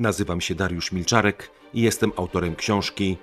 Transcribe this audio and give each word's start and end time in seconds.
Nazywam 0.00 0.40
się 0.40 0.54
Dariusz 0.54 0.92
Milczarek 0.92 1.50
i 1.74 1.80
jestem 1.80 2.12
autorem 2.16 2.56
książki 2.56 3.16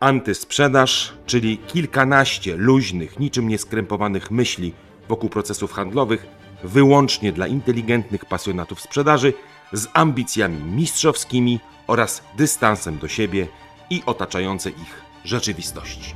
Antysprzedaż, 0.00 1.12
czyli 1.26 1.58
kilkanaście 1.58 2.56
luźnych, 2.56 3.18
niczym 3.18 3.48
nieskrępowanych 3.48 4.30
myśli 4.30 4.72
wokół 5.08 5.28
procesów 5.28 5.72
handlowych, 5.72 6.26
wyłącznie 6.64 7.32
dla 7.32 7.46
inteligentnych 7.46 8.24
pasjonatów 8.24 8.80
sprzedaży, 8.80 9.32
z 9.72 9.88
ambicjami 9.92 10.62
mistrzowskimi 10.62 11.60
oraz 11.86 12.22
dystansem 12.36 12.98
do 12.98 13.08
siebie 13.08 13.48
i 13.90 14.02
otaczającej 14.06 14.72
ich 14.72 15.02
rzeczywistości. 15.24 16.14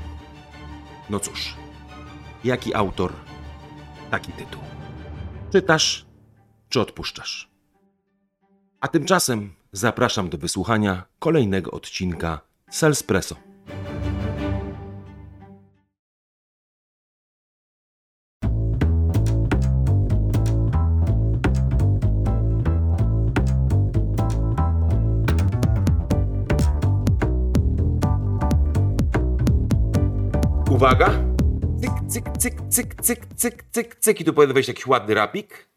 No 1.11 1.21
cóż, 1.21 1.55
jaki 2.45 2.75
autor, 2.75 3.13
taki 4.11 4.33
tytuł. 4.33 4.61
Czytasz 5.53 6.07
czy 6.69 6.81
odpuszczasz? 6.81 7.51
A 8.81 8.89
tymczasem 8.89 9.55
zapraszam 9.77 10.29
do 10.29 10.39
wysłuchania 10.39 11.05
kolejnego 11.19 11.71
odcinka 11.71 12.41
Salespresso. 12.71 13.37
Uwaga! 30.71 31.11
Cyk, 31.81 31.93
cyk, 32.09 32.25
cyk, 32.39 32.55
cyk, 32.69 33.03
cyk, 33.03 33.27
cyk, 33.37 33.65
cyk, 33.71 33.97
cyk. 33.97 34.21
I 34.21 34.25
tu 34.25 34.33
powinien 34.33 34.55
wejść 34.55 34.69
jakiś 34.69 34.87
ładny 34.87 35.15
rapik. 35.15 35.76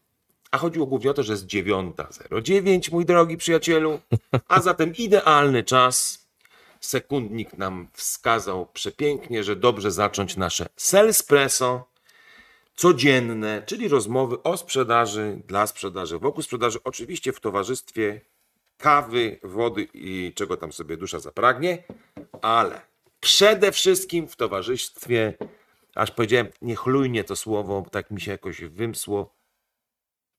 A 0.50 0.58
chodziło 0.58 0.86
głównie 0.86 1.10
o 1.10 1.14
to, 1.14 1.22
że 1.22 1.32
jest 1.32 1.46
9.09, 1.46 2.92
mój 2.92 3.04
drogi 3.04 3.36
przyjacielu. 3.36 4.00
A 4.48 4.60
zatem 4.60 4.94
idealny 4.96 5.64
czas. 5.64 6.26
Sekundnik 6.80 7.58
nam 7.58 7.88
wskazał 7.92 8.66
przepięknie, 8.66 9.44
że 9.44 9.56
dobrze 9.56 9.90
zacząć 9.90 10.36
nasze 10.36 10.66
Salespresso 10.76 11.90
codzienne, 12.74 13.62
czyli 13.66 13.88
rozmowy 13.88 14.42
o 14.42 14.56
sprzedaży, 14.56 15.42
dla 15.46 15.66
sprzedaży, 15.66 16.18
wokół 16.18 16.42
sprzedaży, 16.42 16.78
oczywiście 16.84 17.32
w 17.32 17.40
towarzystwie 17.40 18.20
kawy, 18.78 19.38
wody 19.42 19.88
i 19.94 20.32
czego 20.34 20.56
tam 20.56 20.72
sobie 20.72 20.96
dusza 20.96 21.18
zapragnie, 21.18 21.84
ale 22.42 22.80
przede 23.20 23.72
wszystkim 23.72 24.28
w 24.28 24.36
towarzystwie, 24.36 25.34
aż 25.94 26.10
powiedziałem 26.10 26.48
niechlujnie 26.62 27.24
to 27.24 27.36
słowo, 27.36 27.82
bo 27.82 27.90
tak 27.90 28.10
mi 28.10 28.20
się 28.20 28.30
jakoś 28.30 28.60
wymsło, 28.60 29.34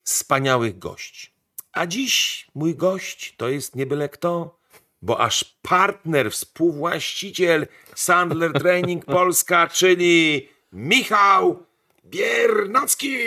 wspaniałych 0.04 0.80
gości. 0.80 1.32
A 1.74 1.88
dziś 1.88 2.48
mój 2.56 2.76
gość 2.76 3.34
to 3.38 3.50
jest 3.50 3.76
nie 3.76 3.86
byle 3.86 4.10
kto, 4.10 4.60
bo 5.02 5.20
aż 5.20 5.44
partner, 5.62 6.32
współwłaściciel 6.32 7.68
Sandler 7.96 8.54
Training 8.54 9.06
Polska, 9.16 9.68
czyli 9.68 10.50
Michał 10.74 11.66
Biernacki. 12.06 13.18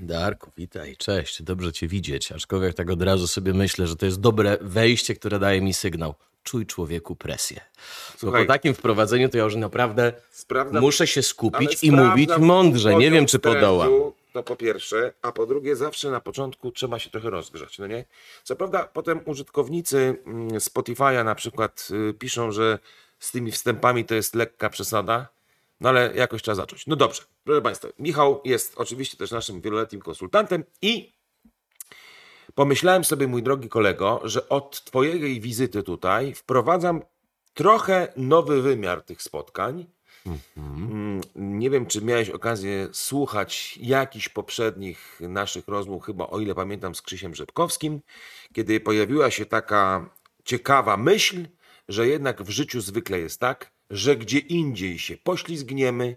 Darku, 0.00 0.50
witaj, 0.56 0.96
cześć, 0.96 1.42
dobrze 1.42 1.72
Cię 1.72 1.88
widzieć. 1.88 2.32
Aczkolwiek 2.32 2.74
tak 2.74 2.90
od 2.90 3.02
razu 3.02 3.28
sobie 3.28 3.54
myślę, 3.54 3.86
że 3.86 3.96
to 3.96 4.06
jest 4.06 4.20
dobre 4.20 4.58
wejście, 4.60 5.14
które 5.14 5.38
daje 5.38 5.60
mi 5.60 5.74
sygnał. 5.74 6.14
Czuj 6.42 6.66
człowieku 6.66 7.16
presję. 7.16 7.60
Słuchaj. 8.16 8.46
Po 8.46 8.52
takim 8.52 8.74
wprowadzeniu 8.74 9.28
to 9.28 9.38
ja 9.38 9.44
już 9.44 9.56
naprawdę 9.56 10.12
muszę 10.72 11.06
się 11.06 11.22
skupić 11.22 11.84
i 11.84 11.92
mówić 11.92 12.30
mądrze. 12.38 12.94
Nie 12.94 13.10
wiem, 13.10 13.26
czy 13.26 13.38
podołam. 13.38 13.90
To 14.32 14.42
po 14.42 14.56
pierwsze, 14.56 15.12
a 15.22 15.32
po 15.32 15.46
drugie, 15.46 15.76
zawsze 15.76 16.10
na 16.10 16.20
początku 16.20 16.72
trzeba 16.72 16.98
się 16.98 17.10
trochę 17.10 17.30
rozgrzać, 17.30 17.78
no 17.78 17.86
nie? 17.86 18.04
Co 18.44 18.56
prawda, 18.56 18.84
potem 18.84 19.20
użytkownicy 19.24 20.22
mm, 20.26 20.48
Spotify'a 20.48 21.24
na 21.24 21.34
przykład 21.34 21.88
y, 22.10 22.14
piszą, 22.14 22.52
że 22.52 22.78
z 23.18 23.30
tymi 23.30 23.52
wstępami 23.52 24.04
to 24.04 24.14
jest 24.14 24.34
lekka 24.34 24.70
przesada, 24.70 25.28
no 25.80 25.88
ale 25.88 26.12
jakoś 26.14 26.42
trzeba 26.42 26.54
zacząć. 26.54 26.86
No 26.86 26.96
dobrze, 26.96 27.22
proszę 27.44 27.62
Państwa, 27.62 27.88
Michał 27.98 28.40
jest 28.44 28.72
oczywiście 28.76 29.16
też 29.16 29.30
naszym 29.30 29.60
wieloletnim 29.60 30.00
konsultantem 30.00 30.64
i 30.82 31.12
pomyślałem 32.54 33.04
sobie, 33.04 33.26
mój 33.26 33.42
drogi 33.42 33.68
kolego, 33.68 34.20
że 34.24 34.48
od 34.48 34.84
Twojej 34.84 35.40
wizyty 35.40 35.82
tutaj 35.82 36.34
wprowadzam 36.34 37.02
trochę 37.54 38.12
nowy 38.16 38.62
wymiar 38.62 39.02
tych 39.02 39.22
spotkań. 39.22 39.86
Mm, 40.56 41.20
Nie 41.34 41.70
wiem, 41.70 41.86
czy 41.86 42.02
miałeś 42.02 42.30
okazję 42.30 42.88
słuchać 42.92 43.78
jakichś 43.82 44.28
poprzednich 44.28 45.20
naszych 45.20 45.68
rozmów, 45.68 46.04
chyba 46.04 46.26
o 46.26 46.40
ile 46.40 46.54
pamiętam, 46.54 46.94
z 46.94 47.02
Krzysiem 47.02 47.34
Rzepkowskim, 47.34 48.00
kiedy 48.52 48.80
pojawiła 48.80 49.30
się 49.30 49.46
taka 49.46 50.10
ciekawa 50.44 50.96
myśl, 50.96 51.46
że 51.88 52.08
jednak 52.08 52.42
w 52.42 52.50
życiu 52.50 52.80
zwykle 52.80 53.18
jest 53.18 53.40
tak, 53.40 53.72
że 53.90 54.16
gdzie 54.16 54.38
indziej 54.38 54.98
się 54.98 55.16
poślizgniemy, 55.16 56.16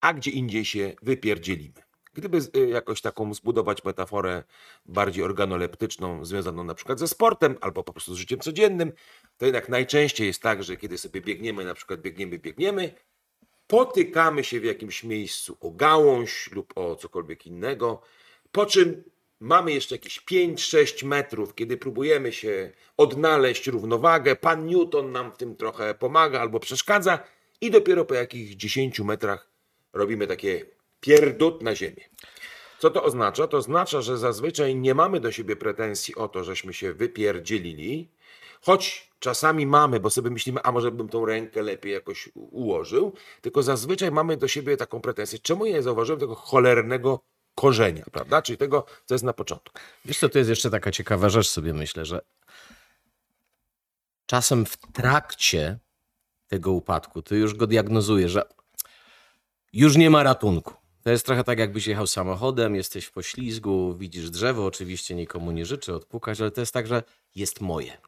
a 0.00 0.14
gdzie 0.14 0.30
indziej 0.30 0.64
się 0.64 0.92
wypierdzielimy. 1.02 1.84
Gdyby 2.14 2.38
y, 2.56 2.68
jakoś 2.68 3.00
taką 3.00 3.34
zbudować 3.34 3.84
metaforę 3.84 4.42
bardziej 4.86 5.24
organoleptyczną, 5.24 6.24
związaną 6.24 6.64
na 6.64 6.74
przykład 6.74 6.98
ze 6.98 7.08
sportem 7.08 7.56
albo 7.60 7.84
po 7.84 7.92
prostu 7.92 8.14
z 8.14 8.18
życiem 8.18 8.40
codziennym, 8.40 8.92
to 9.36 9.44
jednak 9.46 9.68
najczęściej 9.68 10.26
jest 10.26 10.42
tak, 10.42 10.64
że 10.64 10.76
kiedy 10.76 10.98
sobie 10.98 11.20
biegniemy, 11.20 11.64
na 11.64 11.74
przykład 11.74 12.00
biegniemy, 12.00 12.38
biegniemy, 12.38 12.94
potykamy 13.66 14.44
się 14.44 14.60
w 14.60 14.64
jakimś 14.64 15.04
miejscu 15.04 15.56
o 15.60 15.70
gałąź 15.70 16.50
lub 16.52 16.72
o 16.78 16.96
cokolwiek 16.96 17.46
innego, 17.46 18.02
po 18.52 18.66
czym 18.66 19.04
mamy 19.40 19.72
jeszcze 19.72 19.94
jakieś 19.94 20.20
5-6 20.20 21.06
metrów, 21.06 21.54
kiedy 21.54 21.76
próbujemy 21.76 22.32
się 22.32 22.72
odnaleźć 22.96 23.66
równowagę, 23.66 24.36
pan 24.36 24.66
Newton 24.66 25.12
nam 25.12 25.32
w 25.32 25.36
tym 25.36 25.56
trochę 25.56 25.94
pomaga 25.94 26.40
albo 26.40 26.60
przeszkadza 26.60 27.18
i 27.60 27.70
dopiero 27.70 28.04
po 28.04 28.14
jakichś 28.14 28.54
10 28.54 29.00
metrach 29.00 29.50
robimy 29.92 30.26
takie 30.26 30.66
pierdut 31.00 31.62
na 31.62 31.74
ziemię. 31.74 32.04
Co 32.78 32.90
to 32.90 33.04
oznacza? 33.04 33.46
To 33.46 33.56
oznacza, 33.56 34.02
że 34.02 34.18
zazwyczaj 34.18 34.76
nie 34.76 34.94
mamy 34.94 35.20
do 35.20 35.32
siebie 35.32 35.56
pretensji 35.56 36.14
o 36.14 36.28
to, 36.28 36.44
żeśmy 36.44 36.72
się 36.72 36.92
wypierdzielili, 36.92 38.08
choć 38.60 39.10
czasami 39.24 39.66
mamy, 39.66 40.00
bo 40.00 40.10
sobie 40.10 40.30
myślimy, 40.30 40.60
a 40.62 40.72
może 40.72 40.90
bym 40.90 41.08
tą 41.08 41.26
rękę 41.26 41.62
lepiej 41.62 41.92
jakoś 41.92 42.28
ułożył, 42.34 43.12
tylko 43.40 43.62
zazwyczaj 43.62 44.10
mamy 44.10 44.36
do 44.36 44.48
siebie 44.48 44.76
taką 44.76 45.00
pretensję, 45.00 45.38
czemu 45.38 45.66
ja 45.66 45.72
nie 45.72 45.82
zauważyłem 45.82 46.20
tego 46.20 46.34
cholernego 46.34 47.20
korzenia, 47.54 48.04
prawda? 48.12 48.42
Czyli 48.42 48.58
tego, 48.58 48.84
co 49.04 49.14
jest 49.14 49.24
na 49.24 49.32
początku. 49.32 49.78
Wiesz 50.04 50.18
co, 50.18 50.28
to 50.28 50.38
jest 50.38 50.50
jeszcze 50.50 50.70
taka 50.70 50.90
ciekawa 50.90 51.28
rzecz 51.28 51.48
sobie 51.48 51.74
myślę, 51.74 52.04
że 52.04 52.20
czasem 54.26 54.66
w 54.66 54.76
trakcie 54.76 55.78
tego 56.46 56.72
upadku 56.72 57.22
ty 57.22 57.36
już 57.36 57.54
go 57.54 57.66
diagnozujesz, 57.66 58.32
że 58.32 58.42
już 59.72 59.96
nie 59.96 60.10
ma 60.10 60.22
ratunku. 60.22 60.74
To 61.02 61.10
jest 61.10 61.26
trochę 61.26 61.44
tak, 61.44 61.58
jakbyś 61.58 61.86
jechał 61.86 62.06
samochodem, 62.06 62.74
jesteś 62.74 63.04
w 63.04 63.12
poślizgu, 63.12 63.94
widzisz 63.94 64.30
drzewo, 64.30 64.66
oczywiście 64.66 65.14
nikomu 65.14 65.50
nie 65.50 65.66
życzę 65.66 65.94
odpukać, 65.94 66.40
ale 66.40 66.50
to 66.50 66.60
jest 66.60 66.72
tak, 66.72 66.86
że 66.86 67.02
jest 67.34 67.60
moje. 67.60 67.98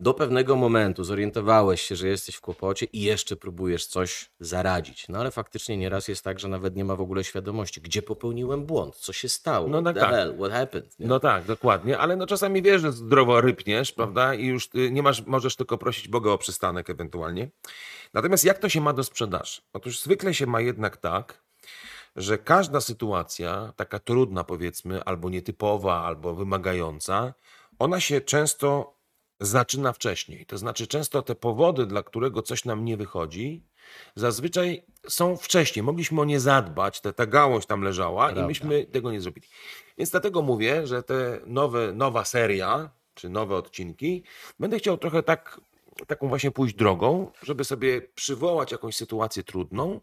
Do 0.00 0.14
pewnego 0.14 0.56
momentu 0.56 1.04
zorientowałeś 1.04 1.82
się, 1.82 1.96
że 1.96 2.08
jesteś 2.08 2.34
w 2.34 2.40
kłopocie 2.40 2.86
i 2.92 3.02
jeszcze 3.02 3.36
próbujesz 3.36 3.86
coś 3.86 4.30
zaradzić. 4.40 5.08
No 5.08 5.18
ale 5.18 5.30
faktycznie 5.30 5.76
nieraz 5.76 6.08
jest 6.08 6.24
tak, 6.24 6.40
że 6.40 6.48
nawet 6.48 6.76
nie 6.76 6.84
ma 6.84 6.96
w 6.96 7.00
ogóle 7.00 7.24
świadomości, 7.24 7.80
gdzie 7.80 8.02
popełniłem 8.02 8.66
błąd, 8.66 8.96
co 8.96 9.12
się 9.12 9.28
stało, 9.28 9.68
No 9.68 9.82
tak, 9.82 9.98
tak. 9.98 10.10
hell, 10.10 10.36
what 10.38 10.52
happened. 10.52 10.98
nie? 10.98 11.06
No 11.06 11.20
tak, 11.20 11.44
dokładnie, 11.44 11.98
ale 11.98 12.16
no 12.16 12.26
czasami 12.26 12.62
wiesz, 12.62 12.82
że 12.82 12.92
zdrowo 12.92 13.40
rypniesz, 13.40 13.92
prawda? 13.92 14.34
I 14.34 14.46
już 14.46 14.68
ty 14.68 14.90
nie 14.90 15.02
masz, 15.02 15.26
możesz 15.26 15.56
tylko 15.56 15.78
prosić 15.78 16.08
Boga 16.08 16.30
o 16.30 16.38
przystanek 16.38 16.90
ewentualnie. 16.90 17.48
Natomiast 18.14 18.44
jak 18.44 18.58
to 18.58 18.68
się 18.68 18.80
ma 18.80 18.92
do 18.92 19.04
sprzedaży? 19.04 19.60
Otóż 19.72 20.00
zwykle 20.00 20.34
się 20.34 20.46
ma 20.46 20.60
jednak 20.60 20.96
tak, 20.96 21.42
że 22.16 22.38
każda 22.38 22.80
sytuacja, 22.80 23.72
taka 23.76 23.98
trudna 23.98 24.44
powiedzmy, 24.44 25.04
albo 25.04 25.30
nietypowa, 25.30 26.04
albo 26.04 26.34
wymagająca, 26.34 27.34
ona 27.78 28.00
się 28.00 28.20
często 28.20 28.99
zaczyna 29.40 29.92
wcześniej. 29.92 30.46
To 30.46 30.58
znaczy, 30.58 30.86
często 30.86 31.22
te 31.22 31.34
powody, 31.34 31.86
dla 31.86 32.02
którego 32.02 32.42
coś 32.42 32.64
nam 32.64 32.84
nie 32.84 32.96
wychodzi, 32.96 33.62
zazwyczaj 34.14 34.82
są 35.08 35.36
wcześniej. 35.36 35.82
Mogliśmy 35.82 36.20
o 36.20 36.24
nie 36.24 36.40
zadbać, 36.40 37.00
ta, 37.00 37.12
ta 37.12 37.26
gałąź 37.26 37.66
tam 37.66 37.82
leżała 37.82 38.24
Prawda. 38.24 38.44
i 38.44 38.46
myśmy 38.46 38.84
tego 38.84 39.12
nie 39.12 39.20
zrobili. 39.20 39.48
Więc 39.98 40.10
dlatego 40.10 40.42
mówię, 40.42 40.86
że 40.86 41.02
te 41.02 41.40
nowe, 41.46 41.92
nowa 41.92 42.24
seria, 42.24 42.90
czy 43.14 43.28
nowe 43.28 43.56
odcinki, 43.56 44.24
będę 44.58 44.78
chciał 44.78 44.98
trochę 44.98 45.22
tak, 45.22 45.60
taką 46.06 46.28
właśnie 46.28 46.50
pójść 46.50 46.74
drogą, 46.74 47.32
żeby 47.42 47.64
sobie 47.64 48.02
przywołać 48.02 48.72
jakąś 48.72 48.96
sytuację 48.96 49.42
trudną, 49.42 50.00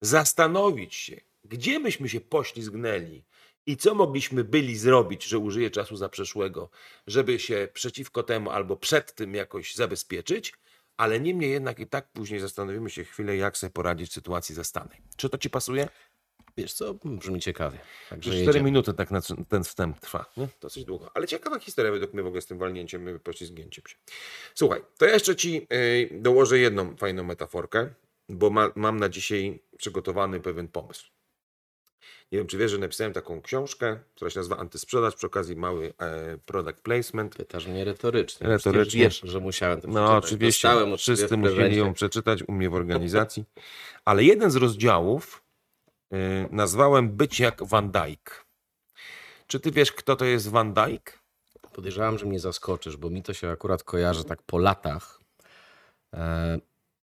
zastanowić 0.00 0.94
się, 0.94 1.20
gdzie 1.44 1.78
myśmy 1.78 2.08
się 2.08 2.20
poślizgnęli 2.20 3.24
i 3.68 3.76
co 3.76 3.94
mogliśmy 3.94 4.44
byli 4.44 4.76
zrobić, 4.76 5.24
że 5.24 5.38
użyję 5.38 5.70
czasu 5.70 5.96
zaprzeszłego, 5.96 6.70
żeby 7.06 7.38
się 7.38 7.68
przeciwko 7.72 8.22
temu 8.22 8.50
albo 8.50 8.76
przed 8.76 9.14
tym 9.14 9.34
jakoś 9.34 9.74
zabezpieczyć, 9.74 10.52
ale 10.96 11.20
niemniej 11.20 11.50
jednak 11.50 11.78
i 11.78 11.86
tak 11.86 12.12
później 12.12 12.40
zastanowimy 12.40 12.90
się 12.90 13.04
chwilę, 13.04 13.36
jak 13.36 13.56
sobie 13.56 13.70
poradzić 13.70 14.10
w 14.10 14.12
sytuacji 14.12 14.54
zastanej. 14.54 14.98
Czy 15.16 15.28
to 15.28 15.38
ci 15.38 15.50
pasuje? 15.50 15.88
Wiesz 16.56 16.72
co, 16.72 16.94
brzmi 17.04 17.40
ciekawie. 17.40 17.78
Także 18.10 18.30
4 18.30 18.46
jedziemy. 18.46 18.64
minuty 18.64 18.94
tak 18.94 19.10
na 19.10 19.20
ten 19.48 19.64
wstęp 19.64 20.00
trwa, 20.00 20.32
nie? 20.36 20.48
Dosyć 20.60 20.84
długo. 20.84 21.10
Ale 21.14 21.26
ciekawa 21.26 21.58
historia 21.58 21.92
według 21.92 22.12
mnie 22.12 22.22
w 22.22 22.26
ogóle 22.26 22.42
z 22.42 22.46
tym 22.46 22.58
walnięciem, 22.58 23.08
y, 23.08 23.18
poślizgnięciem 23.18 23.84
się. 23.86 23.96
Słuchaj, 24.54 24.82
to 24.98 25.06
ja 25.06 25.12
jeszcze 25.12 25.36
ci 25.36 25.66
y, 25.72 26.08
dołożę 26.12 26.58
jedną 26.58 26.96
fajną 26.96 27.24
metaforkę, 27.24 27.94
bo 28.28 28.50
ma, 28.50 28.70
mam 28.74 29.00
na 29.00 29.08
dzisiaj 29.08 29.62
przygotowany 29.76 30.40
pewien 30.40 30.68
pomysł. 30.68 31.17
Nie 32.32 32.38
wiem, 32.38 32.46
czy 32.46 32.58
wiesz, 32.58 32.70
że 32.70 32.78
napisałem 32.78 33.12
taką 33.12 33.42
książkę, 33.42 33.98
która 34.14 34.30
się 34.30 34.38
nazywa 34.38 34.56
Antysprzedaż, 34.56 35.14
przy 35.14 35.26
okazji 35.26 35.56
mały 35.56 35.94
e, 35.98 36.38
product 36.46 36.80
placement. 36.80 37.36
Pytasz 37.36 37.66
mnie 37.66 37.84
retorycznie. 37.84 38.46
Retorycznie. 38.46 39.00
Wiesz, 39.00 39.20
że 39.24 39.40
musiałem 39.40 39.80
to 39.80 39.88
No 39.88 40.16
oczywiście, 40.16 40.68
Dostałem 40.68 40.92
od 40.92 41.00
wszyscy 41.00 41.36
musieli 41.36 41.76
ją 41.76 41.94
przeczytać 41.94 42.42
u 42.48 42.52
mnie 42.52 42.70
w 42.70 42.74
organizacji. 42.74 43.44
Ale 44.04 44.24
jeden 44.24 44.50
z 44.50 44.56
rozdziałów 44.56 45.42
y, 46.12 46.16
nazwałem 46.50 47.16
Być 47.16 47.40
jak 47.40 47.64
Van 47.64 47.90
Dyke. 47.90 48.44
Czy 49.46 49.60
ty 49.60 49.70
wiesz, 49.70 49.92
kto 49.92 50.16
to 50.16 50.24
jest 50.24 50.48
Van 50.48 50.74
Dyke? 50.74 51.12
Podejrzewam, 51.72 52.18
że 52.18 52.26
mnie 52.26 52.40
zaskoczysz, 52.40 52.96
bo 52.96 53.10
mi 53.10 53.22
to 53.22 53.34
się 53.34 53.50
akurat 53.50 53.82
kojarzy 53.82 54.24
tak 54.24 54.42
po 54.42 54.58
latach 54.58 55.20
e, 56.14 56.58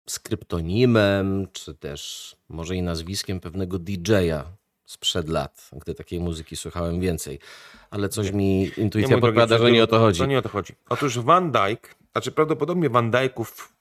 z 0.09 0.19
kryptonimem, 0.19 1.47
czy 1.53 1.75
też 1.75 2.35
może 2.49 2.75
i 2.75 2.81
nazwiskiem 2.81 3.39
pewnego 3.39 3.79
DJ-a 3.79 4.58
sprzed 4.89 5.29
lat, 5.29 5.69
gdy 5.73 5.95
takiej 5.95 6.19
muzyki 6.19 6.55
słuchałem 6.55 6.99
więcej. 6.99 7.39
Ale 7.91 8.09
coś 8.09 8.31
mi 8.31 8.71
intuicja 8.77 9.17
mój 9.17 9.33
drogi 9.33 9.63
że 9.63 9.71
nie 9.71 9.83
o 9.83 9.87
to 9.87 9.99
chodzi. 9.99 10.19
To 10.19 10.25
nie 10.25 10.37
o 10.37 10.41
to 10.41 10.49
chodzi. 10.49 10.73
Otóż 10.89 11.19
Van 11.19 11.51
Dyke, 11.51 11.89
znaczy 12.11 12.31
prawdopodobnie 12.31 12.89
Van 12.89 13.11
Dyków 13.11 13.73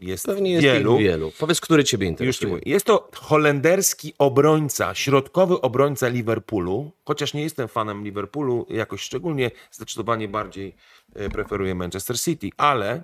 jest 0.00 0.26
Pewnie 0.26 0.50
jest 0.50 0.62
wielu. 0.62 0.98
wielu. 0.98 1.32
Powiedz, 1.38 1.60
który 1.60 1.84
ciebie 1.84 2.06
Już 2.06 2.10
ci 2.10 2.12
interesuje. 2.12 2.50
mówię. 2.50 2.62
Jest 2.66 2.86
to 2.86 3.10
holenderski 3.14 4.14
obrońca, 4.18 4.94
środkowy 4.94 5.60
obrońca 5.60 6.08
Liverpoolu. 6.08 6.90
Chociaż 7.04 7.34
nie 7.34 7.42
jestem 7.42 7.68
fanem 7.68 8.04
Liverpoolu, 8.04 8.66
jakoś 8.70 9.00
szczególnie 9.00 9.50
zdecydowanie 9.70 10.28
bardziej 10.28 10.74
e, 11.14 11.28
preferuję 11.28 11.74
Manchester 11.74 12.20
City, 12.20 12.50
ale 12.56 13.02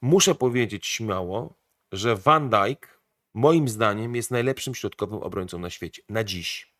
muszę 0.00 0.34
powiedzieć 0.34 0.86
śmiało, 0.86 1.54
że 1.92 2.16
Van 2.16 2.50
Dijk 2.50 2.93
moim 3.34 3.68
zdaniem 3.68 4.16
jest 4.16 4.30
najlepszym 4.30 4.74
środkowym 4.74 5.18
obrońcą 5.18 5.58
na 5.58 5.70
świecie. 5.70 6.02
Na 6.08 6.24
dziś. 6.24 6.74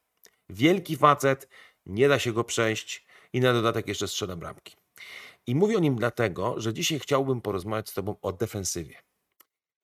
Wielki 0.49 0.97
facet, 0.97 1.49
nie 1.87 2.09
da 2.09 2.19
się 2.19 2.33
go 2.33 2.45
przejść 2.45 3.07
i 3.33 3.41
na 3.41 3.53
dodatek 3.53 3.89
jeszcze 3.89 4.09
strzela 4.09 4.37
bramki. 4.37 4.77
I 5.47 5.55
mówię 5.55 5.77
o 5.77 5.81
nim 5.81 5.97
dlatego, 5.97 6.55
że 6.61 6.75
dzisiaj 6.75 6.99
chciałbym 6.99 7.41
porozmawiać 7.41 7.89
z 7.89 7.95
Tobą 7.95 8.17
o 8.23 8.33
defensywie. 8.33 8.97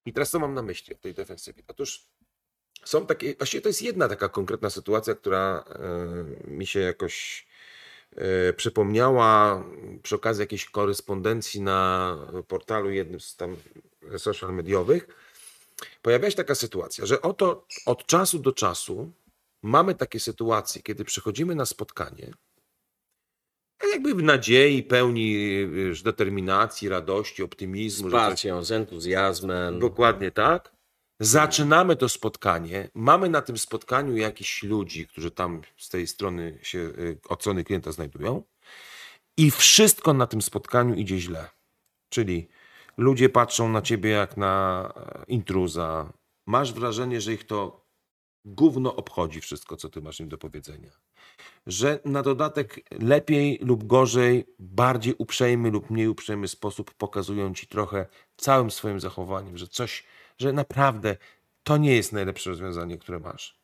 I 0.07 0.13
teraz 0.13 0.31
co 0.31 0.39
mam 0.39 0.55
na 0.55 0.63
myśli 0.63 0.95
o 0.95 0.99
tej 0.99 1.15
defensywie? 1.15 1.63
Otóż 1.69 2.07
są 2.85 3.07
takie, 3.07 3.35
właściwie 3.35 3.61
to 3.61 3.69
jest 3.69 3.83
jedna 3.83 4.09
taka 4.09 4.29
konkretna 4.29 4.71
sytuacja, 4.71 5.15
która 5.15 5.65
e, 5.69 6.51
mi 6.51 6.67
się 6.67 6.81
jakoś 6.81 7.47
e, 8.17 8.53
przypomniała 8.53 9.65
przy 10.03 10.15
okazji 10.15 10.41
jakiejś 10.41 10.67
korespondencji 10.67 11.61
na 11.61 12.17
portalu 12.49 12.91
jednym 12.91 13.21
z 13.21 13.37
tam 13.37 13.57
social 14.19 14.55
mediowych. 14.55 15.09
Pojawiała 16.03 16.31
się 16.31 16.37
taka 16.37 16.55
sytuacja, 16.55 17.07
że 17.07 17.23
oto 17.23 17.67
od 17.87 18.07
czasu 18.07 18.39
do 18.39 18.53
czasu 18.53 19.13
mamy 19.63 19.95
takie 19.95 20.21
sytuacje, 20.21 20.83
kiedy 20.83 21.05
przychodzimy 21.05 21.55
na 21.55 21.67
spotkanie, 21.67 22.33
jakby 23.93 24.15
w 24.15 24.23
nadziei, 24.23 24.83
pełni 24.83 25.37
determinacji, 26.05 26.89
radości, 26.89 27.43
optymizmu, 27.43 28.11
że 28.11 28.17
coś 28.17 28.21
Wsparciem, 28.21 28.65
z 28.65 28.73
entuzjazmem. 28.73 29.79
Dokładnie 29.79 30.31
tak. 30.31 30.73
Zaczynamy 31.21 31.97
to 31.97 32.09
spotkanie. 32.09 32.89
Mamy 32.95 33.29
na 33.29 33.43
tym 33.43 33.59
spotkaniu 33.59 34.17
jakichś 34.17 34.63
ludzi, 34.63 35.07
którzy 35.07 35.31
tam 35.31 35.63
z 35.77 35.89
tej 35.89 36.07
strony 36.07 36.59
się, 36.63 36.79
y, 36.79 37.19
od 37.29 37.41
strony 37.41 37.65
klienta 37.65 37.93
znajdują. 37.93 38.43
I 39.37 39.51
wszystko 39.51 40.13
na 40.13 40.27
tym 40.27 40.43
spotkaniu 40.43 40.95
idzie 40.95 41.19
źle. 41.19 41.49
Czyli 42.09 42.49
ludzie 43.01 43.29
patrzą 43.29 43.69
na 43.69 43.83
ciebie 43.83 44.11
jak 44.11 44.37
na 44.37 44.85
e, 44.97 45.25
intruza. 45.29 46.13
Masz 46.47 46.73
wrażenie, 46.73 47.21
że 47.21 47.33
ich 47.33 47.45
to 47.47 47.87
gówno 48.45 48.97
obchodzi 48.97 49.41
wszystko, 49.41 49.77
co 49.77 49.89
ty 49.89 50.03
masz 50.03 50.21
im 50.21 50.29
do 50.29 50.39
powiedzenia. 50.39 50.91
Że 51.67 52.01
na 52.05 52.23
dodatek 52.23 52.81
lepiej 53.01 53.59
lub 53.63 53.85
gorzej, 53.85 54.47
bardziej 54.59 55.15
uprzejmy 55.19 55.71
lub 55.71 55.91
mniej 55.91 56.09
uprzejmy 56.09 56.49
sposób 56.49 56.95
pokazują 56.95 57.55
ci 57.55 57.67
trochę 57.67 58.07
całym 58.37 58.71
swoim 58.71 59.01
zachowaniem, 59.01 59.59
że 59.59 59.69
coś, 59.69 60.05
że 60.39 60.53
naprawdę 60.53 61.17
to 61.63 61.77
nie 61.77 61.97
jest 61.97 62.13
najlepsze 62.13 62.51
rozwiązanie, 62.51 62.99
które 62.99 63.21
masz. 63.21 63.61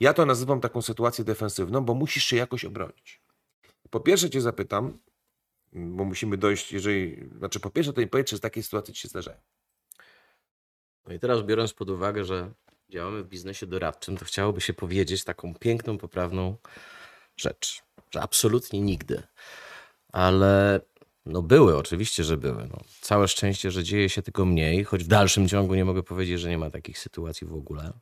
Ja 0.00 0.12
to 0.14 0.26
nazywam 0.26 0.60
taką 0.60 0.82
sytuację 0.82 1.24
defensywną, 1.24 1.80
bo 1.80 1.94
musisz 1.94 2.24
się 2.24 2.36
jakoś 2.36 2.64
obronić. 2.64 3.20
Po 3.90 4.00
pierwsze 4.00 4.30
cię 4.30 4.40
zapytam, 4.40 4.98
bo 5.72 6.04
musimy 6.04 6.36
dojść, 6.36 6.72
jeżeli, 6.72 7.28
znaczy 7.38 7.60
po 7.60 7.70
pierwsze 7.70 7.92
to 7.92 8.00
mi 8.00 8.06
powiedz, 8.06 8.28
czy 8.28 8.40
takie 8.40 8.62
sytuacje 8.62 8.94
ci 8.94 9.00
się 9.00 9.08
zdarzają. 9.08 9.38
No 11.06 11.14
i 11.14 11.18
teraz 11.18 11.42
biorąc 11.42 11.72
pod 11.72 11.90
uwagę, 11.90 12.24
że 12.24 12.52
działamy 12.88 13.22
w 13.22 13.28
biznesie 13.28 13.66
doradczym, 13.66 14.16
to 14.16 14.24
chciałoby 14.24 14.60
się 14.60 14.72
powiedzieć 14.72 15.24
taką 15.24 15.54
piękną, 15.54 15.98
poprawną 15.98 16.56
rzecz, 17.36 17.82
że 18.10 18.22
absolutnie 18.22 18.80
nigdy. 18.80 19.22
Ale 20.12 20.80
no 21.26 21.42
były, 21.42 21.76
oczywiście, 21.76 22.24
że 22.24 22.36
były. 22.36 22.68
No, 22.70 22.78
całe 23.00 23.28
szczęście, 23.28 23.70
że 23.70 23.84
dzieje 23.84 24.08
się 24.08 24.22
tylko 24.22 24.44
mniej, 24.44 24.84
choć 24.84 25.04
w 25.04 25.06
dalszym 25.06 25.48
ciągu 25.48 25.74
nie 25.74 25.84
mogę 25.84 26.02
powiedzieć, 26.02 26.40
że 26.40 26.48
nie 26.48 26.58
ma 26.58 26.70
takich 26.70 26.98
sytuacji 26.98 27.46
w 27.46 27.54
ogóle. 27.54 27.92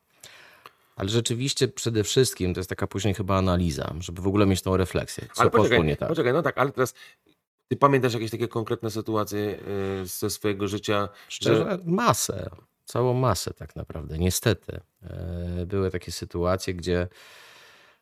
Ale 0.96 1.08
rzeczywiście 1.08 1.68
przede 1.68 2.04
wszystkim 2.04 2.54
to 2.54 2.60
jest 2.60 2.70
taka 2.70 2.86
później 2.86 3.14
chyba 3.14 3.38
analiza, 3.38 3.94
żeby 4.00 4.22
w 4.22 4.26
ogóle 4.26 4.46
mieć 4.46 4.62
tą 4.62 4.76
refleksję. 4.76 5.28
Co 5.34 5.40
ale 5.40 5.50
poszło 5.50 5.64
poczekaj, 5.64 5.86
nie 5.86 5.96
tak? 5.96 6.08
poczekaj, 6.08 6.32
no 6.32 6.42
tak, 6.42 6.58
ale 6.58 6.72
teraz 6.72 6.94
ty 7.70 7.76
pamiętasz 7.76 8.14
jakieś 8.14 8.30
takie 8.30 8.48
konkretne 8.48 8.90
sytuacje 8.90 9.58
y, 10.02 10.06
ze 10.06 10.30
swojego 10.30 10.68
życia? 10.68 11.08
Szczerze, 11.28 11.78
masę. 11.84 12.50
Całą 12.84 13.14
masę 13.14 13.54
tak 13.54 13.76
naprawdę, 13.76 14.18
niestety. 14.18 14.80
E, 15.02 15.66
Były 15.66 15.90
takie 15.90 16.12
sytuacje, 16.12 16.74
gdzie 16.74 17.08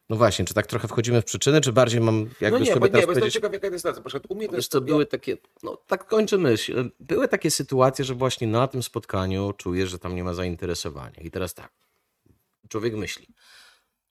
no 0.09 0.17
właśnie, 0.17 0.45
czy 0.45 0.55
tak 0.55 0.67
trochę 0.67 0.89
wchodzimy 0.89 1.23
w 1.23 1.25
przyczyny, 1.25 1.61
czy 1.61 1.73
bardziej 1.73 2.01
mam 2.01 2.29
jakby 2.41 2.59
No 2.59 2.65
nie, 2.65 2.67
sobie 2.67 2.81
bo, 2.81 2.87
nie, 2.87 2.93
teraz 2.93 3.07
bo 3.07 3.13
jestem 3.13 3.15
powiedzieć... 3.15 3.35
ciekaw, 3.35 3.53
jaka 3.53 3.67
to 3.69 3.73
jest 3.73 3.83
sytuacja. 3.83 4.03
Na 4.03 4.09
przykład 4.09 4.31
u 4.31 4.35
mnie 4.35 4.49
to 4.49 4.57
jest... 4.57 4.71
co, 4.71 4.81
były 4.81 5.07
takie, 5.07 5.37
no 5.63 5.77
tak 5.87 6.07
kończę 6.07 6.39
myśl, 6.39 6.91
były 7.01 7.29
takie 7.29 7.51
sytuacje, 7.51 8.05
że 8.05 8.15
właśnie 8.15 8.47
na 8.47 8.69
tym 8.69 8.83
spotkaniu 8.83 9.53
czujesz, 9.53 9.91
że 9.91 9.99
tam 9.99 10.15
nie 10.15 10.25
ma 10.25 10.35
zainteresowania. 10.35 11.21
I 11.21 11.31
teraz 11.31 11.55
tak, 11.55 11.73
człowiek 12.69 12.95
myśli, 12.95 13.27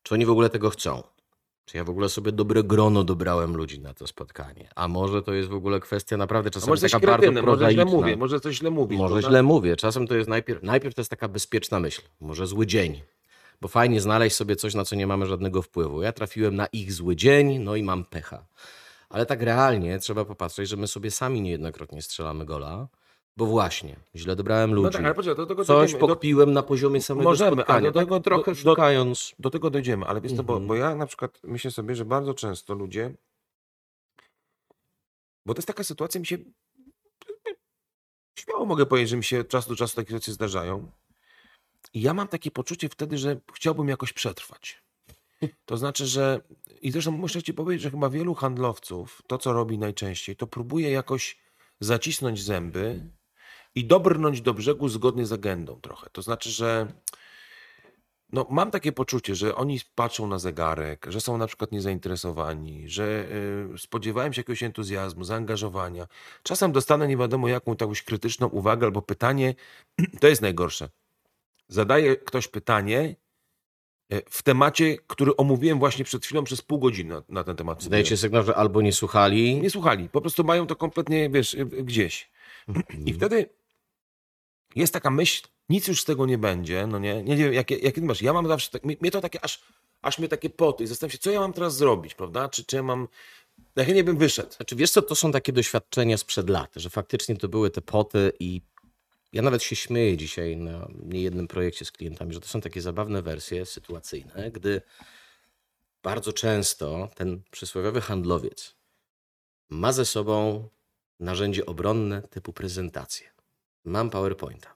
czy 0.04 0.14
oni 0.14 0.26
w 0.26 0.30
ogóle 0.30 0.50
tego 0.50 0.70
chcą? 0.70 1.04
Czy 1.68 1.78
ja 1.78 1.84
w 1.84 1.90
ogóle 1.90 2.10
sobie 2.10 2.32
dobre 2.32 2.64
grono 2.64 3.04
dobrałem 3.04 3.58
ludzi 3.58 3.80
na 3.80 3.94
to 3.94 4.08
spotkanie? 4.08 4.70
A 4.76 4.88
może 4.88 5.22
to 5.22 5.34
jest 5.34 5.50
w 5.50 5.54
ogóle 5.54 5.80
kwestia 5.80 6.18
naprawdę 6.18 6.48
A 6.48 6.52
czasami 6.52 6.70
może 6.70 6.82
taka 6.82 7.00
bardzo 7.00 7.18
kretynem, 7.18 7.46
może 7.46 7.58
źle 7.58 7.68
prozaiczna. 7.68 7.98
mówię, 7.98 8.18
może 8.18 8.40
coś 8.40 8.56
źle 8.58 8.70
mówisz. 8.70 8.98
Może 9.00 9.22
źle 9.22 9.44
mówię. 9.44 9.76
Czasem 9.76 10.08
to 10.08 10.16
jest 10.16 10.30
najpierw, 10.30 10.64
najpierw 10.64 10.96
to 10.96 11.02
jest 11.02 11.10
taka 11.10 11.28
bezpieczna 11.28 11.80
myśl. 11.80 12.02
Może 12.22 12.48
zły 12.48 12.68
dzień. 12.68 13.02
Bo 13.62 13.68
fajnie 13.68 14.02
znaleźć 14.02 14.36
sobie 14.36 14.56
coś, 14.56 14.74
na 14.76 14.86
co 14.86 14.96
nie 14.96 15.08
mamy 15.08 15.26
żadnego 15.26 15.62
wpływu. 15.62 16.02
Ja 16.02 16.12
trafiłem 16.12 16.56
na 16.56 16.66
ich 16.66 16.94
zły 16.94 17.16
dzień, 17.16 17.60
no 17.60 17.76
i 17.76 17.84
mam 17.84 18.06
pecha. 18.06 18.46
Ale 19.10 19.26
tak 19.26 19.42
realnie 19.42 20.00
trzeba 20.00 20.26
popatrzeć, 20.26 20.70
że 20.70 20.78
my 20.78 20.88
sobie 20.88 21.12
sami 21.12 21.42
niejednokrotnie 21.42 22.02
strzelamy 22.02 22.46
gola, 22.46 22.88
bo 23.38 23.46
właśnie, 23.46 23.96
źle 24.16 24.36
dobrałem 24.36 24.74
ludzi. 24.74 24.84
No 24.86 24.92
tak, 24.92 25.06
ale 25.06 25.14
poczekaj, 25.14 25.36
do 25.38 25.46
tego 25.46 25.66
Coś 25.66 25.76
dojdziemy. 25.78 26.00
Do, 26.00 26.08
pokpiłem 26.08 26.54
na 26.54 26.64
poziomie 26.64 27.02
samego 27.02 27.30
Możemy, 27.30 27.52
spotkania. 27.58 27.78
ale 27.78 27.92
do 27.92 28.00
tak 28.00 28.06
tego- 28.06 28.20
trochę 28.20 28.52
do- 28.52 28.58
szukając... 28.58 29.36
do 29.40 29.50
tego 29.50 29.70
dojdziemy, 29.70 30.06
ale 30.06 30.22
wiesz 30.22 30.34
co, 30.36 30.44
bo, 30.44 30.54
Mhm. 30.54 30.68
bo 30.68 30.76
ja 30.76 30.96
na 30.96 31.06
przykład 31.06 31.40
myślę 31.44 31.72
sobie, 31.72 31.96
że 31.96 32.06
bardzo 32.06 32.34
często 32.34 32.74
ludzie, 32.74 33.14
bo 35.46 35.54
to 35.54 35.60
jest 35.60 35.68
taka 35.68 35.84
sytuacja, 35.84 36.20
mi 36.20 36.26
się 36.26 36.38
śmiało 38.40 38.66
mogę 38.66 38.86
powiedzieć, 38.86 39.10
że 39.10 39.18
mi 39.18 39.24
się 39.24 39.40
od 39.40 39.48
czasu 39.48 39.70
do 39.70 39.76
czasu 39.76 39.96
takie 39.96 40.08
sytuacje 40.08 40.34
zdarzają. 40.34 40.92
I 41.94 42.02
ja 42.02 42.14
mam 42.14 42.28
takie 42.28 42.52
poczucie 42.52 42.90
wtedy, 42.90 43.18
że 43.18 43.40
chciałbym 43.54 43.88
jakoś 43.90 44.14
przetrwać. 44.14 44.84
To 45.66 45.78
znaczy, 45.78 46.06
że 46.06 46.42
i 46.82 46.92
zresztą 46.92 47.12
muszę 47.12 47.44
ci 47.44 47.54
powiedzieć, 47.54 47.82
że 47.84 47.92
chyba 47.92 48.10
wielu 48.10 48.34
handlowców 48.34 49.22
to, 49.28 49.38
co 49.38 49.54
robi 49.54 49.78
najczęściej, 49.78 50.36
to 50.36 50.48
próbuje 50.48 50.92
jakoś 50.92 51.38
zacisnąć 51.80 52.44
zęby 52.44 53.10
i 53.78 53.86
dobrnąć 53.86 54.42
do 54.42 54.54
brzegu 54.54 54.90
zgodnie 54.90 55.26
z 55.26 55.34
agendą 55.34 55.80
trochę. 55.82 56.10
To 56.12 56.22
znaczy, 56.22 56.50
że 56.50 56.88
no, 58.34 58.48
mam 58.50 58.72
takie 58.72 58.92
poczucie, 58.92 59.36
że 59.36 59.56
oni 59.56 59.80
patrzą 59.96 60.28
na 60.28 60.40
zegarek, 60.40 61.06
że 61.10 61.22
są 61.22 61.38
na 61.38 61.48
przykład 61.48 61.72
niezainteresowani, 61.72 62.90
że 62.90 63.28
y, 63.76 63.78
spodziewałem 63.78 64.34
się 64.34 64.40
jakiegoś 64.40 64.64
entuzjazmu, 64.64 65.24
zaangażowania. 65.24 66.08
Czasem 66.44 66.72
dostanę 66.72 67.08
nie 67.08 67.18
wiadomo 67.18 67.48
jaką 67.48 67.72
jakąś 67.72 68.02
krytyczną 68.02 68.48
uwagę 68.48 68.86
albo 68.86 69.02
pytanie, 69.02 69.56
to 70.22 70.28
jest 70.28 70.42
najgorsze. 70.42 70.90
Zadaje 71.68 72.16
ktoś 72.16 72.48
pytanie 72.48 73.16
y, 74.14 74.22
w 74.30 74.44
temacie, 74.44 74.98
który 75.08 75.36
omówiłem 75.36 75.80
właśnie 75.80 76.06
przed 76.06 76.26
chwilą 76.26 76.44
przez 76.44 76.62
pół 76.62 76.80
godziny 76.80 77.14
na, 77.14 77.24
na 77.30 77.44
ten 77.44 77.56
temat. 77.56 77.84
Zdajecie 77.84 78.18
sygnał, 78.18 78.44
że 78.44 78.56
albo 78.56 78.82
nie 78.82 78.94
słuchali, 78.94 79.62
Nie 79.62 79.70
słuchali, 79.70 80.10
po 80.10 80.22
prostu 80.22 80.44
mają 80.44 80.68
to 80.68 80.76
kompletnie, 80.76 81.30
wiesz, 81.30 81.56
gdzieś. 81.84 82.32
I 83.06 83.14
wtedy 83.14 83.57
jest 84.82 84.94
taka 84.94 85.10
myśl, 85.10 85.48
nic 85.70 85.88
już 85.88 86.02
z 86.02 86.06
tego 86.06 86.26
nie 86.26 86.38
będzie, 86.38 86.88
no 86.88 87.00
nie, 87.00 87.24
nie 87.24 87.36
wiem, 87.36 87.54
jakie, 87.54 87.78
jakie 87.78 88.02
masz. 88.02 88.22
Ja 88.22 88.34
mam 88.34 88.48
zawsze, 88.48 88.72
tak, 88.72 88.84
mnie 88.84 89.12
to 89.12 89.22
takie 89.22 89.44
aż, 89.44 89.62
aż 90.02 90.20
mnie 90.20 90.28
takie 90.28 90.50
poty 90.50 90.84
i 90.84 90.88
zastanawiam 90.88 91.12
się, 91.12 91.18
co 91.18 91.32
ja 91.32 91.40
mam 91.40 91.54
teraz 91.54 91.78
zrobić, 91.78 92.14
prawda? 92.14 92.50
Czy, 92.50 92.66
czy 92.66 92.76
ja 92.76 92.84
mam... 92.84 93.08
Ja 93.76 93.86
chętnie 93.86 94.04
bym 94.04 94.18
wyszedł. 94.18 94.54
Znaczy, 94.54 94.76
wiesz 94.76 94.92
co, 94.92 95.02
to 95.02 95.16
są 95.16 95.32
takie 95.32 95.54
doświadczenia 95.54 96.18
sprzed 96.18 96.50
lat, 96.50 96.72
że 96.76 96.90
faktycznie 96.90 97.38
to 97.38 97.48
były 97.48 97.70
te 97.70 97.82
poty 97.82 98.32
i 98.40 98.62
ja 99.34 99.42
nawet 99.42 99.64
się 99.64 99.76
śmieję 99.76 100.18
dzisiaj 100.18 100.58
na 100.58 100.88
niejednym 101.04 101.48
projekcie 101.48 101.86
z 101.86 101.92
klientami, 101.92 102.34
że 102.34 102.40
to 102.40 102.48
są 102.48 102.62
takie 102.62 102.82
zabawne 102.82 103.22
wersje 103.22 103.66
sytuacyjne, 103.66 104.52
gdy 104.52 104.82
bardzo 106.04 106.34
często 106.34 107.10
ten 107.16 107.42
przysłowiowy 107.52 108.02
handlowiec 108.02 108.76
ma 109.70 109.94
ze 109.94 110.06
sobą 110.06 110.70
narzędzie 111.20 111.66
obronne 111.66 112.22
typu 112.22 112.54
prezentację. 112.54 113.37
Mam 113.88 114.10
PowerPointa. 114.10 114.74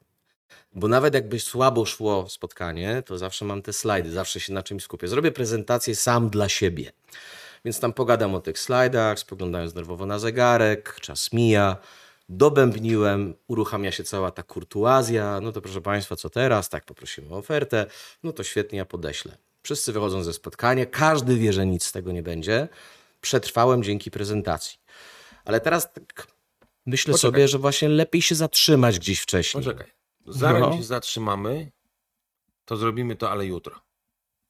Bo 0.74 0.88
nawet 0.88 1.14
jakby 1.14 1.40
słabo 1.40 1.86
szło 1.86 2.28
spotkanie, 2.28 3.02
to 3.06 3.18
zawsze 3.18 3.44
mam 3.44 3.62
te 3.62 3.72
slajdy, 3.72 4.10
zawsze 4.10 4.40
się 4.40 4.52
na 4.52 4.62
czymś 4.62 4.82
skupię. 4.82 5.08
Zrobię 5.08 5.32
prezentację 5.32 5.96
sam 5.96 6.30
dla 6.30 6.48
siebie. 6.48 6.92
Więc 7.64 7.80
tam 7.80 7.92
pogadam 7.92 8.34
o 8.34 8.40
tych 8.40 8.58
slajdach, 8.58 9.18
spoglądając 9.18 9.74
nerwowo 9.74 10.06
na 10.06 10.18
zegarek, 10.18 10.96
czas 11.00 11.32
mija, 11.32 11.76
dobębniłem, 12.28 13.34
uruchamia 13.46 13.92
się 13.92 14.04
cała 14.04 14.30
ta 14.30 14.42
kurtuazja, 14.42 15.40
no 15.42 15.52
to 15.52 15.60
proszę 15.60 15.80
Państwa, 15.80 16.16
co 16.16 16.30
teraz? 16.30 16.68
Tak, 16.68 16.84
poprosimy 16.84 17.34
o 17.34 17.38
ofertę, 17.38 17.86
no 18.22 18.32
to 18.32 18.42
świetnie, 18.42 18.78
ja 18.78 18.84
podeślę. 18.84 19.36
Wszyscy 19.62 19.92
wychodzą 19.92 20.22
ze 20.24 20.32
spotkania, 20.32 20.86
każdy 20.86 21.36
wie, 21.36 21.52
że 21.52 21.66
nic 21.66 21.84
z 21.84 21.92
tego 21.92 22.12
nie 22.12 22.22
będzie. 22.22 22.68
Przetrwałem 23.20 23.82
dzięki 23.82 24.10
prezentacji. 24.10 24.78
Ale 25.44 25.60
teraz 25.60 25.92
tak 25.92 26.26
myślę 26.86 27.12
Poczekaj. 27.12 27.30
sobie, 27.32 27.48
że 27.48 27.58
właśnie 27.58 27.88
lepiej 27.88 28.22
się 28.22 28.34
zatrzymać 28.34 28.98
gdzieś 28.98 29.20
wcześniej. 29.20 29.64
Poczekaj. 29.64 29.86
Zanim 30.26 30.60
No. 30.60 30.76
się 30.76 30.82
zatrzymamy, 30.82 31.72
to 32.64 32.76
zrobimy 32.76 33.16
to, 33.16 33.30
ale 33.30 33.46
jutro. 33.46 33.80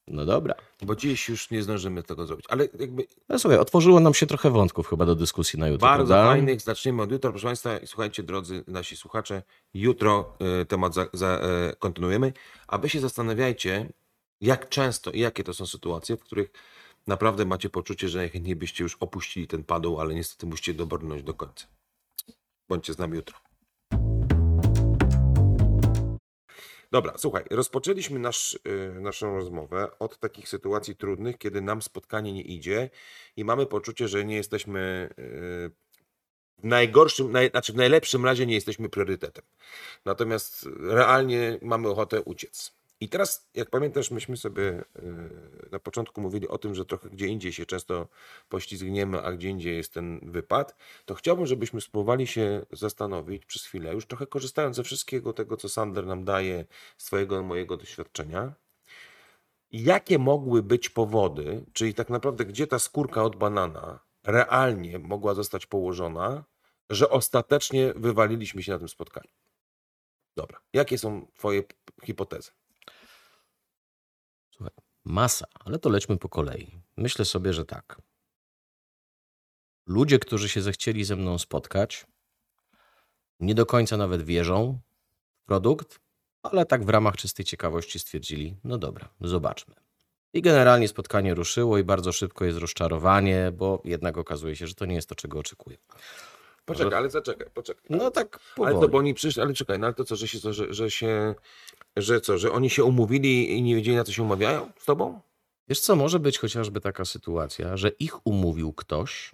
No 0.07 0.25
dobra. 0.25 0.55
Bo 0.81 0.95
dziś 0.95 1.29
już 1.29 1.51
nie 1.51 1.63
zdążymy 1.63 2.03
tego 2.03 2.25
zrobić. 2.27 2.45
Ale 2.49 2.67
jakby 2.79 3.07
No 3.29 3.39
słuchaj, 3.39 3.59
otworzyło 3.59 3.99
nam 3.99 4.13
się 4.13 4.25
trochę 4.27 4.49
wątków 4.49 4.87
chyba 4.87 5.05
do 5.05 5.15
dyskusji 5.15 5.59
na 5.59 5.67
jutro, 5.67 5.87
bardzo 5.87 6.13
prawda? 6.13 6.31
fajnych. 6.31 6.61
Zaczniemy 6.61 7.01
od 7.01 7.11
jutra. 7.11 7.31
Proszę 7.31 7.47
Państwa, 7.47 7.69
słuchajcie, 7.85 8.23
drodzy 8.23 8.63
nasi 8.67 8.97
słuchacze, 8.97 9.43
jutro 9.73 10.37
y, 10.61 10.65
temat 10.65 10.93
za, 10.93 11.07
za, 11.13 11.41
y, 11.71 11.75
kontynuujemy. 11.75 12.33
A 12.67 12.77
Wy 12.77 12.89
się 12.89 12.99
zastanawiajcie, 12.99 13.93
jak 14.41 14.69
często 14.69 15.11
i 15.11 15.19
jakie 15.19 15.43
to 15.43 15.53
są 15.53 15.65
sytuacje, 15.65 16.17
w 16.17 16.23
których 16.23 16.51
naprawdę 17.07 17.45
macie 17.45 17.69
poczucie, 17.69 18.09
że 18.09 18.17
najchętniej 18.17 18.55
byście 18.55 18.83
już 18.83 18.95
opuścili 18.99 19.47
ten 19.47 19.63
padł, 19.63 19.99
ale 19.99 20.13
niestety 20.15 20.45
musicie 20.45 20.73
dobrnąć 20.73 21.23
do 21.23 21.33
końca. 21.33 21.67
Bądźcie 22.69 22.93
z 22.93 22.97
nami 22.97 23.15
jutro. 23.15 23.37
Dobra, 26.93 27.13
słuchaj, 27.17 27.43
rozpoczęliśmy 27.51 28.19
nasz, 28.19 28.59
y, 28.67 29.01
naszą 29.01 29.35
rozmowę 29.35 29.99
od 29.99 30.19
takich 30.19 30.49
sytuacji 30.49 30.95
trudnych, 30.95 31.37
kiedy 31.37 31.61
nam 31.61 31.81
spotkanie 31.81 32.33
nie 32.33 32.41
idzie 32.41 32.89
i 33.37 33.45
mamy 33.45 33.65
poczucie, 33.65 34.07
że 34.07 34.25
nie 34.25 34.35
jesteśmy 34.35 35.09
y, 35.19 35.71
w 36.57 36.63
najgorszym, 36.63 37.31
naj, 37.31 37.49
znaczy 37.49 37.73
w 37.73 37.75
najlepszym 37.75 38.25
razie 38.25 38.45
nie 38.45 38.53
jesteśmy 38.53 38.89
priorytetem. 38.89 39.45
Natomiast 40.05 40.69
realnie 40.79 41.59
mamy 41.61 41.89
ochotę 41.89 42.21
uciec. 42.21 42.73
I 43.03 43.09
teraz, 43.09 43.49
jak 43.53 43.69
pamiętasz, 43.69 44.11
myśmy 44.11 44.37
sobie 44.37 44.63
y, 44.63 45.69
na 45.71 45.79
początku 45.79 46.21
mówili 46.21 46.47
o 46.47 46.57
tym, 46.57 46.75
że 46.75 46.85
trochę 46.85 47.09
gdzie 47.09 47.27
indziej 47.27 47.53
się 47.53 47.65
często 47.65 48.07
poślizgniemy, 48.49 49.21
a 49.21 49.31
gdzie 49.31 49.49
indziej 49.49 49.77
jest 49.77 49.93
ten 49.93 50.31
wypad, 50.31 50.75
to 51.05 51.15
chciałbym, 51.15 51.45
żebyśmy 51.45 51.81
spróbowali 51.81 52.27
się 52.27 52.65
zastanowić 52.71 53.45
przez 53.45 53.65
chwilę, 53.65 53.93
już 53.93 54.05
trochę 54.05 54.27
korzystając 54.27 54.75
ze 54.75 54.83
wszystkiego 54.83 55.33
tego, 55.33 55.57
co 55.57 55.69
Sander 55.69 56.05
nam 56.05 56.25
daje, 56.25 56.65
z 56.97 57.05
twojego 57.05 57.43
mojego 57.43 57.77
doświadczenia, 57.77 58.53
jakie 59.71 60.19
mogły 60.19 60.63
być 60.63 60.89
powody, 60.89 61.65
czyli 61.73 61.93
tak 61.93 62.09
naprawdę 62.09 62.45
gdzie 62.45 62.67
ta 62.67 62.79
skórka 62.79 63.23
od 63.23 63.35
banana 63.35 63.99
realnie 64.23 64.99
mogła 64.99 65.33
zostać 65.33 65.65
położona, 65.65 66.43
że 66.89 67.09
ostatecznie 67.09 67.93
wywaliliśmy 67.95 68.63
się 68.63 68.71
na 68.71 68.79
tym 68.79 68.89
spotkaniu. 68.89 69.31
Dobra, 70.35 70.59
jakie 70.73 70.97
są 70.97 71.27
twoje 71.35 71.63
hipotezy? 72.03 72.51
Masa, 75.05 75.45
ale 75.65 75.79
to 75.79 75.89
lećmy 75.89 76.17
po 76.17 76.29
kolei. 76.29 76.81
Myślę 76.97 77.25
sobie, 77.25 77.53
że 77.53 77.65
tak. 77.65 78.01
Ludzie, 79.87 80.19
którzy 80.19 80.49
się 80.49 80.61
zechcieli 80.61 81.03
ze 81.03 81.15
mną 81.15 81.37
spotkać, 81.37 82.07
nie 83.39 83.55
do 83.55 83.65
końca 83.65 83.97
nawet 83.97 84.23
wierzą 84.23 84.79
w 85.41 85.45
produkt, 85.45 85.99
ale 86.43 86.65
tak 86.65 86.85
w 86.85 86.89
ramach 86.89 87.15
czystej 87.15 87.45
ciekawości 87.45 87.99
stwierdzili: 87.99 88.57
no 88.63 88.77
dobra, 88.77 89.09
zobaczmy. 89.21 89.75
I 90.33 90.41
generalnie 90.41 90.87
spotkanie 90.87 91.33
ruszyło 91.33 91.77
i 91.77 91.83
bardzo 91.83 92.11
szybko 92.11 92.45
jest 92.45 92.59
rozczarowanie, 92.59 93.51
bo 93.51 93.81
jednak 93.85 94.17
okazuje 94.17 94.55
się, 94.55 94.67
że 94.67 94.75
to 94.75 94.85
nie 94.85 94.95
jest 94.95 95.09
to, 95.09 95.15
czego 95.15 95.39
oczekuję. 95.39 95.77
Poczekaj, 96.65 96.93
ale 96.93 97.09
zaczekaj, 97.09 97.47
poczekaj. 97.53 97.83
No 97.89 98.11
tak 98.11 98.35
Ale 98.35 98.55
powoli. 98.55 98.79
to, 98.79 98.89
bo 98.89 98.97
oni 98.97 99.13
przyszli, 99.13 99.41
ale 99.41 99.53
czekaj, 99.53 99.79
no 99.79 99.87
ale 99.87 99.93
to 99.93 100.03
co, 100.03 100.15
że 100.15 100.27
się, 100.27 100.39
co, 100.39 100.53
że, 100.53 100.73
że 100.73 100.91
się, 100.91 101.35
że 101.95 102.21
co, 102.21 102.37
że 102.37 102.51
oni 102.51 102.69
się 102.69 102.83
umówili 102.83 103.57
i 103.57 103.61
nie 103.61 103.75
wiedzieli 103.75 103.97
na 103.97 104.03
co 104.03 104.11
się 104.11 104.23
umawiają 104.23 104.71
z 104.79 104.85
tobą? 104.85 105.21
Wiesz 105.67 105.79
co, 105.79 105.95
może 105.95 106.19
być 106.19 106.37
chociażby 106.39 106.81
taka 106.81 107.05
sytuacja, 107.05 107.77
że 107.77 107.89
ich 107.89 108.27
umówił 108.27 108.73
ktoś 108.73 109.31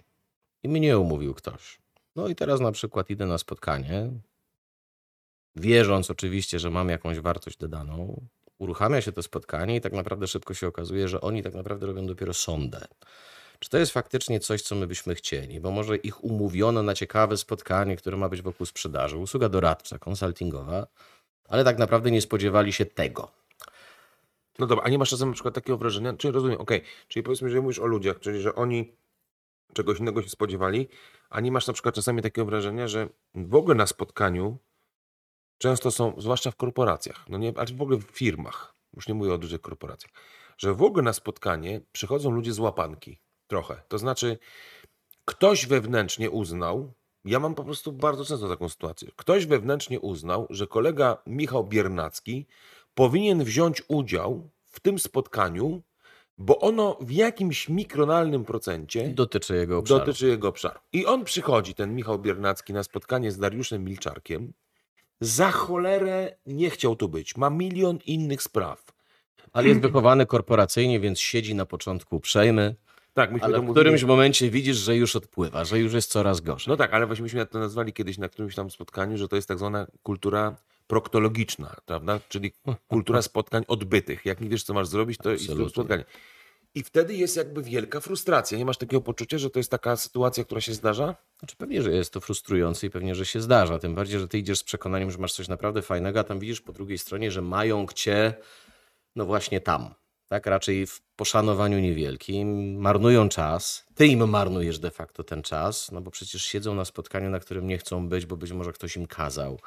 i 0.62 0.68
mnie 0.68 0.98
umówił 0.98 1.34
ktoś. 1.34 1.78
No 2.16 2.28
i 2.28 2.34
teraz 2.34 2.60
na 2.60 2.72
przykład 2.72 3.10
idę 3.10 3.26
na 3.26 3.38
spotkanie, 3.38 4.10
wierząc 5.56 6.10
oczywiście, 6.10 6.58
że 6.58 6.70
mam 6.70 6.88
jakąś 6.88 7.20
wartość 7.20 7.56
dodaną, 7.56 8.26
uruchamia 8.58 9.00
się 9.00 9.12
to 9.12 9.22
spotkanie 9.22 9.76
i 9.76 9.80
tak 9.80 9.92
naprawdę 9.92 10.26
szybko 10.26 10.54
się 10.54 10.66
okazuje, 10.66 11.08
że 11.08 11.20
oni 11.20 11.42
tak 11.42 11.54
naprawdę 11.54 11.86
robią 11.86 12.06
dopiero 12.06 12.34
sondę. 12.34 12.86
Czy 13.60 13.70
to 13.70 13.78
jest 13.78 13.92
faktycznie 13.92 14.40
coś, 14.40 14.62
co 14.62 14.74
my 14.74 14.86
byśmy 14.86 15.14
chcieli? 15.14 15.60
Bo 15.60 15.70
może 15.70 15.96
ich 15.96 16.24
umówiono 16.24 16.82
na 16.82 16.94
ciekawe 16.94 17.36
spotkanie, 17.36 17.96
które 17.96 18.16
ma 18.16 18.28
być 18.28 18.42
wokół 18.42 18.66
sprzedaży, 18.66 19.16
usługa 19.16 19.48
doradcza, 19.48 19.98
konsultingowa, 19.98 20.86
ale 21.48 21.64
tak 21.64 21.78
naprawdę 21.78 22.10
nie 22.10 22.20
spodziewali 22.20 22.72
się 22.72 22.86
tego. 22.86 23.30
No 24.58 24.66
dobra, 24.66 24.84
a 24.84 24.88
nie 24.88 24.98
masz 24.98 25.10
czasem 25.10 25.28
na 25.28 25.34
przykład 25.34 25.54
takiego 25.54 25.78
wrażenia, 25.78 26.12
czyli 26.12 26.32
rozumiem, 26.32 26.60
okej, 26.60 26.82
czyli 27.08 27.22
powiedzmy, 27.22 27.50
że 27.50 27.60
mówisz 27.60 27.78
o 27.78 27.86
ludziach, 27.86 28.20
czyli 28.20 28.40
że 28.40 28.54
oni 28.54 28.92
czegoś 29.74 29.98
innego 29.98 30.22
się 30.22 30.28
spodziewali, 30.28 30.88
a 31.30 31.40
nie 31.40 31.52
masz 31.52 31.66
na 31.66 31.72
przykład 31.72 31.94
czasami 31.94 32.22
takiego 32.22 32.44
wrażenia, 32.44 32.88
że 32.88 33.08
w 33.34 33.54
ogóle 33.54 33.74
na 33.74 33.86
spotkaniu 33.86 34.58
często 35.58 35.90
są, 35.90 36.14
zwłaszcza 36.18 36.50
w 36.50 36.56
korporacjach, 36.56 37.28
no 37.28 37.38
nie, 37.38 37.52
ale 37.56 37.66
w 37.66 37.82
ogóle 37.82 37.98
w 37.98 38.04
firmach, 38.04 38.74
już 38.96 39.08
nie 39.08 39.14
mówię 39.14 39.34
o 39.34 39.38
dużych 39.38 39.60
korporacjach, 39.60 40.12
że 40.58 40.74
w 40.74 40.82
ogóle 40.82 41.02
na 41.02 41.12
spotkanie 41.12 41.80
przychodzą 41.92 42.30
ludzie 42.30 42.52
z 42.52 42.58
łapanki, 42.58 43.18
trochę. 43.50 43.82
To 43.88 43.98
znaczy, 43.98 44.38
ktoś 45.24 45.66
wewnętrznie 45.66 46.30
uznał, 46.30 46.92
ja 47.24 47.40
mam 47.40 47.54
po 47.54 47.64
prostu 47.64 47.92
bardzo 47.92 48.24
często 48.24 48.48
taką 48.48 48.68
sytuację, 48.68 49.08
ktoś 49.16 49.46
wewnętrznie 49.46 50.00
uznał, 50.00 50.46
że 50.50 50.66
kolega 50.66 51.16
Michał 51.26 51.64
Biernacki 51.64 52.46
powinien 52.94 53.44
wziąć 53.44 53.82
udział 53.88 54.50
w 54.64 54.80
tym 54.80 54.98
spotkaniu, 54.98 55.82
bo 56.38 56.58
ono 56.58 56.96
w 57.00 57.10
jakimś 57.10 57.68
mikronalnym 57.68 58.44
procencie 58.44 59.08
Dotyczy 59.08 59.56
jego 59.56 59.78
obszaru. 59.78 60.00
dotyczy 60.00 60.28
jego 60.28 60.48
obszaru. 60.48 60.80
I 60.92 61.06
on 61.06 61.24
przychodzi, 61.24 61.74
ten 61.74 61.94
Michał 61.94 62.18
Biernacki, 62.18 62.72
na 62.72 62.82
spotkanie 62.82 63.32
z 63.32 63.38
Dariuszem 63.38 63.84
Milczarkiem. 63.84 64.52
Za 65.20 65.50
cholerę 65.50 66.36
nie 66.46 66.70
chciał 66.70 66.96
tu 66.96 67.08
być. 67.08 67.36
Ma 67.36 67.50
milion 67.50 67.98
innych 68.06 68.42
spraw. 68.42 68.92
Ale 69.52 69.68
jest 69.68 69.80
wychowany 69.80 70.26
korporacyjnie, 70.26 71.00
więc 71.00 71.20
siedzi 71.20 71.54
na 71.54 71.66
początku 71.66 72.16
uprzejmy, 72.16 72.74
Tak, 73.14 73.32
myśmy 73.32 73.44
ale 73.44 73.54
to 73.54 73.62
w 73.62 73.64
mówili. 73.64 73.80
którymś 73.80 74.04
momencie 74.04 74.50
widzisz, 74.50 74.76
że 74.76 74.96
już 74.96 75.16
odpływa, 75.16 75.64
że 75.64 75.78
już 75.78 75.92
jest 75.92 76.10
coraz 76.10 76.40
gorzej. 76.40 76.66
No 76.68 76.76
tak, 76.76 76.94
ale 76.94 77.06
właśnie 77.06 77.22
myśmy 77.22 77.46
to 77.46 77.58
nazwali 77.58 77.92
kiedyś 77.92 78.18
na 78.18 78.28
którymś 78.28 78.54
tam 78.54 78.70
spotkaniu, 78.70 79.16
że 79.18 79.28
to 79.28 79.36
jest 79.36 79.48
tak 79.48 79.58
zwana 79.58 79.86
kultura 80.02 80.56
proktologiczna, 80.86 81.76
prawda? 81.86 82.20
Czyli 82.28 82.52
kultura 82.88 83.22
spotkań 83.22 83.64
odbytych. 83.68 84.26
Jak 84.26 84.40
nie 84.40 84.48
wiesz, 84.48 84.62
co 84.62 84.74
masz 84.74 84.86
zrobić, 84.88 85.18
to 85.18 85.30
jest 85.30 85.44
Absolutnie. 85.44 85.70
spotkanie. 85.70 86.04
I 86.74 86.82
wtedy 86.82 87.14
jest 87.14 87.36
jakby 87.36 87.62
wielka 87.62 88.00
frustracja. 88.00 88.58
Nie 88.58 88.64
masz 88.64 88.76
takiego 88.78 89.00
poczucia, 89.00 89.38
że 89.38 89.50
to 89.50 89.58
jest 89.58 89.70
taka 89.70 89.96
sytuacja, 89.96 90.44
która 90.44 90.60
się 90.60 90.74
zdarza? 90.74 91.14
Znaczy 91.38 91.56
pewnie, 91.56 91.82
że 91.82 91.90
jest 91.92 92.12
to 92.12 92.20
frustrujące 92.20 92.86
i 92.86 92.90
pewnie, 92.90 93.14
że 93.14 93.26
się 93.26 93.40
zdarza. 93.40 93.78
Tym 93.78 93.94
bardziej, 93.94 94.20
że 94.20 94.28
ty 94.28 94.38
idziesz 94.38 94.58
z 94.58 94.64
przekonaniem, 94.64 95.10
że 95.10 95.18
masz 95.18 95.32
coś 95.32 95.48
naprawdę 95.48 95.82
fajnego, 95.82 96.20
a 96.20 96.24
tam 96.24 96.38
widzisz 96.38 96.60
po 96.60 96.72
drugiej 96.72 96.98
stronie, 96.98 97.30
że 97.30 97.42
mają 97.42 97.86
cię 97.94 98.34
no 99.16 99.24
właśnie 99.26 99.60
tam. 99.60 99.94
Tak, 100.30 100.46
raczej 100.46 100.86
w 100.86 101.00
poszanowaniu 101.16 101.78
niewielkim, 101.78 102.76
marnują 102.80 103.28
czas, 103.28 103.86
ty 103.94 104.06
im 104.06 104.28
marnujesz 104.28 104.78
de 104.78 104.90
facto 104.90 105.24
ten 105.24 105.42
czas, 105.42 105.92
no 105.92 106.00
bo 106.00 106.10
przecież 106.10 106.44
siedzą 106.44 106.74
na 106.74 106.84
spotkaniu, 106.84 107.30
na 107.30 107.40
którym 107.40 107.66
nie 107.66 107.78
chcą 107.78 108.08
być, 108.08 108.26
bo 108.26 108.36
być 108.36 108.52
może 108.52 108.72
ktoś 108.72 108.96
im 108.96 109.06
kazał. 109.06 109.60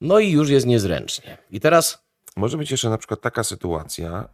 No 0.00 0.18
i 0.18 0.30
już 0.30 0.50
jest 0.50 0.66
niezręcznie. 0.66 1.38
I 1.50 1.60
teraz 1.60 2.06
Może 2.36 2.56
być 2.56 2.70
jeszcze 2.70 2.90
na 2.90 2.98
przykład 2.98 3.20
taka 3.20 3.44
sytuacja, 3.44 4.28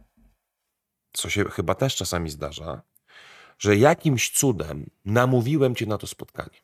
co 1.13 1.29
się 1.29 1.45
chyba 1.45 1.75
też 1.75 1.95
czasami 1.95 2.29
zdarza, 2.29 2.81
że 3.59 3.77
jakimś 3.77 4.29
cudem 4.29 4.89
namówiłem 5.05 5.75
cię 5.75 5.85
na 5.85 5.97
to 5.97 6.07
spotkanie. 6.07 6.61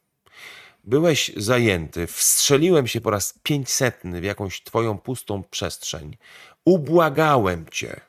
Byłeś 0.84 1.32
zajęty, 1.38 2.08
wstrzeliłem 2.08 2.88
się 2.88 3.02
po 3.02 3.10
raz 3.10 3.40
pięćsetny 3.44 4.22
w 4.22 4.24
jakąś 4.24 4.64
twoją 4.64 4.98
pustą 4.98 5.44
przestrzeń, 5.44 6.18
ubłagałem 6.66 7.66
cię, 7.72 8.02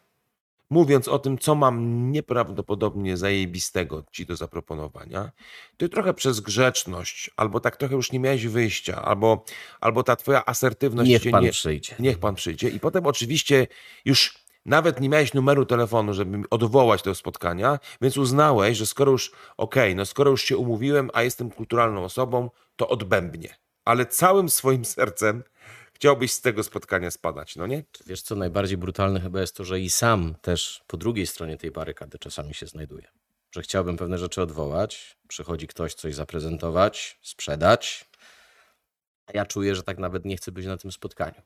mówiąc 0.71 1.09
o 1.09 1.19
tym, 1.19 1.39
co 1.39 1.55
mam 1.55 2.11
nieprawdopodobnie 2.13 3.17
zajebistego 3.17 4.05
ci 4.13 4.27
do 4.27 4.37
zaproponowania, 4.37 5.31
ty 5.77 5.89
trochę 5.89 6.15
przez 6.15 6.41
grzeczność, 6.41 7.31
albo 7.37 7.61
tak 7.61 7.77
trochę 7.77 7.95
już 7.95 8.13
nie 8.13 8.21
miałeś 8.21 8.47
wyjścia, 8.47 9.03
albo, 9.03 9.45
albo 9.81 10.03
ta 10.03 10.17
twoja 10.17 10.45
asertywność 10.47 11.11
Niech 11.11 11.31
pan 11.31 11.45
nie, 11.45 11.51
przyjdzie. 11.51 11.95
Niech 11.99 12.19
pan 12.19 12.35
przyjdzie. 12.35 12.69
I 12.69 12.81
potem 12.81 13.07
oczywiście 13.07 13.67
już 14.05 14.41
nawet 14.67 15.01
nie 15.01 15.09
miałeś 15.09 15.35
numeru 15.35 15.67
telefonu, 15.67 16.15
żeby 16.15 16.43
odwołać 16.51 17.03
tego 17.03 17.15
spotkania, 17.15 17.79
więc 18.01 18.17
uznałeś, 18.17 18.79
że 18.79 18.87
skoro 18.87 19.13
już, 19.13 19.33
okej, 19.57 19.97
no 19.97 20.07
skoro 20.07 20.31
już 20.31 20.45
się 20.45 20.57
umówiłem, 20.57 21.11
a 21.15 21.23
jestem 21.23 21.51
kulturalną 21.51 22.05
osobą, 22.05 22.51
to 22.77 22.89
odbębnie. 22.89 23.55
Ale 23.85 24.07
całym 24.07 24.49
swoim 24.49 24.85
sercem 24.85 25.43
chciałbyś 26.01 26.33
z 26.33 26.41
tego 26.41 26.63
spotkania 26.63 27.11
spadać, 27.11 27.57
no 27.57 27.67
nie? 27.67 27.85
Wiesz 28.07 28.23
co, 28.23 28.35
najbardziej 28.35 28.77
brutalne 28.79 29.21
chyba 29.21 29.41
jest 29.41 29.57
to, 29.57 29.65
że 29.65 29.81
i 29.81 29.91
sam 29.91 30.35
też 30.43 30.83
po 30.87 30.97
drugiej 30.97 31.27
stronie 31.27 31.57
tej 31.57 31.71
barykady 31.71 32.19
czasami 32.19 32.55
się 32.55 32.67
znajduję. 32.67 33.09
Że 33.51 33.63
chciałbym 33.63 33.97
pewne 33.97 34.19
rzeczy 34.19 34.43
odwołać, 34.43 35.17
przychodzi 35.29 35.67
ktoś 35.67 35.95
coś 35.95 36.15
zaprezentować, 36.15 37.19
sprzedać, 37.23 38.11
a 39.27 39.33
ja 39.35 39.47
czuję, 39.47 39.75
że 39.75 39.83
tak 39.83 39.99
nawet 39.99 40.25
nie 40.25 40.37
chcę 40.37 40.53
być 40.53 40.67
na 40.67 40.77
tym 40.77 40.93
spotkaniu. 40.93 41.43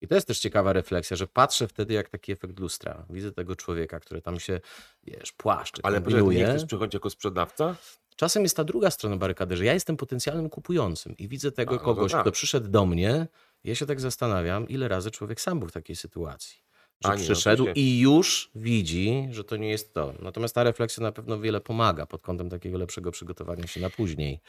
I 0.00 0.08
to 0.08 0.14
jest 0.14 0.26
też 0.26 0.38
ciekawa 0.38 0.72
refleksja, 0.72 1.16
że 1.16 1.26
patrzę 1.26 1.68
wtedy 1.68 1.94
jak 1.94 2.08
taki 2.08 2.32
efekt 2.32 2.58
lustra. 2.58 3.06
Widzę 3.10 3.32
tego 3.32 3.56
człowieka, 3.56 4.00
który 4.00 4.22
tam 4.22 4.40
się, 4.40 4.60
wiesz, 5.04 5.32
płaszczy, 5.32 5.80
Ale 5.84 6.00
poczekaj, 6.00 6.12
ty 6.12 6.16
nie 6.16 6.20
kombinuje. 6.20 6.56
chcesz 6.56 6.66
przychodzić 6.66 6.94
jako 6.94 7.10
sprzedawca? 7.10 7.76
Czasem 8.16 8.42
jest 8.42 8.56
ta 8.56 8.64
druga 8.64 8.90
strona 8.90 9.16
barykady, 9.16 9.56
że 9.56 9.64
ja 9.64 9.74
jestem 9.74 9.96
potencjalnym 9.96 10.50
kupującym 10.50 11.16
i 11.16 11.28
widzę 11.28 11.52
tego 11.52 11.74
A, 11.74 11.78
no 11.78 11.82
kogoś, 11.84 12.12
tak. 12.12 12.20
kto 12.20 12.32
przyszedł 12.32 12.68
do 12.68 12.86
mnie. 12.86 13.26
Ja 13.66 13.74
się 13.74 13.86
tak 13.86 14.00
zastanawiam, 14.00 14.68
ile 14.68 14.88
razy 14.88 15.10
człowiek 15.10 15.40
sam 15.40 15.58
był 15.58 15.68
w 15.68 15.72
takiej 15.72 15.96
sytuacji. 15.96 16.56
Że 17.04 17.10
A 17.10 17.14
nie, 17.14 17.18
no 17.18 17.24
przyszedł 17.24 17.64
się- 17.64 17.72
i 17.72 17.98
już 18.00 18.50
widzi, 18.54 19.28
że 19.30 19.44
to 19.44 19.56
nie 19.56 19.68
jest 19.68 19.94
to. 19.94 20.14
Natomiast 20.22 20.54
ta 20.54 20.64
refleksja 20.64 21.02
na 21.02 21.12
pewno 21.12 21.40
wiele 21.40 21.60
pomaga 21.60 22.06
pod 22.06 22.22
kątem 22.22 22.50
takiego 22.50 22.78
lepszego 22.78 23.10
przygotowania 23.10 23.66
się 23.66 23.80
na 23.80 23.90
później. 23.90 24.40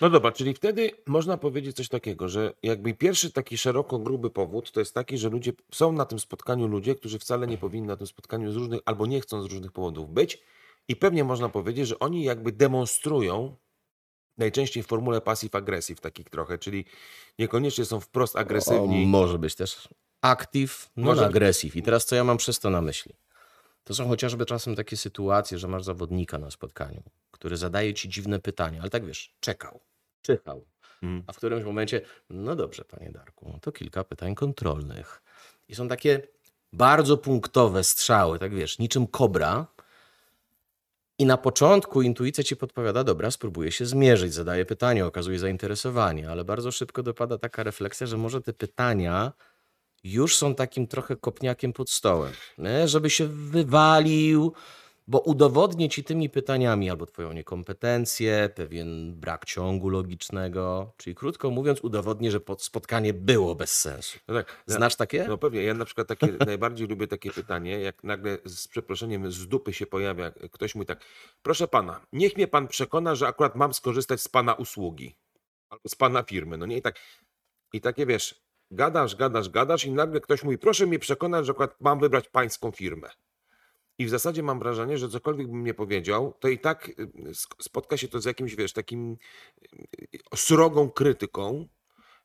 No 0.00 0.10
dobra, 0.10 0.32
czyli 0.32 0.54
wtedy 0.54 0.90
można 1.06 1.36
powiedzieć 1.36 1.76
coś 1.76 1.88
takiego, 1.88 2.28
że 2.28 2.52
jakby 2.62 2.94
pierwszy 2.94 3.32
taki 3.32 3.58
szeroko 3.58 3.98
gruby 3.98 4.30
powód 4.30 4.72
to 4.72 4.80
jest 4.80 4.94
taki, 4.94 5.18
że 5.18 5.28
ludzie 5.30 5.52
są 5.72 5.92
na 5.92 6.04
tym 6.04 6.18
spotkaniu 6.18 6.66
ludzie, 6.66 6.94
którzy 6.94 7.18
wcale 7.18 7.46
nie 7.46 7.58
powinni 7.58 7.86
na 7.88 7.96
tym 7.96 8.06
spotkaniu 8.06 8.52
z 8.52 8.56
różnych 8.56 8.80
albo 8.84 9.06
nie 9.06 9.20
chcą 9.20 9.42
z 9.42 9.46
różnych 9.46 9.72
powodów 9.72 10.10
być 10.10 10.42
i 10.88 10.96
pewnie 10.96 11.24
można 11.24 11.48
powiedzieć, 11.48 11.88
że 11.88 11.98
oni 11.98 12.24
jakby 12.24 12.52
demonstrują 12.52 13.56
najczęściej 14.38 14.82
w 14.82 14.86
formule 14.86 15.20
passive-aggressive 15.20 16.00
takich 16.00 16.30
trochę, 16.30 16.58
czyli 16.58 16.84
niekoniecznie 17.38 17.84
są 17.84 18.00
wprost 18.00 18.36
O, 18.36 18.38
agresywni. 18.38 19.06
może 19.06 19.38
być 19.38 19.54
też 19.54 19.88
active, 20.22 20.90
non-aggressive. 20.96 21.76
I 21.76 21.82
teraz 21.82 22.06
co 22.06 22.16
ja 22.16 22.24
mam 22.24 22.36
przez 22.36 22.58
to 22.58 22.70
na 22.70 22.82
myśli? 22.82 23.14
To 23.84 23.94
są 23.94 24.08
chociażby 24.08 24.46
czasem 24.46 24.76
takie 24.76 24.96
sytuacje, 24.96 25.58
że 25.58 25.68
masz 25.68 25.84
zawodnika 25.84 26.38
na 26.38 26.50
spotkaniu, 26.50 27.02
który 27.30 27.56
zadaje 27.56 27.94
ci 27.94 28.08
dziwne 28.08 28.40
pytania, 28.40 28.80
ale 28.80 28.90
tak 28.90 29.04
wiesz, 29.06 29.34
czekał, 29.40 29.80
czyhał. 30.22 30.64
Mm. 31.02 31.24
A 31.26 31.32
w 31.32 31.36
którymś 31.36 31.64
momencie, 31.64 32.00
no 32.30 32.56
dobrze, 32.56 32.84
panie 32.84 33.10
Darku, 33.10 33.58
to 33.62 33.72
kilka 33.72 34.04
pytań 34.04 34.34
kontrolnych. 34.34 35.22
I 35.68 35.74
są 35.74 35.88
takie 35.88 36.22
bardzo 36.72 37.16
punktowe 37.16 37.84
strzały, 37.84 38.38
tak 38.38 38.54
wiesz, 38.54 38.78
niczym 38.78 39.06
kobra. 39.06 39.66
I 41.18 41.26
na 41.26 41.36
początku 41.36 42.02
intuicja 42.02 42.44
ci 42.44 42.56
podpowiada, 42.56 43.04
dobra, 43.04 43.30
spróbuję 43.30 43.72
się 43.72 43.86
zmierzyć, 43.86 44.34
zadaję 44.34 44.64
pytanie, 44.64 45.06
okazuje 45.06 45.38
zainteresowanie, 45.38 46.30
ale 46.30 46.44
bardzo 46.44 46.72
szybko 46.72 47.02
dopada 47.02 47.38
taka 47.38 47.62
refleksja, 47.62 48.06
że 48.06 48.16
może 48.16 48.40
te 48.40 48.52
pytania 48.52 49.32
już 50.04 50.36
są 50.36 50.54
takim 50.54 50.86
trochę 50.86 51.16
kopniakiem 51.16 51.72
pod 51.72 51.90
stołem, 51.90 52.32
nie? 52.58 52.88
żeby 52.88 53.10
się 53.10 53.26
wywalił, 53.26 54.52
bo 55.06 55.20
udowodnię 55.20 55.88
ci 55.88 56.04
tymi 56.04 56.30
pytaniami 56.30 56.90
albo 56.90 57.06
twoją 57.06 57.32
niekompetencję, 57.32 58.50
pewien 58.54 59.14
brak 59.14 59.44
ciągu 59.44 59.88
logicznego, 59.88 60.92
czyli 60.96 61.14
krótko 61.14 61.50
mówiąc, 61.50 61.80
udowodnię, 61.80 62.30
że 62.30 62.40
spotkanie 62.58 63.14
było 63.14 63.54
bez 63.54 63.80
sensu. 63.80 64.18
No 64.28 64.34
tak, 64.34 64.64
na- 64.68 64.74
Znasz 64.74 64.96
takie? 64.96 65.24
No 65.28 65.38
pewnie, 65.38 65.62
ja 65.62 65.74
na 65.74 65.84
przykład 65.84 66.08
takie 66.08 66.26
najbardziej 66.46 66.86
lubię 66.88 67.06
takie 67.06 67.30
pytanie, 67.30 67.80
jak 67.80 68.04
nagle 68.04 68.38
z 68.44 68.68
przeproszeniem 68.68 69.32
z 69.32 69.48
dupy 69.48 69.72
się 69.72 69.86
pojawia 69.86 70.30
ktoś 70.30 70.74
mówi 70.74 70.86
tak, 70.86 71.04
proszę 71.42 71.68
pana, 71.68 72.06
niech 72.12 72.36
mnie 72.36 72.48
pan 72.48 72.68
przekona, 72.68 73.14
że 73.14 73.26
akurat 73.26 73.56
mam 73.56 73.74
skorzystać 73.74 74.20
z 74.20 74.28
pana 74.28 74.54
usługi 74.54 75.16
albo 75.68 75.88
z 75.88 75.94
pana 75.94 76.22
firmy, 76.22 76.56
no 76.58 76.66
nie 76.66 76.76
i 76.76 76.82
tak 76.82 76.98
i 77.72 77.80
takie 77.80 78.06
wiesz, 78.06 78.44
gadasz, 78.70 79.16
gadasz, 79.16 79.48
gadasz 79.48 79.84
i 79.84 79.92
nagle 79.92 80.20
ktoś 80.20 80.42
mówi, 80.42 80.58
proszę 80.58 80.86
mnie 80.86 80.98
przekonać, 80.98 81.46
że 81.46 81.52
akurat 81.52 81.80
mam 81.80 82.00
wybrać 82.00 82.28
pańską 82.28 82.70
firmę. 82.70 83.10
I 83.98 84.06
w 84.06 84.10
zasadzie 84.10 84.42
mam 84.42 84.58
wrażenie, 84.58 84.98
że 84.98 85.08
cokolwiek 85.08 85.46
bym 85.46 85.64
nie 85.64 85.74
powiedział, 85.74 86.34
to 86.40 86.48
i 86.48 86.58
tak 86.58 86.88
y, 86.88 86.94
spotka 87.60 87.96
się 87.96 88.08
to 88.08 88.20
z 88.20 88.24
jakimś, 88.24 88.54
wiesz, 88.54 88.72
takim 88.72 89.16
y, 90.14 90.18
srogą 90.36 90.90
krytyką, 90.90 91.68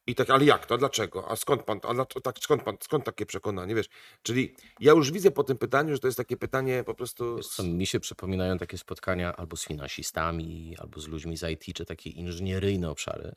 i 0.10 0.16
tak, 0.16 0.30
ale 0.30 0.46
jak 0.46 0.66
to? 0.66 0.78
Dlaczego? 0.78 1.32
A 1.32 1.36
skąd 1.36 1.64
pan? 1.64 1.80
A 1.84 1.94
dlaczego- 1.94 2.22
tak, 2.22 2.40
skąd 2.40 2.64
pan? 2.64 2.78
Skąd 2.82 3.06
takie 3.06 3.26
przekonanie? 3.26 3.76
Wiesz, 3.76 3.90
czyli 4.24 4.56
ja 4.80 4.92
już 4.92 5.12
widzę 5.12 5.32
po 5.32 5.44
tym 5.44 5.58
pytaniu, 5.58 5.94
że 5.94 6.00
to 6.00 6.08
jest 6.08 6.18
takie 6.18 6.38
pytanie 6.38 6.84
po 6.84 6.94
prostu. 6.96 7.36
Wiesz 7.36 7.48
co, 7.48 7.64
mi 7.64 7.86
się 7.86 8.00
przypominają 8.00 8.58
takie 8.58 8.78
spotkania 8.78 9.36
albo 9.36 9.58
z 9.58 9.66
finansistami, 9.66 10.76
albo 10.80 11.00
z 11.00 11.08
ludźmi 11.08 11.38
z 11.38 11.44
IT, 11.50 11.76
czy 11.76 11.86
takie 11.86 12.10
inżynieryjne 12.10 12.90
obszary, 12.90 13.36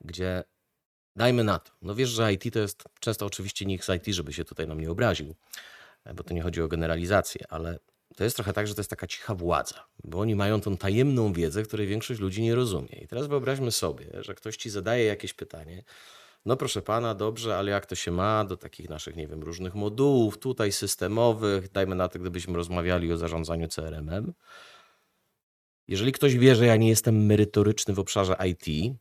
gdzie 0.00 0.44
dajmy 1.16 1.44
na 1.44 1.58
to. 1.58 1.72
No 1.82 1.94
wiesz, 1.94 2.08
że 2.08 2.32
IT 2.32 2.52
to 2.52 2.58
jest 2.58 2.84
często 3.00 3.26
oczywiście 3.26 3.66
nikt 3.66 3.84
z 3.84 3.88
IT, 3.88 4.14
żeby 4.14 4.32
się 4.32 4.44
tutaj 4.44 4.66
nam 4.66 4.80
nie 4.80 4.90
obraził, 4.90 5.34
bo 6.14 6.22
to 6.24 6.34
nie 6.34 6.42
chodzi 6.42 6.62
o 6.62 6.68
generalizację, 6.68 7.44
ale 7.48 7.78
to 8.16 8.24
jest 8.24 8.36
trochę 8.36 8.52
tak, 8.52 8.66
że 8.66 8.74
to 8.74 8.80
jest 8.80 8.90
taka 8.90 9.06
cicha 9.06 9.34
władza, 9.34 9.84
bo 10.04 10.20
oni 10.20 10.34
mają 10.34 10.60
tą 10.60 10.76
tajemną 10.76 11.32
wiedzę, 11.32 11.62
której 11.62 11.86
większość 11.86 12.20
ludzi 12.20 12.42
nie 12.42 12.54
rozumie. 12.54 12.88
I 13.02 13.06
teraz 13.08 13.26
wyobraźmy 13.26 13.72
sobie, 13.72 14.06
że 14.20 14.34
ktoś 14.34 14.56
ci 14.56 14.70
zadaje 14.70 15.04
jakieś 15.04 15.32
pytanie, 15.32 15.84
no 16.44 16.56
proszę 16.56 16.82
pana, 16.82 17.14
dobrze, 17.14 17.56
ale 17.56 17.70
jak 17.70 17.86
to 17.86 17.94
się 17.94 18.10
ma 18.10 18.44
do 18.44 18.56
takich 18.56 18.88
naszych, 18.88 19.16
nie 19.16 19.28
wiem, 19.28 19.42
różnych 19.42 19.74
modułów, 19.74 20.38
tutaj 20.38 20.72
systemowych, 20.72 21.72
dajmy 21.72 21.94
na 21.94 22.08
to, 22.08 22.18
gdybyśmy 22.18 22.54
rozmawiali 22.54 23.12
o 23.12 23.16
zarządzaniu 23.16 23.68
CRM-em. 23.68 24.32
Jeżeli 25.88 26.12
ktoś 26.12 26.36
wie, 26.36 26.56
że 26.56 26.66
ja 26.66 26.76
nie 26.76 26.88
jestem 26.88 27.26
merytoryczny 27.26 27.94
w 27.94 27.98
obszarze 27.98 28.36
IT, 28.48 28.96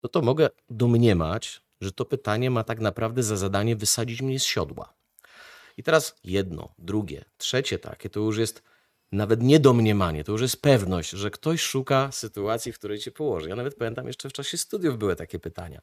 to 0.00 0.08
to 0.08 0.22
mogę 0.22 0.48
domniemać, 0.70 1.60
że 1.80 1.92
to 1.92 2.04
pytanie 2.04 2.50
ma 2.50 2.64
tak 2.64 2.80
naprawdę 2.80 3.22
za 3.22 3.36
zadanie 3.36 3.76
wysadzić 3.76 4.22
mnie 4.22 4.40
z 4.40 4.44
siodła. 4.44 4.97
I 5.78 5.82
teraz 5.82 6.14
jedno, 6.24 6.74
drugie, 6.78 7.24
trzecie 7.36 7.78
takie, 7.78 8.10
to 8.10 8.20
już 8.20 8.38
jest 8.38 8.62
nawet 9.12 9.42
nie 9.42 9.60
domniemanie, 9.60 10.24
to 10.24 10.32
już 10.32 10.40
jest 10.40 10.62
pewność, 10.62 11.10
że 11.10 11.30
ktoś 11.30 11.60
szuka 11.60 12.12
sytuacji, 12.12 12.72
w 12.72 12.78
której 12.78 12.98
cię 12.98 13.10
położy. 13.10 13.48
Ja 13.48 13.56
nawet 13.56 13.74
pamiętam, 13.74 14.06
jeszcze 14.06 14.28
w 14.28 14.32
czasie 14.32 14.58
studiów 14.58 14.98
były 14.98 15.16
takie 15.16 15.38
pytania. 15.38 15.80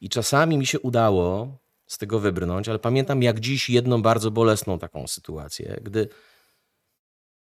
I 0.00 0.08
czasami 0.08 0.58
mi 0.58 0.66
się 0.66 0.80
udało 0.80 1.58
z 1.86 1.98
tego 1.98 2.20
wybrnąć, 2.20 2.68
ale 2.68 2.78
pamiętam 2.78 3.22
jak 3.22 3.40
dziś 3.40 3.70
jedną 3.70 4.02
bardzo 4.02 4.30
bolesną 4.30 4.78
taką 4.78 5.06
sytuację, 5.06 5.80
gdy 5.82 6.08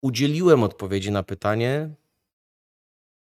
udzieliłem 0.02 0.63
odpowiedzi 0.63 1.12
na 1.12 1.23
pytanie 1.23 1.89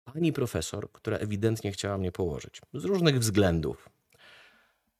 pani 0.05 0.33
profesor, 0.33 0.93
która 0.93 1.17
ewidentnie 1.17 1.73
chciała 1.73 1.99
mnie 1.99 2.13
położyć 2.13 2.61
z 2.75 2.85
różnych 2.85 3.19
względów. 3.19 3.96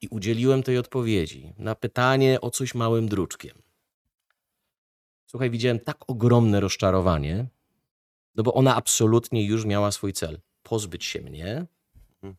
I 0.01 0.07
udzieliłem 0.07 0.63
tej 0.63 0.77
odpowiedzi 0.77 1.53
na 1.57 1.75
pytanie 1.75 2.41
o 2.41 2.51
coś 2.51 2.75
małym 2.75 3.09
druczkiem. 3.09 3.61
Słuchaj, 5.25 5.49
widziałem 5.49 5.79
tak 5.79 5.97
ogromne 6.07 6.59
rozczarowanie, 6.59 7.47
no 8.35 8.43
bo 8.43 8.53
ona 8.53 8.75
absolutnie 8.75 9.45
już 9.45 9.65
miała 9.65 9.91
swój 9.91 10.13
cel 10.13 10.39
pozbyć 10.63 11.05
się 11.05 11.21
mnie 11.21 11.65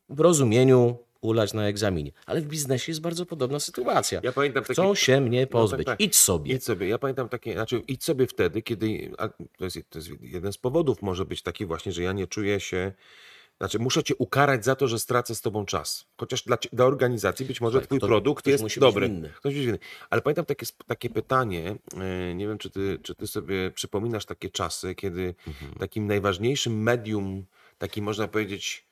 w 0.09 0.21
rozumieniu 0.21 0.99
ulać 1.21 1.55
na 1.55 1.69
egzaminie. 1.69 2.13
Ale 2.27 2.41
w 2.41 2.47
biznesie 2.47 2.93
jest 2.93 3.01
bardzo 3.01 3.27
podobna 3.27 3.61
sytuacja. 3.61 4.21
Ja 4.25 4.33
pamiętam. 4.33 4.65
Chcą 4.65 4.95
się 4.95 5.21
mnie 5.21 5.47
pozbyć. 5.47 5.87
tak. 5.87 6.01
Idź 6.01 6.17
sobie. 6.17 6.55
Idź 6.55 6.65
sobie. 6.65 6.89
Ja 6.89 6.99
pamiętam 6.99 7.29
takie, 7.29 7.53
znaczy 7.53 7.83
idź 7.89 8.05
sobie 8.05 8.27
wtedy, 8.27 8.63
kiedy. 8.63 9.11
To, 9.59 9.65
jest, 9.65 9.79
to 9.91 9.99
jest 9.99 10.11
jeden 10.21 10.53
z 10.53 10.59
powodów, 10.59 11.03
może 11.03 11.25
być 11.25 11.43
taki 11.43 11.67
właśnie, 11.67 11.93
że 11.93 12.03
ja 12.03 12.13
nie 12.13 12.27
czuję 12.27 12.61
się. 12.61 12.93
Znaczy, 13.59 13.79
muszę 13.79 14.03
cię 14.03 14.15
ukarać 14.17 14.65
za 14.65 14.77
to, 14.77 14.89
że 14.89 14.99
stracę 14.99 15.35
z 15.35 15.41
tobą 15.41 15.67
czas. 15.67 16.07
Chociaż 16.17 16.43
dla, 16.43 16.59
dla 16.73 16.85
organizacji 16.87 17.47
być 17.47 17.61
może 17.61 17.73
Słuchaj, 17.73 17.87
twój 17.87 17.99
ktoś- 17.99 18.09
produkt 18.09 18.43
ktoś 18.43 18.63
jest 18.63 18.79
dobry. 18.79 19.09
winny. 19.09 19.33
Ktoś 19.37 19.55
musi 19.55 19.65
winny. 19.67 19.79
Ale 20.11 20.23
pamiętam 20.23 20.45
takie, 20.45 20.67
takie 20.87 21.11
pytanie, 21.11 21.77
e, 21.97 22.35
nie 22.35 22.49
wiem, 22.49 22.59
czy 22.59 22.71
ty, 22.71 22.99
czy 23.03 23.15
ty 23.15 23.27
sobie 23.27 23.71
przypominasz 23.71 24.25
takie 24.27 24.51
czasy, 24.51 24.95
kiedy 24.95 25.35
Mhm. 25.47 25.73
takim 25.75 26.07
najważniejszym 26.07 26.83
medium, 26.83 27.45
takim 27.79 28.05
można 28.05 28.29
powiedzieć 28.29 28.89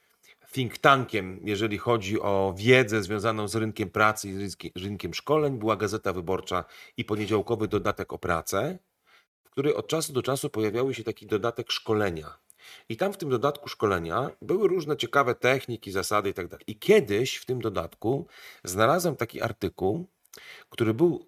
think 0.52 0.78
tankiem, 0.78 1.40
jeżeli 1.44 1.78
chodzi 1.78 2.20
o 2.20 2.54
wiedzę 2.58 3.02
związaną 3.02 3.48
z 3.48 3.54
rynkiem 3.56 3.90
pracy 3.90 4.28
i 4.28 4.32
z 4.32 4.38
rynki- 4.38 4.70
rynkiem 4.76 5.14
szkoleń, 5.14 5.58
była 5.58 5.76
Gazeta 5.76 6.12
Wyborcza 6.12 6.64
i 6.96 7.04
poniedziałkowy 7.04 7.68
dodatek 7.68 8.12
o 8.12 8.18
pracę, 8.18 8.78
w 9.44 9.50
której 9.50 9.74
od 9.74 9.88
czasu 9.88 10.12
do 10.12 10.22
czasu 10.22 10.50
pojawiały 10.50 10.94
się 10.94 11.04
taki 11.04 11.26
dodatek 11.26 11.72
szkolenia. 11.72 12.38
I 12.88 12.96
tam 12.96 13.12
w 13.12 13.16
tym 13.16 13.30
dodatku 13.30 13.68
szkolenia 13.68 14.30
były 14.42 14.68
różne 14.68 14.96
ciekawe 14.96 15.34
techniki, 15.34 15.92
zasady 15.92 16.30
i 16.30 16.34
tak. 16.34 16.46
I 16.66 16.78
kiedyś 16.78 17.36
w 17.36 17.46
tym 17.46 17.60
dodatku 17.60 18.26
znalazłem 18.64 19.16
taki 19.16 19.42
artykuł, 19.42 20.06
który 20.70 20.94
był 20.94 21.26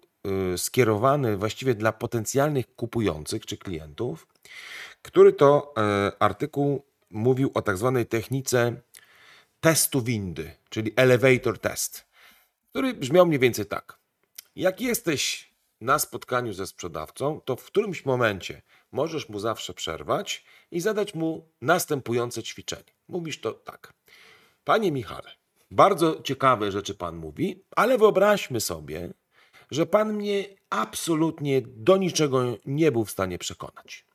y, 0.53 0.57
skierowany 0.57 1.37
właściwie 1.37 1.75
dla 1.75 1.91
potencjalnych 1.91 2.75
kupujących 2.75 3.45
czy 3.45 3.57
klientów, 3.57 4.27
który 5.01 5.33
to 5.33 5.73
e, 5.77 6.11
artykuł 6.19 6.85
mówił 7.09 7.51
o 7.53 7.61
tak 7.61 7.77
zwanej 7.77 8.05
technice 8.05 8.81
testu 9.59 10.01
windy, 10.01 10.51
czyli 10.69 10.93
elevator 10.95 11.59
test, 11.59 12.05
który 12.69 12.93
brzmiał 12.93 13.25
mniej 13.25 13.39
więcej 13.39 13.65
tak. 13.65 13.99
Jak 14.55 14.81
jesteś 14.81 15.53
na 15.81 15.99
spotkaniu 15.99 16.53
ze 16.53 16.67
sprzedawcą, 16.67 17.41
to 17.45 17.55
w 17.55 17.65
którymś 17.65 18.05
momencie 18.05 18.61
możesz 18.91 19.29
mu 19.29 19.39
zawsze 19.39 19.73
przerwać 19.73 20.45
i 20.71 20.81
zadać 20.81 21.13
mu 21.13 21.49
następujące 21.61 22.43
ćwiczenie. 22.43 22.93
Mówisz 23.07 23.41
to 23.41 23.53
tak. 23.53 23.93
Panie 24.63 24.91
Michale, 24.91 25.31
bardzo 25.71 26.21
ciekawe 26.21 26.71
rzeczy 26.71 26.95
pan 26.95 27.15
mówi, 27.15 27.63
ale 27.75 27.97
wyobraźmy 27.97 28.61
sobie, 28.61 29.13
że 29.71 29.85
pan 29.85 30.13
mnie 30.13 30.45
absolutnie 30.69 31.61
do 31.61 31.97
niczego 31.97 32.57
nie 32.65 32.91
był 32.91 33.05
w 33.05 33.11
stanie 33.11 33.37
przekonać. 33.37 34.05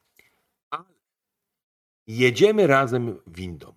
Jedziemy 2.07 2.67
razem 2.67 3.21
windą 3.27 3.75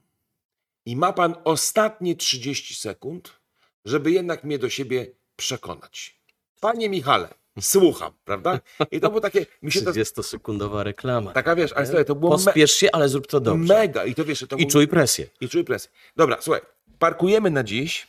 i 0.85 0.95
ma 0.95 1.13
pan 1.13 1.35
ostatnie 1.43 2.15
30 2.15 2.75
sekund, 2.75 3.39
żeby 3.85 4.11
jednak 4.11 4.43
mnie 4.43 4.59
do 4.59 4.69
siebie 4.69 5.11
przekonać. 5.35 6.21
Panie 6.59 6.89
Michale, 6.89 7.33
słucham, 7.61 8.11
prawda? 8.25 8.59
I 8.91 8.99
to 8.99 9.09
było 9.09 9.21
takie, 9.21 9.45
mi 9.61 9.71
się 9.71 9.81
to, 9.81 9.91
30-sekundowa 9.91 10.83
reklama. 10.83 11.31
taka 11.31 11.55
wiesz, 11.55 11.73
ale 11.73 11.85
słuchaj, 11.85 12.05
to 12.05 12.15
było 12.15 12.31
Pospiesz 12.31 12.71
się, 12.71 12.87
ale 12.93 13.09
zrób 13.09 13.27
to 13.27 13.39
dobrze. 13.39 13.73
mega 13.73 14.05
i 14.05 14.15
to 14.15 14.25
wiesz, 14.25 14.45
to 14.49 14.55
I 14.55 14.59
był- 14.59 14.69
czuj 14.69 14.87
presję. 14.87 15.27
i 15.41 15.49
czuj 15.49 15.63
presję. 15.63 15.89
Dobra, 16.15 16.37
słuchaj, 16.41 16.61
parkujemy 16.99 17.51
na 17.51 17.63
dziś 17.63 18.07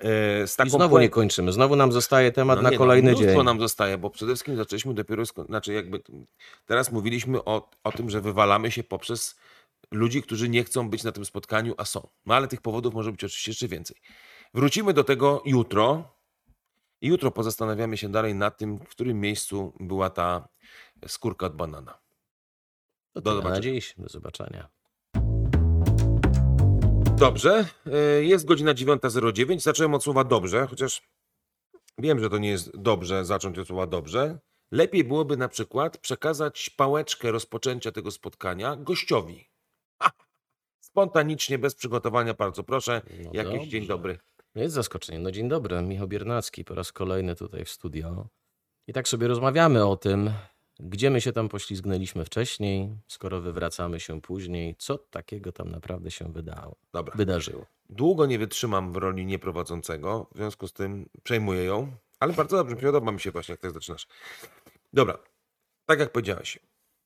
e, 0.00 0.46
z 0.46 0.56
taką 0.56 0.68
I 0.68 0.70
znowu 0.70 0.98
nie 0.98 1.08
kończymy. 1.08 1.52
Znowu 1.52 1.76
nam 1.76 1.92
zostaje 1.92 2.32
temat 2.32 2.56
No 2.56 2.62
na 2.62 2.70
nie, 2.70 2.78
kolejny 2.78 3.12
no, 3.12 3.18
dzień. 3.18 3.42
nam 3.44 3.60
zostaje, 3.60 3.98
bo 3.98 4.10
przede 4.10 4.32
wszystkim 4.32 4.56
zaczęliśmy 4.56 4.94
dopiero, 4.94 5.22
sko- 5.22 5.46
znaczy 5.46 5.72
jakby 5.72 6.02
teraz 6.66 6.92
mówiliśmy 6.92 7.44
o, 7.44 7.70
o 7.84 7.92
tym, 7.92 8.10
że 8.10 8.20
wywalamy 8.20 8.70
się 8.70 8.84
poprzez 8.84 9.36
ludzi, 9.90 10.22
którzy 10.22 10.48
nie 10.48 10.64
chcą 10.64 10.90
być 10.90 11.04
na 11.04 11.12
tym 11.12 11.24
spotkaniu, 11.24 11.74
a 11.76 11.84
są. 11.84 12.08
No 12.26 12.34
ale 12.34 12.48
tych 12.48 12.60
powodów 12.60 12.94
może 12.94 13.12
być 13.12 13.24
oczywiście 13.24 13.50
jeszcze 13.50 13.68
więcej. 13.68 13.96
Wrócimy 14.54 14.92
do 14.92 15.04
tego 15.04 15.42
jutro 15.46 16.15
i 17.00 17.08
jutro 17.08 17.30
pozastanawiamy 17.30 17.96
się 17.96 18.08
dalej 18.08 18.34
nad 18.34 18.58
tym, 18.58 18.78
w 18.78 18.88
którym 18.88 19.20
miejscu 19.20 19.72
była 19.80 20.10
ta 20.10 20.48
skórka 21.06 21.46
od 21.46 21.56
banana. 21.56 21.98
Do 23.14 23.30
na 23.30 23.36
zobaczenia. 23.36 23.60
dziś. 23.60 23.94
Do 23.98 24.08
zobaczenia. 24.08 24.68
Dobrze, 27.16 27.68
e, 27.86 28.24
jest 28.24 28.44
godzina 28.44 28.74
9.09. 28.74 29.60
Zacząłem 29.60 29.94
od 29.94 30.04
słowa 30.04 30.24
dobrze, 30.24 30.66
chociaż 30.66 31.02
wiem, 31.98 32.20
że 32.20 32.30
to 32.30 32.38
nie 32.38 32.48
jest 32.48 32.76
dobrze 32.76 33.24
zacząć 33.24 33.58
od 33.58 33.66
słowa 33.66 33.86
dobrze. 33.86 34.38
Lepiej 34.70 35.04
byłoby 35.04 35.36
na 35.36 35.48
przykład 35.48 35.98
przekazać 35.98 36.70
pałeczkę 36.70 37.30
rozpoczęcia 37.30 37.92
tego 37.92 38.10
spotkania 38.10 38.76
gościowi. 38.76 39.48
Ha! 40.02 40.10
Spontanicznie, 40.80 41.58
bez 41.58 41.74
przygotowania, 41.74 42.34
bardzo 42.34 42.64
proszę. 42.64 43.02
No 43.24 43.30
Jakiś 43.32 43.52
dobrze. 43.52 43.68
dzień 43.68 43.86
dobry. 43.86 44.18
No 44.56 44.62
Jest 44.62 44.74
zaskoczenie. 44.74 45.18
No 45.18 45.30
dzień 45.30 45.48
dobry, 45.48 45.82
Michał 45.82 46.08
Biernacki 46.08 46.64
po 46.64 46.74
raz 46.74 46.92
kolejny 46.92 47.36
tutaj 47.36 47.64
w 47.64 47.70
studio. 47.70 48.28
I 48.86 48.92
tak 48.92 49.08
sobie 49.08 49.28
rozmawiamy 49.28 49.86
o 49.86 49.96
tym, 49.96 50.30
gdzie 50.80 51.10
my 51.10 51.20
się 51.20 51.32
tam 51.32 51.48
poślizgnęliśmy 51.48 52.24
wcześniej, 52.24 52.98
skoro 53.08 53.40
wywracamy 53.40 54.00
się 54.00 54.20
później, 54.20 54.74
co 54.78 54.98
takiego 54.98 55.52
tam 55.52 55.70
naprawdę 55.70 56.10
się 56.10 56.32
wydało, 56.32 56.76
Dobra. 56.92 57.14
wydarzyło. 57.16 57.66
Długo 57.90 58.26
nie 58.26 58.38
wytrzymam 58.38 58.92
w 58.92 58.96
roli 58.96 59.26
nieprowadzącego, 59.26 60.26
w 60.34 60.36
związku 60.36 60.68
z 60.68 60.72
tym 60.72 61.08
przejmuję 61.22 61.64
ją, 61.64 61.92
ale 62.20 62.32
bardzo 62.32 62.56
dobrze, 62.56 62.76
podoba 62.76 63.12
mi 63.12 63.20
się 63.20 63.30
właśnie, 63.30 63.52
jak 63.52 63.60
tak 63.60 63.72
zaczynasz. 63.72 64.06
Dobra, 64.92 65.18
tak 65.86 65.98
jak 66.00 66.12
powiedziałeś, 66.12 66.58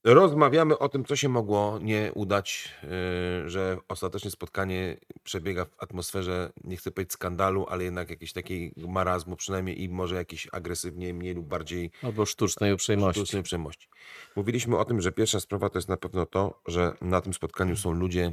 rozmawiamy 0.04 0.78
o 0.78 0.88
tym, 0.88 1.04
co 1.04 1.16
się 1.16 1.28
mogło 1.28 1.78
nie 1.82 2.12
udać, 2.14 2.74
yy, 2.82 3.50
że 3.50 3.78
ostatecznie 3.88 4.30
spotkanie 4.30 4.96
przebiega 5.22 5.64
w 5.64 5.82
atmosferze, 5.82 6.52
nie 6.64 6.76
chcę 6.76 6.90
powiedzieć 6.90 7.12
skandalu, 7.12 7.66
ale 7.68 7.84
jednak 7.84 8.10
jakiejś 8.10 8.32
takiej 8.32 8.72
marazmu 8.76 9.36
przynajmniej 9.36 9.82
i 9.82 9.88
może 9.88 10.14
jakiś 10.14 10.48
agresywniej, 10.52 11.14
mniej 11.14 11.34
lub 11.34 11.46
bardziej 11.46 11.90
Albo 12.02 12.26
sztucznej 12.26 12.72
uprzejmości. 12.72 13.20
sztucznej 13.20 13.40
uprzejmości. 13.40 13.88
Mówiliśmy 14.36 14.78
o 14.78 14.84
tym, 14.84 15.00
że 15.00 15.12
pierwsza 15.12 15.40
sprawa 15.40 15.70
to 15.70 15.78
jest 15.78 15.88
na 15.88 15.96
pewno 15.96 16.26
to, 16.26 16.60
że 16.66 16.92
na 17.00 17.20
tym 17.20 17.34
spotkaniu 17.34 17.76
są 17.76 17.92
ludzie, 17.92 18.32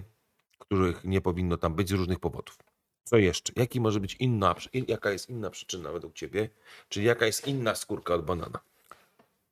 których 0.60 1.04
nie 1.04 1.22
powinno 1.22 1.58
tam 1.58 1.76
być 1.76 1.90
z 1.90 1.92
różnych 1.92 2.20
powodów. 2.20 2.58
Co 3.04 3.18
jeszcze? 3.18 3.54
Jaki 3.56 3.82
może 3.82 4.00
być 4.00 4.16
inna, 4.16 4.56
jaka 4.88 5.12
jest 5.12 5.30
inna 5.30 5.50
przyczyna 5.50 5.92
według 5.92 6.14
Ciebie? 6.14 6.50
Czyli 6.90 7.06
jaka 7.06 7.26
jest 7.26 7.48
inna 7.48 7.76
skórka 7.76 8.14
od 8.14 8.26
banana? 8.26 8.60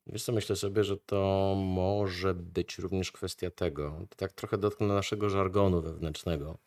Wiesz 0.06 0.24
co, 0.24 0.32
myślę 0.32 0.56
sobie, 0.56 0.84
że 0.84 0.96
to 0.96 1.54
może 1.58 2.34
być 2.34 2.78
również 2.78 3.12
kwestia 3.12 3.50
tego, 3.50 4.06
to 4.10 4.16
tak 4.16 4.32
trochę 4.32 4.58
dotknę 4.58 4.86
naszego 4.86 5.30
żargonu 5.30 5.82
wewnętrznego, 5.82 6.58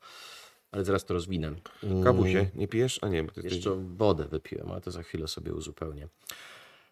ale 0.71 0.86
zaraz 0.86 1.06
to 1.06 1.13
rozwinę. 1.13 1.56
Mm, 1.84 2.04
Kawusie, 2.04 2.49
nie 2.56 2.67
pijesz? 2.67 2.99
A 3.02 3.08
nie, 3.08 3.23
bo 3.23 3.32
ty. 3.32 3.41
Jeszcze 3.41 3.75
wodę 3.75 4.25
wypiłem, 4.25 4.71
ale 4.71 4.82
to 4.82 4.91
za 4.91 5.04
chwilę 5.04 5.28
sobie 5.28 5.54
uzupełnię. 5.54 6.08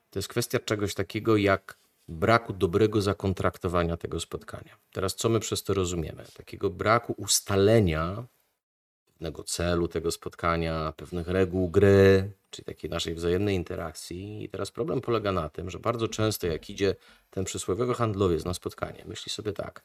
To 0.10 0.20
jest 0.20 0.28
kwestia 0.28 0.60
czegoś 0.60 0.94
takiego 0.94 1.38
jak 1.38 1.78
braku 2.08 2.54
dobrego 2.54 3.02
zakontraktowania 3.02 3.98
tego 3.98 4.20
spotkania. 4.20 4.78
Teraz 4.92 5.16
co 5.16 5.30
my 5.30 5.40
przez 5.40 5.64
to 5.64 5.74
rozumiemy? 5.74 6.26
Takiego 6.38 6.70
braku 6.70 7.14
ustalenia 7.18 8.26
pewnego 9.18 9.44
celu 9.44 9.88
tego 9.88 10.12
spotkania, 10.12 10.94
pewnych 10.98 11.28
reguł 11.28 11.70
gry, 11.70 12.32
czyli 12.50 12.66
takiej 12.66 12.90
naszej 12.90 13.16
wzajemnej 13.16 13.56
interakcji. 13.56 14.44
I 14.44 14.50
teraz 14.50 14.72
problem 14.72 15.02
polega 15.02 15.32
na 15.32 15.50
tym, 15.50 15.70
że 15.70 15.80
bardzo 15.80 16.08
często 16.08 16.48
jak 16.48 16.70
idzie 16.70 16.96
ten 17.32 17.46
przysłowiowy 17.46 17.94
handlowiec 17.94 18.46
na 18.46 18.54
spotkanie, 18.54 19.04
myśli 19.06 19.32
sobie 19.32 19.54
tak, 19.54 19.84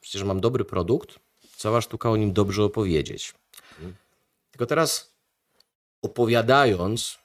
przecież 0.00 0.22
mam 0.22 0.40
dobry 0.40 0.64
produkt, 0.64 1.18
cała 1.56 1.80
sztuka 1.80 2.10
o 2.10 2.16
nim 2.16 2.32
dobrze 2.32 2.64
opowiedzieć. 2.64 3.34
Tylko 4.50 4.66
teraz 4.66 5.14
opowiadając, 6.02 7.18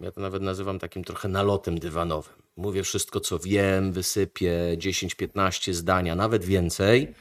ja 0.00 0.10
to 0.10 0.20
nawet 0.20 0.42
nazywam 0.42 0.78
takim 0.78 1.04
trochę 1.04 1.28
nalotem 1.28 1.78
dywanowym. 1.78 2.34
Mówię 2.56 2.82
wszystko, 2.82 3.20
co 3.20 3.38
wiem, 3.38 3.92
wysypię 3.92 4.52
10-15 4.76 5.72
zdania, 5.72 6.14
nawet 6.14 6.44
więcej, 6.44 7.14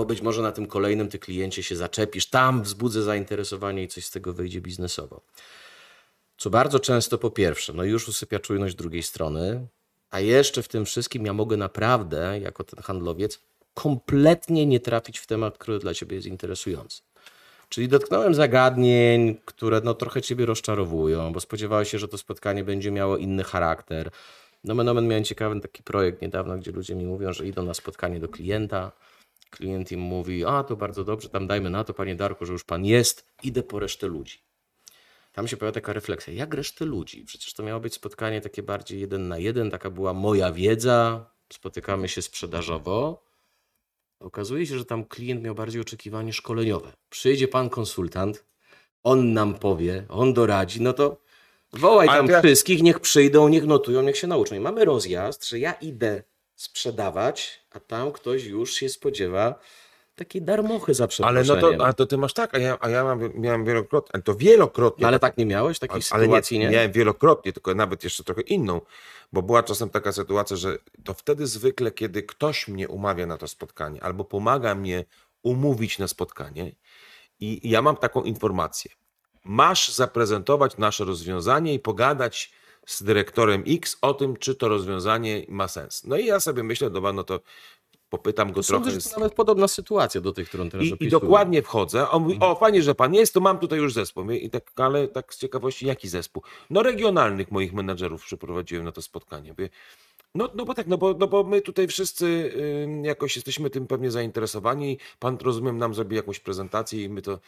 bo 0.00 0.04
być 0.04 0.22
może 0.22 0.42
na 0.42 0.52
tym 0.52 0.66
kolejnym 0.66 1.08
ty 1.08 1.18
kliencie 1.18 1.62
się 1.62 1.76
zaczepisz, 1.76 2.26
tam 2.26 2.62
wzbudzę 2.62 3.02
zainteresowanie 3.02 3.82
i 3.82 3.88
coś 3.88 4.04
z 4.04 4.10
tego 4.10 4.32
wyjdzie 4.32 4.60
biznesowo. 4.60 5.20
Co 6.36 6.50
bardzo 6.50 6.80
często 6.80 7.18
po 7.18 7.30
pierwsze, 7.30 7.72
no 7.72 7.84
już 7.84 8.08
usypia 8.08 8.38
czujność 8.38 8.74
drugiej 8.74 9.02
strony, 9.02 9.66
a 10.10 10.20
jeszcze 10.20 10.62
w 10.62 10.68
tym 10.68 10.84
wszystkim 10.84 11.26
ja 11.26 11.32
mogę 11.32 11.56
naprawdę, 11.56 12.40
jako 12.42 12.64
ten 12.64 12.82
handlowiec, 12.82 13.40
kompletnie 13.74 14.66
nie 14.66 14.80
trafić 14.80 15.18
w 15.18 15.26
temat, 15.26 15.58
który 15.58 15.78
dla 15.78 15.94
ciebie 15.94 16.16
jest 16.16 16.28
interesujący. 16.28 17.02
Czyli 17.68 17.88
dotknąłem 17.88 18.34
zagadnień, 18.34 19.36
które 19.44 19.80
no, 19.84 19.94
trochę 19.94 20.22
ciebie 20.22 20.46
rozczarowują, 20.46 21.32
bo 21.32 21.40
spodziewałeś 21.40 21.90
się, 21.90 21.98
że 21.98 22.08
to 22.08 22.18
spotkanie 22.18 22.64
będzie 22.64 22.90
miało 22.90 23.16
inny 23.16 23.44
charakter. 23.44 24.10
No, 24.64 24.74
nomen 24.74 25.08
miałem 25.08 25.24
ciekawy 25.24 25.60
taki 25.60 25.82
projekt 25.82 26.22
niedawno, 26.22 26.58
gdzie 26.58 26.72
ludzie 26.72 26.94
mi 26.94 27.06
mówią, 27.06 27.32
że 27.32 27.46
idą 27.46 27.62
na 27.62 27.74
spotkanie 27.74 28.20
do 28.20 28.28
klienta. 28.28 28.92
Klient 29.50 29.92
im 29.92 30.00
mówi, 30.00 30.44
a 30.44 30.64
to 30.64 30.76
bardzo 30.76 31.04
dobrze, 31.04 31.28
tam 31.28 31.46
dajmy 31.46 31.70
na 31.70 31.84
to, 31.84 31.94
panie 31.94 32.14
Darku, 32.14 32.46
że 32.46 32.52
już 32.52 32.64
pan 32.64 32.84
jest, 32.84 33.26
idę 33.42 33.62
po 33.62 33.78
resztę 33.78 34.06
ludzi. 34.06 34.38
Tam 35.32 35.48
się 35.48 35.56
pojawia 35.56 35.74
taka 35.74 35.92
refleksja, 35.92 36.32
jak 36.32 36.54
resztę 36.54 36.84
ludzi? 36.84 37.24
Przecież 37.24 37.54
to 37.54 37.62
miało 37.62 37.80
być 37.80 37.94
spotkanie 37.94 38.40
takie 38.40 38.62
bardziej 38.62 39.00
jeden 39.00 39.28
na 39.28 39.38
jeden, 39.38 39.70
taka 39.70 39.90
była 39.90 40.12
moja 40.14 40.52
wiedza, 40.52 41.26
spotykamy 41.52 42.08
się 42.08 42.22
sprzedażowo. 42.22 43.22
Okazuje 44.20 44.66
się, 44.66 44.78
że 44.78 44.84
tam 44.84 45.04
klient 45.04 45.42
miał 45.42 45.54
bardziej 45.54 45.80
oczekiwanie 45.80 46.32
szkoleniowe. 46.32 46.92
Przyjdzie 47.10 47.48
pan 47.48 47.70
konsultant, 47.70 48.44
on 49.02 49.32
nam 49.32 49.54
powie, 49.54 50.04
on 50.08 50.34
doradzi, 50.34 50.82
no 50.82 50.92
to 50.92 51.20
wołaj 51.72 52.08
tam 52.08 52.26
ja- 52.26 52.38
wszystkich, 52.42 52.82
niech 52.82 53.00
przyjdą, 53.00 53.48
niech 53.48 53.66
notują, 53.66 54.02
niech 54.02 54.16
się 54.16 54.26
nauczą. 54.26 54.54
I 54.54 54.60
mamy 54.60 54.84
rozjazd, 54.84 55.48
że 55.48 55.58
ja 55.58 55.72
idę 55.72 56.22
sprzedawać, 56.60 57.60
a 57.70 57.80
tam 57.80 58.12
ktoś 58.12 58.44
już 58.44 58.74
się 58.74 58.88
spodziewa 58.88 59.58
takiej 60.16 60.42
darmochy 60.42 60.94
za 60.94 61.08
Ale 61.22 61.44
no 61.44 61.56
to, 61.56 61.86
a 61.86 61.92
to 61.92 62.06
ty 62.06 62.16
masz 62.18 62.32
tak, 62.32 62.54
a 62.54 62.58
ja, 62.58 62.78
a 62.80 62.88
ja 62.88 63.04
mam, 63.04 63.30
miałem 63.34 63.64
wielokrotnie, 63.64 64.22
to 64.22 64.34
wielokrotnie. 64.34 65.02
No 65.02 65.08
ale 65.08 65.18
tak 65.18 65.36
nie 65.36 65.46
miałeś 65.46 65.78
takiej 65.78 66.02
ale 66.10 66.24
sytuacji, 66.24 66.58
nie? 66.58 66.70
Miałem 66.70 66.92
wielokrotnie, 66.92 67.52
tylko 67.52 67.74
nawet 67.74 68.04
jeszcze 68.04 68.24
trochę 68.24 68.40
inną, 68.40 68.80
bo 69.32 69.42
była 69.42 69.62
czasem 69.62 69.90
taka 69.90 70.12
sytuacja, 70.12 70.56
że 70.56 70.78
to 71.04 71.14
wtedy 71.14 71.46
zwykle, 71.46 71.92
kiedy 71.92 72.22
ktoś 72.22 72.68
mnie 72.68 72.88
umawia 72.88 73.26
na 73.26 73.36
to 73.36 73.48
spotkanie 73.48 74.02
albo 74.02 74.24
pomaga 74.24 74.74
mnie 74.74 75.04
umówić 75.42 75.98
na 75.98 76.08
spotkanie 76.08 76.72
i 77.40 77.70
ja 77.70 77.82
mam 77.82 77.96
taką 77.96 78.22
informację. 78.22 78.90
Masz 79.44 79.92
zaprezentować 79.92 80.76
nasze 80.76 81.04
rozwiązanie 81.04 81.74
i 81.74 81.78
pogadać 81.78 82.52
z 82.92 83.02
dyrektorem 83.02 83.64
X 83.66 83.96
o 84.02 84.14
tym, 84.14 84.36
czy 84.36 84.54
to 84.54 84.68
rozwiązanie 84.68 85.44
ma 85.48 85.68
sens. 85.68 86.04
No 86.04 86.16
i 86.16 86.26
ja 86.26 86.40
sobie 86.40 86.62
myślę, 86.62 86.90
dobra, 86.90 87.12
no 87.12 87.24
to 87.24 87.40
popytam 88.10 88.52
go 88.52 88.62
Sądzę, 88.62 88.90
trochę. 88.90 89.00
że 89.00 89.10
to 89.10 89.16
nawet 89.20 89.34
podobna 89.34 89.68
sytuacja 89.68 90.20
do 90.20 90.32
tej, 90.32 90.46
którą 90.46 90.70
teraz 90.70 90.86
I, 90.86 90.96
I 91.00 91.08
dokładnie 91.08 91.62
wchodzę. 91.62 92.08
On 92.10 92.22
mówi, 92.22 92.34
Mhm. 92.34 92.52
o 92.52 92.54
fajnie, 92.54 92.82
że 92.82 92.94
pan 92.94 93.14
jest, 93.14 93.34
to 93.34 93.40
mam 93.40 93.58
tutaj 93.58 93.78
już 93.78 93.92
zespół. 93.92 94.30
I 94.30 94.50
tak, 94.50 94.72
ale 94.76 95.08
tak 95.08 95.34
z 95.34 95.38
ciekawości, 95.38 95.86
jaki 95.86 96.08
zespół? 96.08 96.42
No 96.70 96.82
regionalnych 96.82 97.50
moich 97.50 97.72
menadżerów 97.72 98.24
przyprowadziłem 98.24 98.84
na 98.84 98.92
to 98.92 99.02
spotkanie. 99.02 99.54
No, 100.34 100.48
no 100.54 100.64
bo 100.64 100.74
tak, 100.74 100.86
no 100.86 100.98
bo, 100.98 101.14
no 101.18 101.26
bo 101.26 101.44
my 101.44 101.60
tutaj 101.60 101.88
wszyscy 101.88 102.52
jakoś 103.02 103.36
jesteśmy 103.36 103.70
tym 103.70 103.86
pewnie 103.86 104.10
zainteresowani. 104.10 104.98
Pan, 105.18 105.38
rozumiem, 105.42 105.78
nam 105.78 105.94
zrobi 105.94 106.16
jakąś 106.16 106.40
prezentację 106.40 107.04
i 107.04 107.08
my 107.08 107.22
to... 107.22 107.38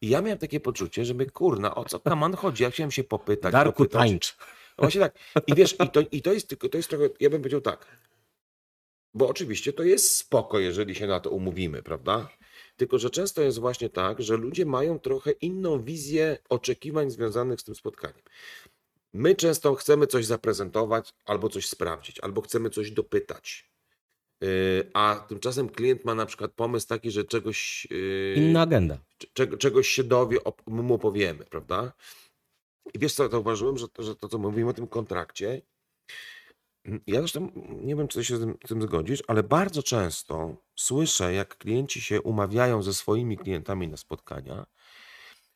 I 0.00 0.08
ja 0.08 0.20
miałem 0.22 0.38
takie 0.38 0.60
poczucie, 0.60 1.04
że 1.04 1.14
my, 1.14 1.26
kurna, 1.30 1.74
o 1.74 1.84
co 1.84 2.00
kaman 2.00 2.34
chodzi? 2.36 2.62
Ja 2.62 2.70
chciałem 2.70 2.90
się 2.90 3.04
popytać. 3.04 3.52
Darku 3.52 3.82
dopytać. 3.84 4.00
tańcz. 4.10 4.36
No 4.78 4.82
właśnie 4.82 5.00
tak. 5.00 5.18
I 5.46 5.54
wiesz, 5.54 5.76
i 5.84 5.90
to, 5.90 6.00
i 6.12 6.22
to 6.22 6.32
jest 6.32 6.48
tylko, 6.48 6.68
to 6.68 6.76
jest 6.76 6.88
trochę, 6.90 7.08
ja 7.20 7.30
bym 7.30 7.40
powiedział 7.40 7.60
tak. 7.60 7.86
Bo 9.14 9.28
oczywiście 9.28 9.72
to 9.72 9.82
jest 9.82 10.16
spoko, 10.16 10.58
jeżeli 10.58 10.94
się 10.94 11.06
na 11.06 11.20
to 11.20 11.30
umówimy, 11.30 11.82
prawda? 11.82 12.28
Tylko, 12.76 12.98
że 12.98 13.10
często 13.10 13.42
jest 13.42 13.58
właśnie 13.58 13.88
tak, 13.88 14.22
że 14.22 14.36
ludzie 14.36 14.66
mają 14.66 14.98
trochę 14.98 15.30
inną 15.30 15.82
wizję 15.82 16.38
oczekiwań 16.48 17.10
związanych 17.10 17.60
z 17.60 17.64
tym 17.64 17.74
spotkaniem. 17.74 18.22
My 19.12 19.34
często 19.34 19.74
chcemy 19.74 20.06
coś 20.06 20.26
zaprezentować, 20.26 21.12
albo 21.24 21.48
coś 21.48 21.68
sprawdzić, 21.68 22.20
albo 22.20 22.40
chcemy 22.40 22.70
coś 22.70 22.90
dopytać. 22.90 23.70
Yy, 24.40 24.90
A 24.94 25.24
tymczasem 25.28 25.68
klient 25.68 26.04
ma 26.04 26.14
na 26.14 26.26
przykład 26.26 26.52
pomysł 26.52 26.86
taki, 26.88 27.10
że 27.10 27.24
czegoś. 27.24 27.88
yy, 27.90 28.34
Inna 28.36 28.62
agenda. 28.62 28.98
czego, 29.32 29.56
czegoś 29.56 29.88
się 29.88 30.04
dowie, 30.04 30.38
mu 30.66 30.94
opowiemy, 30.94 31.44
prawda? 31.44 31.92
I 32.94 32.98
wiesz 32.98 33.14
co, 33.14 33.28
zauważyłem, 33.28 33.78
że, 33.78 33.88
to- 33.88 34.02
że 34.02 34.16
to, 34.16 34.28
co 34.28 34.38
mówimy 34.38 34.70
o 34.70 34.74
tym 34.74 34.86
kontrakcie, 34.86 35.62
mm, 36.84 37.00
ja 37.06 37.18
zresztą 37.18 37.50
nie 37.82 37.96
wiem, 37.96 38.08
czy 38.08 38.24
się 38.24 38.36
z 38.36 38.40
tym, 38.40 38.58
z 38.64 38.68
tym 38.68 38.82
zgodzisz, 38.82 39.22
ale 39.26 39.42
bardzo 39.42 39.82
często 39.82 40.56
słyszę, 40.76 41.32
jak 41.34 41.58
klienci 41.58 42.00
się 42.00 42.22
umawiają 42.22 42.82
ze 42.82 42.94
swoimi 42.94 43.38
klientami 43.38 43.88
na 43.88 43.96
spotkania, 43.96 44.66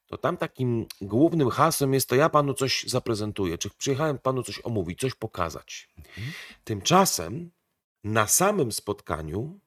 to 0.06 0.18
tam 0.18 0.36
takim 0.36 0.86
głównym 1.00 1.50
hasłem 1.50 1.94
jest 1.94 2.08
to 2.08 2.14
ja 2.14 2.28
panu 2.28 2.54
coś 2.54 2.84
zaprezentuję, 2.86 3.58
czy 3.58 3.70
przyjechałem 3.70 4.18
panu 4.18 4.42
coś 4.42 4.60
omówić, 4.64 5.00
coś 5.00 5.14
pokazać. 5.14 5.88
Tymczasem 6.64 7.50
na 8.04 8.26
samym 8.26 8.72
spotkaniu 8.72 9.60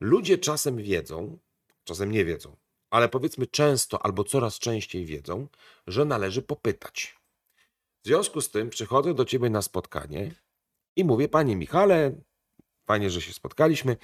ludzie 0.00 0.38
czasem 0.38 0.76
wiedzą, 0.76 1.38
czasem 1.84 2.12
nie 2.12 2.24
wiedzą, 2.24 2.56
ale 2.90 3.08
powiedzmy 3.08 3.46
często 3.46 4.04
albo 4.04 4.24
coraz 4.24 4.58
częściej 4.58 5.04
wiedzą, 5.04 5.48
że 5.86 6.04
należy 6.04 6.42
popytać. 6.42 7.16
W 8.04 8.06
związku 8.06 8.40
z 8.40 8.50
tym 8.50 8.70
przychodzę 8.70 9.14
do 9.14 9.24
ciebie 9.24 9.50
na 9.50 9.62
spotkanie 9.62 10.34
i 10.96 11.04
mówię, 11.04 11.28
panie 11.28 11.56
Michale, 11.56 12.20
fajnie, 12.86 13.10
że 13.10 13.20
się 13.20 13.32
spotkaliśmy. 13.32 13.96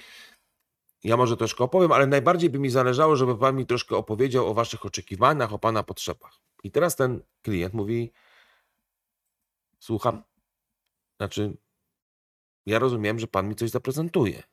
Ja 1.03 1.17
może 1.17 1.37
troszkę 1.37 1.63
opowiem, 1.63 1.91
ale 1.91 2.07
najbardziej 2.07 2.49
by 2.49 2.59
mi 2.59 2.69
zależało, 2.69 3.15
żeby 3.15 3.37
pan 3.37 3.55
mi 3.55 3.65
troszkę 3.65 3.95
opowiedział 3.97 4.47
o 4.47 4.53
waszych 4.53 4.85
oczekiwaniach, 4.85 5.53
o 5.53 5.59
pana 5.59 5.83
potrzebach. 5.83 6.39
I 6.63 6.71
teraz 6.71 6.95
ten 6.95 7.21
klient 7.41 7.73
mówi: 7.73 8.11
Słucham. 9.79 10.23
Znaczy, 11.17 11.57
ja 12.65 12.79
rozumiem, 12.79 13.19
że 13.19 13.27
pan 13.27 13.49
mi 13.49 13.55
coś 13.55 13.69
zaprezentuje. 13.69 14.43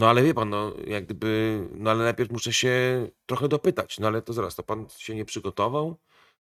No 0.00 0.08
ale 0.08 0.22
wie 0.22 0.34
pan, 0.34 0.50
no 0.50 0.72
jak 0.86 1.04
gdyby, 1.04 1.60
no 1.74 1.90
ale 1.90 2.04
najpierw 2.04 2.30
muszę 2.30 2.52
się 2.52 3.06
trochę 3.26 3.48
dopytać. 3.48 3.98
No 3.98 4.06
ale 4.06 4.22
to 4.22 4.32
zaraz, 4.32 4.54
to 4.54 4.62
pan 4.62 4.86
się 4.98 5.14
nie 5.14 5.24
przygotował? 5.24 5.96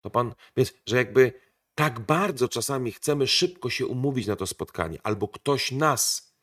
To 0.02 0.10
pan, 0.10 0.34
więc, 0.58 0.74
że 0.86 0.98
jakby 0.98 1.34
tak 1.76 2.00
bardzo 2.00 2.48
czasami 2.48 2.92
chcemy 2.92 3.28
szybko 3.28 3.70
się 3.70 3.86
umówić 3.86 4.28
na 4.28 4.36
to 4.36 4.48
spotkanie, 4.48 5.00
albo 5.04 5.28
ktoś 5.28 5.72
nas 5.72 6.34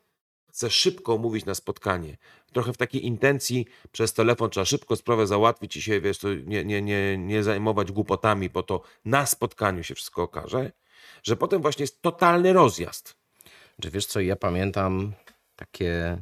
chce 0.48 0.70
szybko 0.70 1.14
umówić 1.14 1.44
na 1.44 1.54
spotkanie, 1.54 2.16
trochę 2.52 2.72
w 2.72 2.76
takiej 2.76 3.06
intencji, 3.06 3.66
przez 3.92 4.12
telefon 4.12 4.50
trzeba 4.50 4.64
szybko 4.64 4.96
sprawę 4.96 5.26
załatwić 5.26 5.76
i 5.76 5.82
się, 5.82 6.00
wiesz, 6.00 6.18
to 6.18 6.34
nie, 6.34 6.64
nie, 6.64 6.82
nie, 6.82 7.18
nie 7.18 7.42
zajmować 7.42 7.92
głupotami, 7.92 8.50
bo 8.50 8.62
to 8.62 8.82
na 9.04 9.26
spotkaniu 9.26 9.82
się 9.82 9.94
wszystko 9.94 10.22
okaże, 10.22 10.72
że 11.22 11.36
potem 11.36 11.62
właśnie 11.62 11.82
jest 11.82 12.02
totalny 12.02 12.52
rozjazd. 12.52 13.16
Czy 13.82 13.90
wiesz 13.90 14.06
co, 14.06 14.20
ja 14.20 14.36
pamiętam 14.36 15.12
takie 15.56 16.18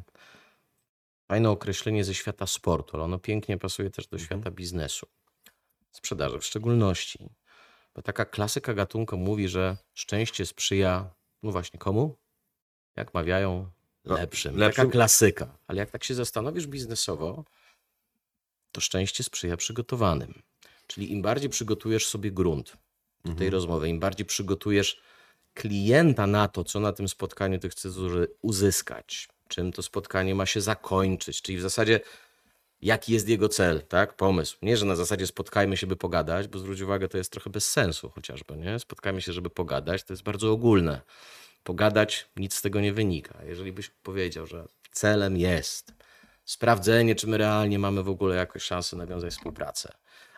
fajne 1.29 1.51
określenie 1.51 2.05
ze 2.05 2.15
świata 2.15 2.47
sportu, 2.47 2.97
ale 2.97 3.05
ono 3.05 3.19
pięknie 3.19 3.59
pasuje 3.59 3.91
też 3.91 4.07
do 4.07 4.19
świata 4.19 4.51
biznesu. 4.51 5.07
Sprzedaży 5.93 6.39
w 6.39 6.45
szczególności. 6.45 7.19
Bo 7.95 8.03
taka 8.03 8.25
klasyka 8.25 8.75
gatunku 8.75 9.17
mówi, 9.17 9.49
że 9.49 9.77
szczęście 9.95 10.47
sprzyja, 10.47 11.11
no 11.43 11.53
właśnie 11.53 11.79
komu? 11.79 12.17
Jak 12.97 13.15
mawiają, 13.15 13.71
No, 14.05 14.15
lepszym. 14.15 14.57
lepszym. 14.57 14.85
Taka 14.85 14.93
klasyka. 14.93 15.59
Ale 15.67 15.79
jak 15.79 15.91
tak 15.91 16.05
się 16.05 16.15
zastanowisz 16.15 16.67
biznesowo, 16.67 17.45
to 18.73 18.81
szczęście 18.81 19.25
sprzyja 19.25 19.57
przygotowanym. 19.57 20.43
Czyli 20.87 21.13
im 21.13 21.23
bardziej 21.23 21.51
przygotujesz 21.51 22.07
sobie 22.07 22.31
grunt 22.31 22.77
do 23.25 23.35
tej 23.35 23.51
rozmowy, 23.51 23.89
im 23.89 24.01
bardziej 24.01 24.27
przygotujesz 24.27 25.01
klienta 25.55 26.27
na 26.27 26.49
to, 26.49 26.65
co 26.65 26.81
na 26.81 26.93
tym 26.93 27.09
spotkaniu 27.09 27.59
ty 27.59 27.69
chcesz 27.69 27.93
uzy- 27.93 28.27
uzyskać, 28.43 29.29
czym 29.49 29.73
to 29.73 29.83
spotkanie 29.83 30.35
ma 30.35 30.47
się 30.47 30.61
zakończyć, 30.61 31.43
czyli 31.43 31.59
w 31.59 31.63
zasadzie 31.63 32.01
jaki 32.83 33.13
jest 33.13 33.29
jego 33.29 33.49
cel, 33.49 33.83
tak? 33.89 34.17
Pomysł. 34.17 34.57
Nie, 34.63 34.77
że 34.77 34.87
na 34.87 34.97
zasadzie 34.97 35.27
spotkajmy 35.27 35.77
się, 35.77 35.87
by 35.87 35.97
pogadać, 35.97 36.49
bo 36.49 36.59
zwróć 36.59 36.81
uwagę, 36.81 37.09
to 37.09 37.19
jest 37.19 37.33
trochę 37.33 37.51
bez 37.51 37.69
sensu 37.69 38.11
chociażby, 38.11 38.57
nie? 38.57 38.79
Spotkajmy 38.79 39.23
się, 39.23 39.33
żeby 39.33 39.51
pogadać, 39.51 40.05
to 40.05 40.13
jest 40.13 40.23
bardzo 40.23 40.53
ogólne. 40.53 41.01
Pogadać, 41.65 42.27
nic 42.37 42.55
z 42.55 42.63
tego 42.63 42.81
nie 42.81 42.93
wynika. 42.93 43.39
Jeżeli 43.45 43.73
byś 43.73 43.91
powiedział, 44.03 44.47
że 44.47 44.65
celem 44.93 45.37
jest 45.37 45.93
sprawdzenie, 46.45 47.15
czy 47.15 47.27
my 47.27 47.39
realnie 47.39 47.79
mamy 47.79 48.03
w 48.03 48.09
ogóle 48.09 48.37
jakąś 48.37 48.63
szansę 48.63 48.97
nawiązać 48.97 49.33
współpracę, 49.33 49.93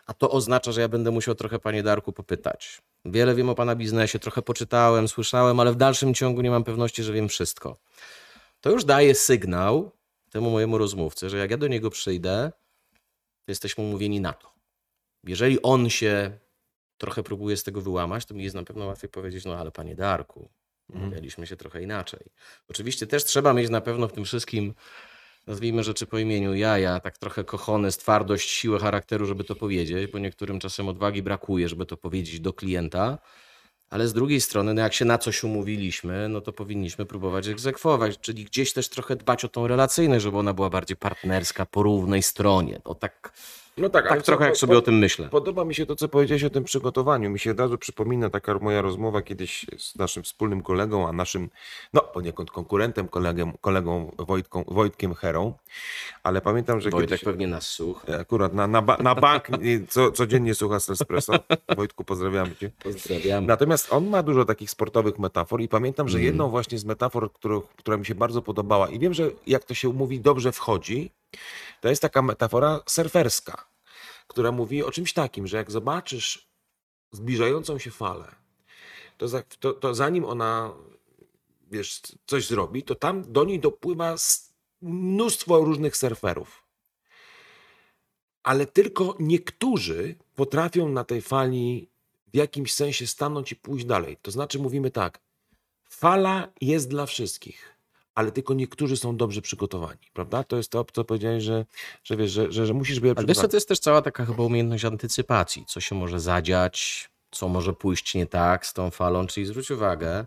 a 0.05 0.13
to 0.13 0.31
oznacza, 0.31 0.71
że 0.71 0.81
ja 0.81 0.87
będę 0.87 1.11
musiał 1.11 1.35
trochę, 1.35 1.59
panie 1.59 1.83
Darku, 1.83 2.13
popytać. 2.13 2.81
Wiele 3.05 3.35
wiem 3.35 3.49
o 3.49 3.55
pana 3.55 3.75
biznesie, 3.75 4.19
trochę 4.19 4.41
poczytałem, 4.41 5.07
słyszałem, 5.07 5.59
ale 5.59 5.71
w 5.71 5.75
dalszym 5.75 6.13
ciągu 6.13 6.41
nie 6.41 6.49
mam 6.49 6.63
pewności, 6.63 7.03
że 7.03 7.13
wiem 7.13 7.29
wszystko. 7.29 7.77
To 8.61 8.71
już 8.71 8.85
daje 8.85 9.15
sygnał 9.15 9.91
temu 10.31 10.49
mojemu 10.49 10.77
rozmówcy, 10.77 11.29
że 11.29 11.37
jak 11.37 11.51
ja 11.51 11.57
do 11.57 11.67
niego 11.67 11.89
przyjdę, 11.89 12.51
to 13.45 13.51
jesteśmy 13.51 13.83
umówieni 13.83 14.21
na 14.21 14.33
to. 14.33 14.53
Jeżeli 15.23 15.61
on 15.61 15.89
się 15.89 16.39
trochę 16.97 17.23
próbuje 17.23 17.57
z 17.57 17.63
tego 17.63 17.81
wyłamać, 17.81 18.25
to 18.25 18.33
mi 18.33 18.43
jest 18.43 18.55
na 18.55 18.63
pewno 18.63 18.85
łatwiej 18.85 19.09
powiedzieć, 19.09 19.45
no 19.45 19.57
ale 19.57 19.71
panie 19.71 19.95
Darku, 19.95 20.49
umawialiśmy 20.93 21.47
się 21.47 21.55
trochę 21.55 21.83
inaczej. 21.83 22.19
Oczywiście 22.67 23.07
też 23.07 23.25
trzeba 23.25 23.53
mieć 23.53 23.69
na 23.69 23.81
pewno 23.81 24.07
w 24.07 24.13
tym 24.13 24.25
wszystkim, 24.25 24.73
nazwijmy 25.47 25.83
rzeczy 25.83 26.05
po 26.05 26.17
imieniu, 26.17 26.55
jaja, 26.55 26.99
tak 26.99 27.17
trochę 27.17 27.43
kochone, 27.43 27.91
twardość, 27.91 28.49
siłę 28.49 28.79
charakteru, 28.79 29.25
żeby 29.25 29.43
to 29.43 29.55
powiedzieć, 29.55 30.11
bo 30.11 30.19
niektórym 30.19 30.59
czasem 30.59 30.87
odwagi 30.87 31.21
brakuje, 31.21 31.69
żeby 31.69 31.85
to 31.85 31.97
powiedzieć 31.97 32.39
do 32.39 32.53
klienta. 32.53 33.17
Ale 33.89 34.07
z 34.07 34.13
drugiej 34.13 34.41
strony, 34.41 34.73
no 34.73 34.81
jak 34.81 34.93
się 34.93 35.05
na 35.05 35.17
coś 35.17 35.43
umówiliśmy, 35.43 36.29
no 36.29 36.41
to 36.41 36.53
powinniśmy 36.53 37.05
próbować 37.05 37.47
egzekwować, 37.47 38.19
czyli 38.19 38.45
gdzieś 38.45 38.73
też 38.73 38.89
trochę 38.89 39.15
dbać 39.15 39.45
o 39.45 39.49
tą 39.49 39.67
relacyjność, 39.67 40.23
żeby 40.23 40.37
ona 40.37 40.53
była 40.53 40.69
bardziej 40.69 40.97
partnerska, 40.97 41.65
po 41.65 41.83
równej 41.83 42.23
stronie. 42.23 42.81
To 42.83 42.95
tak, 42.95 43.33
No 43.77 43.89
tak, 43.89 44.09
tak 44.09 44.21
trochę 44.23 44.45
jak 44.45 44.57
sobie 44.57 44.77
o 44.77 44.81
tym 44.81 44.97
myślę. 44.97 45.29
Podoba 45.29 45.65
mi 45.65 45.75
się 45.75 45.85
to, 45.85 45.95
co 45.95 46.09
powiedziałeś 46.09 46.43
o 46.43 46.49
tym 46.49 46.63
przygotowaniu. 46.63 47.29
Mi 47.29 47.39
się 47.39 47.51
od 47.51 47.59
razu 47.59 47.77
przypomina 47.77 48.29
taka 48.29 48.59
moja 48.59 48.81
rozmowa 48.81 49.21
kiedyś 49.21 49.65
z 49.77 49.95
naszym 49.95 50.23
wspólnym 50.23 50.61
kolegą, 50.61 51.07
a 51.07 51.11
naszym, 51.13 51.49
no 51.93 52.01
poniekąd 52.01 52.51
konkurentem, 52.51 53.07
kolegą, 53.07 53.51
kolegą 53.61 54.11
Wojtką, 54.17 54.63
Wojtkiem 54.67 55.13
Herą. 55.13 55.53
Ale 56.23 56.41
pamiętam, 56.41 56.81
że 56.81 56.89
Wojtek 56.89 57.09
kiedyś 57.09 57.23
pewnie 57.23 57.47
nas 57.47 57.67
słucha. 57.69 58.17
akurat 58.19 58.53
na, 58.53 58.67
na, 58.67 58.81
ba- 58.81 58.97
na 58.97 59.15
bank 59.15 59.47
co, 59.89 60.11
codziennie 60.11 60.55
słucha 60.55 60.75
Espresso. 60.75 61.33
Wojtku, 61.75 62.03
pozdrawiamy 62.03 62.55
cię. 62.55 62.71
Pozdrawiam. 62.83 63.45
Natomiast 63.45 63.93
on 63.93 64.07
ma 64.09 64.23
dużo 64.23 64.45
takich 64.45 64.69
sportowych 64.69 65.19
metafor 65.19 65.61
i 65.61 65.67
pamiętam, 65.67 66.09
że 66.09 66.21
jedną 66.21 66.49
właśnie 66.49 66.77
z 66.79 66.85
metafor, 66.85 67.33
którą, 67.33 67.61
która 67.61 67.97
mi 67.97 68.05
się 68.05 68.15
bardzo 68.15 68.41
podobała 68.41 68.89
i 68.89 68.99
wiem, 68.99 69.13
że 69.13 69.31
jak 69.47 69.63
to 69.63 69.73
się 69.73 69.93
mówi, 69.93 70.19
dobrze 70.19 70.51
wchodzi, 70.51 71.11
to 71.81 71.89
jest 71.89 72.01
taka 72.01 72.21
metafora 72.21 72.79
surferska, 72.85 73.67
która 74.27 74.51
mówi 74.51 74.83
o 74.83 74.91
czymś 74.91 75.13
takim, 75.13 75.47
że 75.47 75.57
jak 75.57 75.71
zobaczysz 75.71 76.49
zbliżającą 77.11 77.79
się 77.79 77.91
falę, 77.91 78.35
to, 79.17 79.27
za, 79.27 79.43
to, 79.59 79.73
to 79.73 79.95
zanim 79.95 80.25
ona 80.25 80.73
wiesz, 81.71 82.01
coś 82.25 82.47
zrobi, 82.47 82.83
to 82.83 82.95
tam 82.95 83.31
do 83.31 83.45
niej 83.45 83.59
dopływa 83.59 84.15
mnóstwo 84.81 85.59
różnych 85.59 85.97
surferów. 85.97 86.65
Ale 88.43 88.65
tylko 88.65 89.15
niektórzy 89.19 90.15
potrafią 90.35 90.89
na 90.89 91.03
tej 91.03 91.21
fali 91.21 91.89
w 92.33 92.35
jakimś 92.35 92.73
sensie 92.73 93.07
stanąć 93.07 93.51
i 93.51 93.55
pójść 93.55 93.85
dalej. 93.85 94.17
To 94.21 94.31
znaczy 94.31 94.59
mówimy 94.59 94.91
tak, 94.91 95.19
fala 95.89 96.53
jest 96.61 96.89
dla 96.89 97.05
wszystkich, 97.05 97.75
ale 98.19 98.31
tylko 98.31 98.53
niektórzy 98.53 98.97
są 98.97 99.17
dobrze 99.17 99.41
przygotowani, 99.41 99.99
prawda? 100.13 100.43
To 100.43 100.57
jest 100.57 100.71
to, 100.71 100.85
co 100.93 101.03
powiedziałeś, 101.03 101.43
że, 101.43 101.65
że 102.03 102.17
wiesz, 102.17 102.31
że, 102.31 102.51
że, 102.51 102.65
że 102.65 102.73
musisz 102.73 102.99
być 102.99 103.13
Ale 103.17 103.27
wiesz 103.27 103.37
co, 103.37 103.47
to 103.47 103.57
jest 103.57 103.67
też 103.67 103.79
cała 103.79 104.01
taka 104.01 104.25
chyba 104.25 104.43
umiejętność 104.43 104.85
antycypacji, 104.85 105.65
co 105.67 105.81
się 105.81 105.95
może 105.95 106.19
zadziać, 106.19 107.09
co 107.31 107.47
może 107.47 107.73
pójść 107.73 108.15
nie 108.15 108.25
tak 108.25 108.65
z 108.65 108.73
tą 108.73 108.89
falą, 108.91 109.27
czyli 109.27 109.45
zwróć 109.45 109.71
uwagę, 109.71 110.25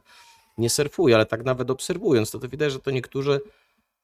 nie 0.59 0.71
surfuję, 0.71 1.15
ale 1.15 1.27
tak 1.27 1.45
nawet 1.45 1.71
obserwując, 1.71 2.31
to, 2.31 2.39
to 2.39 2.49
widać, 2.49 2.73
że 2.73 2.79
to 2.79 2.91
niektórzy 2.91 3.41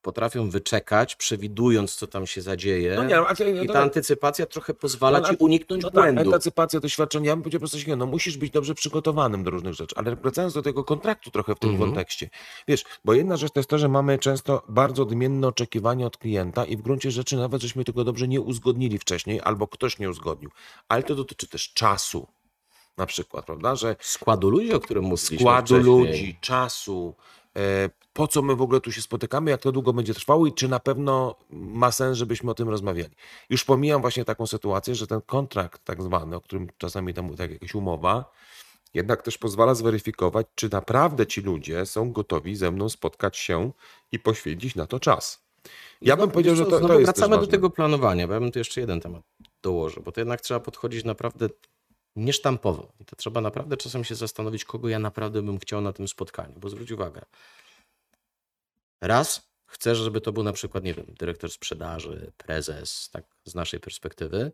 potrafią 0.03 0.51
wyczekać, 0.51 1.17
przewidując, 1.17 1.95
co 1.95 2.07
tam 2.07 2.27
się 2.27 2.43
zadzieje. 2.43 2.95
No 2.97 3.05
nie, 3.05 3.17
ale- 3.19 3.27
ale- 3.27 3.51
I 3.51 3.55
no 3.55 3.67
ta 3.67 3.73
tak. 3.73 3.83
antycypacja 3.83 4.47
trochę 4.47 4.75
pozwala 4.75 5.19
Ale- 5.19 5.29
ci 5.29 5.37
uniknąć 5.39 5.83
No 5.83 5.91
tak, 5.91 5.95
błędu. 6.15 6.35
antycypacja, 6.35 6.81
doświadczenie. 6.81 7.29
Ja 7.29 7.37
bym 7.37 7.43
powiedział 7.43 7.61
po 7.61 7.69
prostu, 7.69 7.97
no 7.97 8.07
musisz 8.07 8.37
być 8.37 8.53
dobrze 8.53 8.75
przygotowanym 8.75 9.45
do 9.45 9.51
różnych 9.51 9.75
rzeczy, 9.75 9.95
ale 9.99 10.17
wracając 10.17 10.55
do 10.55 10.63
tego 10.63 10.85
kontraktu 10.85 11.31
trochę 11.31 11.55
w 11.55 11.59
tym 11.59 11.71
Mhm. 11.71 11.91
kontekście. 11.91 12.31
Wiesz, 12.69 12.85
bo 13.05 13.15
jedna 13.15 13.37
rzecz 13.37 13.53
to 13.53 13.61
jest 13.61 13.71
to, 13.71 13.79
że 13.79 13.89
mamy 13.89 14.19
często 14.19 14.63
bardzo 14.69 15.03
odmienne 15.03 15.49
oczekiwania 15.49 16.07
od 16.07 16.17
klienta 16.17 16.65
i 16.65 16.77
w 16.77 16.83
gruncie 16.83 17.11
rzeczy 17.11 17.37
nawet 17.37 17.63
żeśmy 17.63 17.85
tego 17.85 18.05
dobrze 18.05 18.29
nie 18.29 18.41
uzgodnili 18.41 18.99
wcześniej, 18.99 19.41
albo 19.45 19.67
ktoś 19.69 19.99
nie 19.99 20.11
uzgodnił. 20.11 20.51
Ale 20.89 21.03
to 21.03 21.15
dotyczy 21.15 21.47
też 21.49 21.73
czasu 21.73 22.27
na 22.97 23.07
przykład, 23.07 23.47
prawda, 23.47 23.77
że 23.77 23.97
Składu 24.01 24.51
ludzi, 24.51 24.73
o 24.75 24.81
którym 24.81 25.05
mówiliśmy 25.05 25.39
składu 25.39 25.67
wcześniej. 25.67 25.85
ludzi, 25.85 26.39
czasu, 26.41 27.15
e, 27.57 27.91
po 28.19 28.29
co 28.29 28.43
my 28.43 28.57
w 28.57 28.63
ogóle 28.63 28.81
tu 28.81 28.93
się 28.93 29.03
spotykamy, 29.03 29.51
jak 29.51 29.61
to 29.61 29.73
długo 29.73 29.93
będzie 29.93 30.15
trwało 30.15 30.47
i 30.47 30.53
czy 30.53 30.69
na 30.69 30.81
pewno 30.81 31.37
ma 31.51 31.93
sens, 31.93 32.19
żebyśmy 32.19 32.51
o 32.51 32.55
tym 32.55 32.69
rozmawiali. 32.69 33.15
Już 33.51 33.65
pomijam 33.65 34.01
właśnie 34.01 34.25
taką 34.25 34.47
sytuację, 34.47 34.95
że 34.95 35.07
ten 35.07 35.21
kontrakt 35.21 35.85
tak 35.85 36.03
zwany, 36.03 36.37
o 36.37 36.41
którym 36.41 36.69
czasami 36.79 37.15
tam 37.15 37.37
tak 37.37 37.51
jakaś 37.51 37.75
umowa, 37.75 38.33
jednak 38.95 39.23
też 39.23 39.39
pozwala 39.39 39.75
zweryfikować, 39.75 40.47
czy 40.55 40.69
naprawdę 40.73 41.27
ci 41.27 41.41
ludzie 41.41 41.87
są 41.87 42.13
gotowi 42.13 42.57
ze 42.57 42.71
mną 42.71 42.89
spotkać 42.89 43.37
się 43.37 43.73
i 44.13 44.19
poświęcić 44.19 44.75
na 44.75 44.87
to 44.87 45.01
czas. 45.01 45.45
Ja 46.03 46.17
bym 46.17 46.27
No, 46.27 46.33
powiedział, 46.33 46.55
wiesz 46.55 46.65
że 46.65 46.71
co, 46.71 46.81
to, 46.81 46.89
to 46.89 46.99
jest 46.99 47.13
wracamy 47.13 47.39
do 47.39 47.47
tego 47.47 47.71
planowania, 47.71 48.27
bo 48.27 48.35
ja 48.35 48.41
bym 48.41 48.53
tu 48.53 48.59
jeszcze 48.59 48.81
jeden 48.81 49.01
temat 49.01 49.23
dołożył, 49.63 50.03
bo 50.03 50.13
to 50.13 50.21
jednak 50.21 50.41
trzeba 50.41 50.61
podchodzić 50.61 51.05
naprawdę 51.05 51.49
niesztampowo. 52.17 52.93
I 53.01 53.05
to 53.05 53.17
trzeba 53.17 53.41
naprawdę 53.41 53.77
czasem 53.77 54.05
się 54.05 54.15
zastanowić, 54.15 54.65
kogo 54.65 54.89
ja 54.89 54.99
naprawdę 54.99 55.43
bym 55.43 55.59
chciał 55.59 55.81
na 55.81 55.93
tym 55.93 56.09
spotkaniu, 56.09 56.55
bo 56.61 56.69
zwróć 56.71 56.91
uwagę. 56.91 57.21
Raz, 59.01 59.51
chcesz, 59.67 59.99
żeby 59.99 60.21
to 60.21 60.33
był 60.33 60.43
na 60.43 60.53
przykład, 60.53 60.85
nie 60.85 60.95
wiem, 60.95 61.07
dyrektor 61.19 61.51
sprzedaży, 61.51 62.33
prezes, 62.37 63.11
tak 63.13 63.25
z 63.45 63.55
naszej 63.55 63.81
perspektywy, 63.81 64.53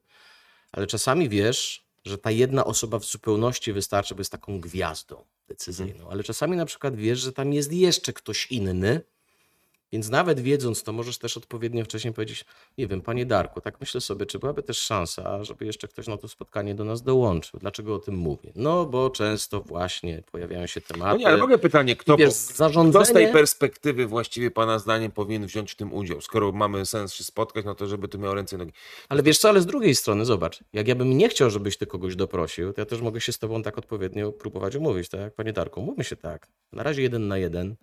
ale 0.72 0.86
czasami 0.86 1.28
wiesz, 1.28 1.84
że 2.04 2.18
ta 2.18 2.30
jedna 2.30 2.64
osoba 2.64 2.98
w 2.98 3.04
zupełności 3.04 3.72
wystarczy, 3.72 4.14
bo 4.14 4.20
jest 4.20 4.32
taką 4.32 4.60
gwiazdą 4.60 5.24
decyzyjną, 5.48 6.10
ale 6.10 6.24
czasami 6.24 6.56
na 6.56 6.66
przykład 6.66 6.96
wiesz, 6.96 7.18
że 7.18 7.32
tam 7.32 7.52
jest 7.52 7.72
jeszcze 7.72 8.12
ktoś 8.12 8.46
inny, 8.52 9.00
więc 9.94 10.10
nawet 10.10 10.40
wiedząc 10.40 10.82
to, 10.82 10.92
możesz 10.92 11.18
też 11.18 11.36
odpowiednio 11.36 11.84
wcześniej 11.84 12.14
powiedzieć, 12.14 12.44
nie 12.78 12.86
wiem, 12.86 13.00
panie 13.00 13.26
Darku, 13.26 13.60
tak 13.60 13.80
myślę 13.80 14.00
sobie, 14.00 14.26
czy 14.26 14.38
byłaby 14.38 14.62
też 14.62 14.78
szansa, 14.78 15.44
żeby 15.44 15.66
jeszcze 15.66 15.88
ktoś 15.88 16.06
na 16.06 16.16
to 16.16 16.28
spotkanie 16.28 16.74
do 16.74 16.84
nas 16.84 17.02
dołączył. 17.02 17.60
Dlaczego 17.60 17.94
o 17.94 17.98
tym 17.98 18.14
mówię? 18.16 18.52
No, 18.56 18.86
bo 18.86 19.10
często 19.10 19.60
właśnie 19.60 20.22
pojawiają 20.32 20.66
się 20.66 20.80
tematy. 20.80 21.12
No 21.12 21.16
nie, 21.16 21.26
ale 21.26 21.42
ogóle 21.42 21.58
pytanie, 21.58 21.96
kto, 21.96 22.16
wiesz, 22.16 22.32
zarządzanie- 22.32 23.04
kto 23.04 23.10
z 23.10 23.12
tej 23.12 23.32
perspektywy 23.32 24.06
właściwie 24.06 24.50
Pana 24.50 24.78
zdaniem 24.78 25.12
powinien 25.12 25.46
wziąć 25.46 25.72
w 25.72 25.76
tym 25.76 25.92
udział? 25.92 26.20
Skoro 26.20 26.52
mamy 26.52 26.86
sens 26.86 27.12
się 27.14 27.24
spotkać, 27.24 27.64
no 27.64 27.74
to 27.74 27.86
żeby 27.86 28.08
to 28.08 28.18
miało 28.18 28.34
ręce 28.34 28.56
i 28.56 28.58
nogi. 28.58 28.72
Ale 29.08 29.22
wiesz 29.22 29.38
co, 29.38 29.48
ale 29.48 29.60
z 29.60 29.66
drugiej 29.66 29.94
strony, 29.94 30.24
zobacz, 30.24 30.58
jak 30.72 30.88
ja 30.88 30.94
bym 30.94 31.18
nie 31.18 31.28
chciał, 31.28 31.50
żebyś 31.50 31.76
ty 31.76 31.86
kogoś 31.86 32.16
doprosił, 32.16 32.72
to 32.72 32.80
ja 32.80 32.86
też 32.86 33.00
mogę 33.00 33.20
się 33.20 33.32
z 33.32 33.38
tobą 33.38 33.62
tak 33.62 33.78
odpowiednio 33.78 34.32
próbować 34.32 34.76
umówić, 34.76 35.08
tak? 35.08 35.34
Panie 35.34 35.52
Darku, 35.52 35.82
mówmy 35.82 36.04
się 36.04 36.16
tak. 36.16 36.48
Na 36.72 36.82
razie 36.82 37.02
jeden 37.02 37.28
na 37.28 37.38
jeden. 37.38 37.76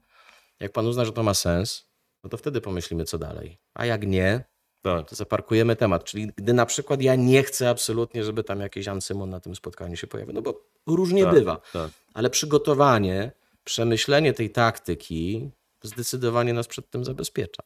Jak 0.60 0.72
pan 0.72 0.88
uzna, 0.88 1.06
że 1.06 1.12
to 1.12 1.24
ma 1.24 1.34
sens, 1.34 1.91
no 2.24 2.30
to 2.30 2.38
wtedy 2.38 2.62
pomyślimy, 2.62 3.06
co 3.06 3.18
dalej. 3.18 3.58
A 3.74 3.86
jak 3.86 4.08
nie, 4.08 4.44
Tak. 4.82 5.10
to 5.10 5.16
zaparkujemy 5.16 5.76
temat. 5.76 6.04
Czyli 6.04 6.32
gdy 6.36 6.54
na 6.54 6.66
przykład 6.66 7.02
ja 7.02 7.16
nie 7.16 7.44
chcę 7.44 7.70
absolutnie, 7.70 8.24
żeby 8.24 8.44
tam 8.44 8.60
jakiś 8.60 8.88
Ancymon 8.88 9.30
na 9.30 9.40
tym 9.40 9.56
spotkaniu 9.56 9.96
się 9.96 10.08
pojawił, 10.08 10.34
no 10.34 10.42
bo 10.42 10.62
różnie 10.88 11.24
Tak, 11.24 11.34
bywa. 11.34 11.62
tak. 11.74 11.92
Ale 12.14 12.30
przygotowanie, 12.30 13.32
przemyślenie 13.64 14.34
tej 14.34 14.50
taktyki 14.50 15.52
zdecydowanie 15.84 16.54
nas 16.54 16.68
przed 16.68 16.90
tym 16.90 17.06
zabezpiecza. 17.06 17.64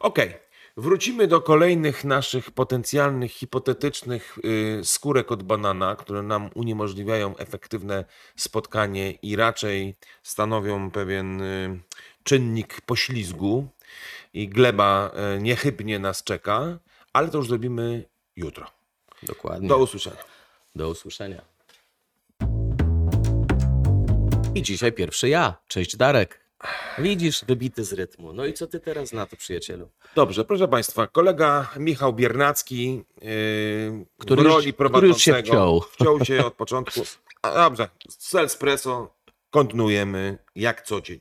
Okej. 0.00 0.34
Wrócimy 0.76 1.26
do 1.26 1.40
kolejnych 1.40 2.04
naszych 2.04 2.50
potencjalnych, 2.50 3.32
hipotetycznych 3.32 4.38
y, 4.44 4.80
skórek 4.84 5.32
od 5.32 5.42
banana, 5.42 5.96
które 5.96 6.22
nam 6.22 6.50
uniemożliwiają 6.54 7.36
efektywne 7.36 8.04
spotkanie 8.36 9.10
i 9.12 9.36
raczej 9.36 9.96
stanowią 10.22 10.90
pewien 10.90 11.40
y, 11.40 11.80
czynnik 12.22 12.80
poślizgu 12.80 13.68
i 14.34 14.48
gleba 14.48 15.10
y, 15.36 15.42
niechybnie 15.42 15.98
nas 15.98 16.24
czeka, 16.24 16.78
ale 17.12 17.28
to 17.28 17.38
już 17.38 17.48
zrobimy 17.48 18.04
jutro. 18.36 18.66
Dokładnie. 19.22 19.68
Do 19.68 19.78
usłyszenia. 19.78 20.24
Do 20.74 20.88
usłyszenia. 20.88 21.42
I 24.54 24.62
dzisiaj 24.62 24.92
pierwszy 24.92 25.28
ja. 25.28 25.54
Cześć 25.68 25.96
Darek. 25.96 26.40
Widzisz, 26.98 27.44
wybity 27.44 27.84
z 27.84 27.92
rytmu. 27.92 28.32
No 28.32 28.46
i 28.46 28.52
co 28.52 28.66
ty 28.66 28.80
teraz 28.80 29.12
na 29.12 29.26
to, 29.26 29.36
przyjacielu? 29.36 29.88
Dobrze, 30.14 30.44
proszę 30.44 30.68
Państwa, 30.68 31.06
kolega 31.06 31.70
Michał 31.76 32.12
Biernacki, 32.12 33.04
yy, 33.22 34.06
Który 34.18 34.42
w 34.42 34.44
już- 34.44 34.54
roli 34.54 34.72
który 34.72 34.72
się 34.72 34.72
prowadzącego, 34.72 35.48
wciął. 35.48 35.80
wciął 35.92 36.24
się 36.24 36.46
od 36.46 36.54
początku. 36.54 37.00
A 37.42 37.54
dobrze, 37.54 37.88
Selspresso 38.08 39.14
kontynuujemy 39.50 40.38
jak 40.54 40.82
co 40.82 41.00
dzień. 41.00 41.20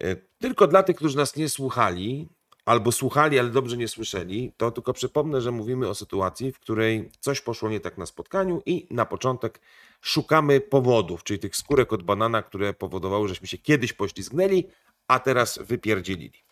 Yy, 0.00 0.26
Tylko 0.44 0.66
dla 0.66 0.82
tych, 0.82 0.96
którzy 0.96 1.16
nas 1.16 1.36
nie 1.36 1.48
słuchali, 1.48 2.28
albo 2.64 2.92
słuchali, 2.92 3.38
ale 3.38 3.50
dobrze 3.50 3.76
nie 3.76 3.88
słyszeli, 3.88 4.52
to 4.56 4.70
tylko 4.70 4.92
przypomnę, 4.92 5.40
że 5.40 5.50
mówimy 5.50 5.88
o 5.88 5.94
sytuacji, 5.94 6.52
w 6.52 6.58
której 6.58 7.10
coś 7.20 7.40
poszło 7.40 7.68
nie 7.68 7.80
tak 7.80 7.98
na 7.98 8.06
spotkaniu 8.06 8.62
i 8.66 8.86
na 8.90 9.06
początek 9.06 9.60
szukamy 10.00 10.60
powodów, 10.60 11.24
czyli 11.24 11.38
tych 11.38 11.56
skórek 11.56 11.92
od 11.92 12.02
banana, 12.02 12.42
które 12.42 12.74
powodowały, 12.74 13.28
żeśmy 13.28 13.46
się 13.46 13.58
kiedyś 13.58 13.92
poślizgnęli, 13.92 14.68
a 15.08 15.18
teraz 15.18 15.58
wypierdzielili. 15.62 16.44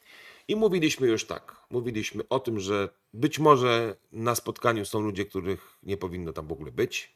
I 0.48 0.56
mówiliśmy 0.56 1.06
już 1.06 1.26
tak. 1.26 1.56
Mówiliśmy 1.70 2.28
o 2.28 2.40
tym, 2.40 2.60
że 2.60 2.88
być 3.12 3.38
może 3.38 3.96
na 4.12 4.34
spotkaniu 4.34 4.84
są 4.84 5.00
ludzie, 5.00 5.24
których 5.24 5.78
nie 5.82 5.96
powinno 5.96 6.32
tam 6.32 6.46
w 6.46 6.52
ogóle 6.52 6.72
być. 6.72 7.12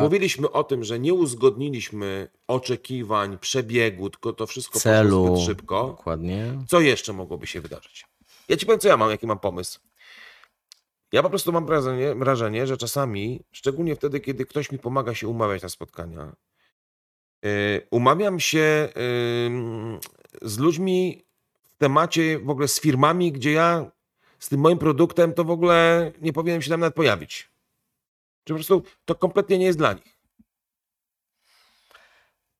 Mówiliśmy 0.00 0.50
o 0.50 0.64
tym, 0.64 0.84
że 0.84 0.98
nie 0.98 1.14
uzgodniliśmy 1.14 2.30
oczekiwań, 2.46 3.38
przebiegu, 3.38 4.10
tylko 4.10 4.32
to 4.32 4.46
wszystko 4.46 4.80
Celu. 4.80 5.20
poszło 5.20 5.36
zbyt 5.36 5.46
szybko. 5.46 5.86
Dokładnie. 5.86 6.58
Co 6.68 6.80
jeszcze 6.80 7.12
mogłoby 7.12 7.46
się 7.46 7.60
wydarzyć? 7.60 8.06
Ja 8.48 8.56
ci 8.56 8.66
powiem, 8.66 8.80
co 8.80 8.88
ja 8.88 8.96
mam, 8.96 9.10
jaki 9.10 9.26
mam 9.26 9.38
pomysł. 9.38 9.80
Ja 11.12 11.22
po 11.22 11.30
prostu 11.30 11.52
mam 11.52 11.66
wrażenie, 11.66 12.14
wrażenie 12.14 12.66
że 12.66 12.76
czasami, 12.76 13.40
szczególnie 13.52 13.96
wtedy, 13.96 14.20
kiedy 14.20 14.46
ktoś 14.46 14.72
mi 14.72 14.78
pomaga 14.78 15.14
się 15.14 15.28
umawiać 15.28 15.62
na 15.62 15.68
spotkania, 15.68 16.36
yy, 17.42 17.50
umawiam 17.90 18.40
się 18.40 18.88
yy, 18.96 20.50
z 20.50 20.58
ludźmi 20.58 21.27
temacie, 21.78 22.38
w 22.38 22.50
ogóle 22.50 22.68
z 22.68 22.80
firmami, 22.80 23.32
gdzie 23.32 23.52
ja 23.52 23.90
z 24.38 24.48
tym 24.48 24.60
moim 24.60 24.78
produktem 24.78 25.32
to 25.34 25.44
w 25.44 25.50
ogóle 25.50 26.12
nie 26.20 26.32
powinienem 26.32 26.62
się 26.62 26.70
tam 26.70 26.80
nawet 26.80 26.94
pojawić. 26.94 27.50
Czy 28.44 28.52
po 28.52 28.54
prostu 28.54 28.82
to 29.04 29.14
kompletnie 29.14 29.58
nie 29.58 29.66
jest 29.66 29.78
dla 29.78 29.92
nich. 29.92 30.18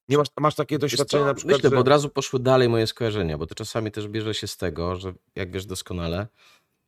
Nie 0.08 0.18
masz, 0.18 0.28
masz 0.40 0.54
takie 0.54 0.78
doświadczenie 0.78 1.24
na 1.24 1.34
przykład, 1.34 1.56
Myślę, 1.56 1.70
że... 1.70 1.76
bo 1.76 1.80
od 1.80 1.88
razu 1.88 2.08
poszły 2.08 2.40
dalej 2.40 2.68
moje 2.68 2.86
skojarzenia, 2.86 3.38
bo 3.38 3.46
to 3.46 3.54
czasami 3.54 3.90
też 3.90 4.08
bierze 4.08 4.34
się 4.34 4.46
z 4.46 4.56
tego, 4.56 4.96
że 4.96 5.12
jak 5.34 5.50
wiesz 5.50 5.66
doskonale, 5.66 6.26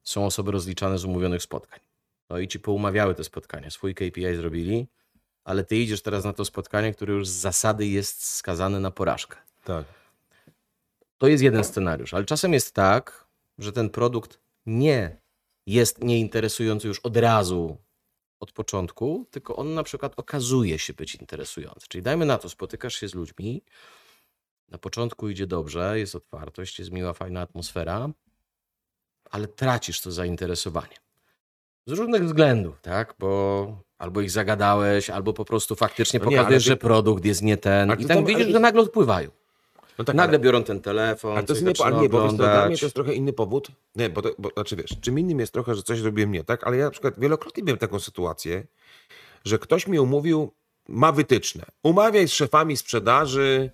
są 0.03 0.27
osoby 0.27 0.51
rozliczane 0.51 0.99
z 0.99 1.05
umówionych 1.05 1.43
spotkań. 1.43 1.81
No 2.31 2.39
i 2.39 2.49
ci 2.49 2.61
poumawiały 2.61 3.15
te 3.15 3.25
spotkania, 3.25 3.71
swój 3.71 3.95
KPI 3.95 4.35
zrobili, 4.37 4.87
ale 5.45 5.65
ty 5.65 5.77
idziesz 5.77 6.03
teraz 6.03 6.25
na 6.25 6.33
to 6.33 6.45
spotkanie, 6.45 6.95
które 6.95 7.15
już 7.15 7.29
z 7.29 7.33
zasady 7.33 7.87
jest 7.87 8.25
skazane 8.25 8.81
na 8.81 8.91
porażkę. 8.91 9.37
Tak. 9.65 9.85
To 11.21 11.29
jest 11.29 11.43
jeden 11.43 11.65
scenariusz, 11.65 12.15
ale 12.15 12.25
czasem 12.25 12.53
jest 12.53 12.75
tak, 12.75 13.29
że 13.59 13.73
ten 13.73 13.91
produkt 13.91 14.41
nie 14.67 15.21
jest 15.67 16.05
nieinteresujący 16.05 16.89
już 16.89 16.99
od 17.01 17.17
razu 17.17 17.77
od 18.41 18.53
początku, 18.53 19.27
tylko 19.31 19.57
on 19.57 19.75
na 19.75 19.83
przykład 19.83 20.13
okazuje 20.17 20.79
się 20.79 20.93
być 20.93 21.15
interesujący. 21.15 21.87
Czyli 21.89 22.03
dajmy 22.03 22.27
na 22.27 22.39
to, 22.39 22.49
spotykasz 22.49 22.95
się 22.95 23.09
z 23.09 23.15
ludźmi, 23.15 23.63
na 24.69 24.79
początku 24.79 25.29
idzie 25.29 25.47
dobrze, 25.47 25.99
jest 25.99 26.15
otwartość, 26.15 26.79
jest 26.79 26.91
miła, 26.93 27.13
fajna 27.13 27.41
atmosfera, 27.41 28.09
ale 29.31 29.49
tracisz 29.49 30.01
to 30.01 30.13
zainteresowanie. 30.13 30.97
Z 31.87 31.93
różnych 31.93 32.25
względów, 32.25 32.81
tak? 32.83 33.15
Bo 33.19 33.83
albo 33.99 34.21
ich 34.21 34.31
zagadałeś, 34.31 35.11
albo 35.11 35.33
po 35.33 35.45
prostu 35.45 35.77
faktycznie 35.77 36.21
No 36.21 36.25
pokazujesz, 36.25 36.65
ty- 36.65 36.69
że 36.69 36.77
produkt 36.77 37.25
jest 37.25 37.43
nie 37.43 37.57
ten. 37.57 37.91
Ale 37.91 38.01
I 38.01 38.05
tak 38.07 38.17
tam- 38.17 38.25
widzisz, 38.27 38.45
ale- 38.45 38.53
że 38.53 38.61
nagle 38.61 38.83
odpływają. 38.83 39.31
No 40.01 40.05
tak, 40.05 40.17
Nagle 40.17 40.37
ale- 40.37 40.45
biorą 40.45 40.65
ten 40.65 40.81
telefon, 40.81 41.37
Ale 41.37 41.47
to 41.47 41.53
jest 41.53 41.63
inny, 41.63 41.73
ale 41.85 42.01
nie, 42.01 42.09
bo 42.09 42.23
wiesz, 42.23 42.33
dla 42.33 42.67
mnie 42.67 42.79
to 42.79 42.87
jest 42.87 42.95
trochę 42.95 43.15
inny 43.15 43.33
powód. 43.33 43.69
Nie, 43.97 44.11
bo, 44.11 44.23
to, 44.23 44.31
bo 44.39 44.49
znaczy 44.49 44.77
wiesz, 44.77 44.91
czym 45.01 45.19
innym 45.19 45.41
jest 45.41 45.53
trochę, 45.53 45.75
że 45.75 45.83
coś 45.83 45.99
zrobiłem 45.99 46.33
nie 46.33 46.45
tak, 46.45 46.67
ale 46.67 46.77
ja 46.77 46.85
na 46.85 46.91
przykład 46.91 47.21
wielokrotnie 47.21 47.63
miałem 47.63 47.79
taką 47.79 48.01
sytuację, 48.01 48.67
że 49.45 49.59
ktoś 49.59 49.87
mi 49.87 49.99
umówił, 49.99 50.53
ma 50.89 51.13
wytyczne. 51.13 51.65
Umawiaj 51.83 52.29
z 52.29 52.33
szefami 52.33 52.77
sprzedaży 52.77 53.71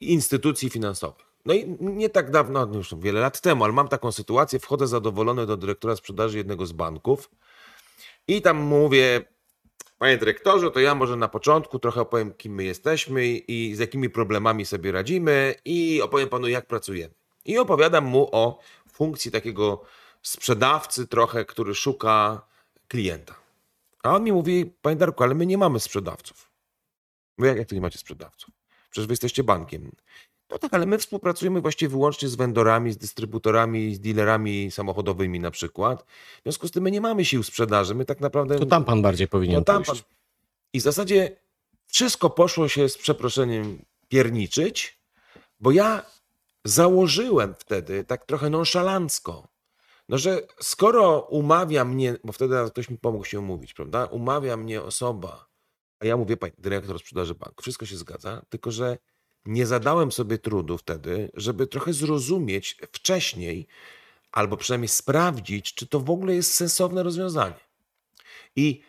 instytucji 0.00 0.70
finansowych. 0.70 1.26
No 1.46 1.54
i 1.54 1.76
nie 1.80 2.08
tak 2.08 2.30
dawno, 2.30 2.66
no 2.66 2.74
już 2.76 2.94
wiele 2.98 3.20
lat 3.20 3.40
temu, 3.40 3.64
ale 3.64 3.72
mam 3.72 3.88
taką 3.88 4.12
sytuację, 4.12 4.58
wchodzę 4.58 4.86
zadowolony 4.86 5.46
do 5.46 5.56
dyrektora 5.56 5.96
sprzedaży 5.96 6.38
jednego 6.38 6.66
z 6.66 6.72
banków 6.72 7.30
i 8.28 8.42
tam 8.42 8.56
mówię, 8.56 9.24
panie 9.98 10.18
dyrektorze, 10.18 10.70
to 10.70 10.80
ja 10.80 10.94
może 10.94 11.16
na 11.16 11.28
początku 11.28 11.78
trochę 11.78 12.00
opowiem, 12.00 12.34
kim 12.34 12.54
my 12.54 12.64
jesteśmy 12.64 13.26
i 13.26 13.74
z 13.74 13.78
jakimi 13.78 14.10
problemami 14.10 14.66
sobie 14.66 14.92
radzimy 14.92 15.54
i 15.64 16.02
opowiem 16.02 16.28
panu, 16.28 16.48
jak 16.48 16.66
pracujemy. 16.66 17.14
I 17.44 17.58
opowiadam 17.58 18.04
mu 18.04 18.28
o 18.32 18.58
funkcji 18.92 19.30
takiego 19.30 19.84
sprzedawcy 20.22 21.06
trochę, 21.06 21.44
który 21.44 21.74
szuka 21.74 22.46
klienta. 22.88 23.34
A 24.02 24.14
on 24.14 24.24
mi 24.24 24.32
mówi, 24.32 24.74
panie 24.82 24.96
Darku, 24.96 25.22
ale 25.22 25.34
my 25.34 25.46
nie 25.46 25.58
mamy 25.58 25.80
sprzedawców. 25.80 26.50
Wy 27.38 27.46
jak, 27.46 27.56
jak 27.56 27.68
to 27.68 27.74
nie 27.74 27.80
macie 27.80 27.98
sprzedawców? 27.98 28.54
Przecież 28.90 29.06
wy 29.06 29.12
jesteście 29.12 29.44
bankiem. 29.44 29.90
No 30.54 30.58
tak, 30.58 30.74
ale 30.74 30.86
my 30.86 30.98
współpracujemy 30.98 31.60
właściwie 31.60 31.88
wyłącznie 31.88 32.28
z 32.28 32.34
vendorami, 32.34 32.92
z 32.92 32.96
dystrybutorami, 32.96 33.94
z 33.94 34.00
dealerami 34.00 34.70
samochodowymi 34.70 35.40
na 35.40 35.50
przykład. 35.50 36.02
W 36.38 36.42
związku 36.42 36.68
z 36.68 36.70
tym 36.70 36.82
my 36.84 36.90
nie 36.90 37.00
mamy 37.00 37.24
sił 37.24 37.42
sprzedaży. 37.42 37.94
My 37.94 38.04
tak 38.04 38.20
naprawdę... 38.20 38.58
To 38.58 38.66
tam 38.66 38.84
pan 38.84 39.02
bardziej 39.02 39.28
powinien 39.28 39.58
No 39.58 39.64
tam 39.64 39.82
pójść. 39.82 40.02
pan- 40.02 40.10
I 40.72 40.80
w 40.80 40.82
zasadzie 40.82 41.36
wszystko 41.86 42.30
poszło 42.30 42.68
się 42.68 42.88
z 42.88 42.98
przeproszeniem 42.98 43.84
pierniczyć, 44.08 44.98
bo 45.60 45.70
ja 45.70 46.02
założyłem 46.64 47.54
wtedy 47.58 48.04
tak 48.04 48.26
trochę 48.26 48.50
nonszalancko, 48.50 49.48
no 50.08 50.18
że 50.18 50.40
skoro 50.60 51.20
umawia 51.20 51.84
mnie, 51.84 52.16
bo 52.24 52.32
wtedy 52.32 52.54
ktoś 52.70 52.90
mi 52.90 52.98
pomógł 52.98 53.24
się 53.24 53.38
umówić, 53.38 53.74
prawda? 53.74 54.04
Umawia 54.04 54.56
mnie 54.56 54.82
osoba, 54.82 55.46
a 56.00 56.06
ja 56.06 56.16
mówię, 56.16 56.36
panie 56.36 56.52
dyrektor 56.58 56.98
sprzedaży 56.98 57.34
banku, 57.34 57.62
wszystko 57.62 57.86
się 57.86 57.96
zgadza, 57.96 58.42
tylko 58.48 58.70
że 58.70 58.98
nie 59.46 59.66
zadałem 59.66 60.12
sobie 60.12 60.38
trudu 60.38 60.78
wtedy, 60.78 61.30
żeby 61.34 61.66
trochę 61.66 61.92
zrozumieć 61.92 62.76
wcześniej, 62.92 63.66
albo 64.32 64.56
przynajmniej 64.56 64.88
sprawdzić, 64.88 65.74
czy 65.74 65.86
to 65.86 66.00
w 66.00 66.10
ogóle 66.10 66.34
jest 66.34 66.54
sensowne 66.54 67.02
rozwiązanie. 67.02 67.54
I 68.56 68.82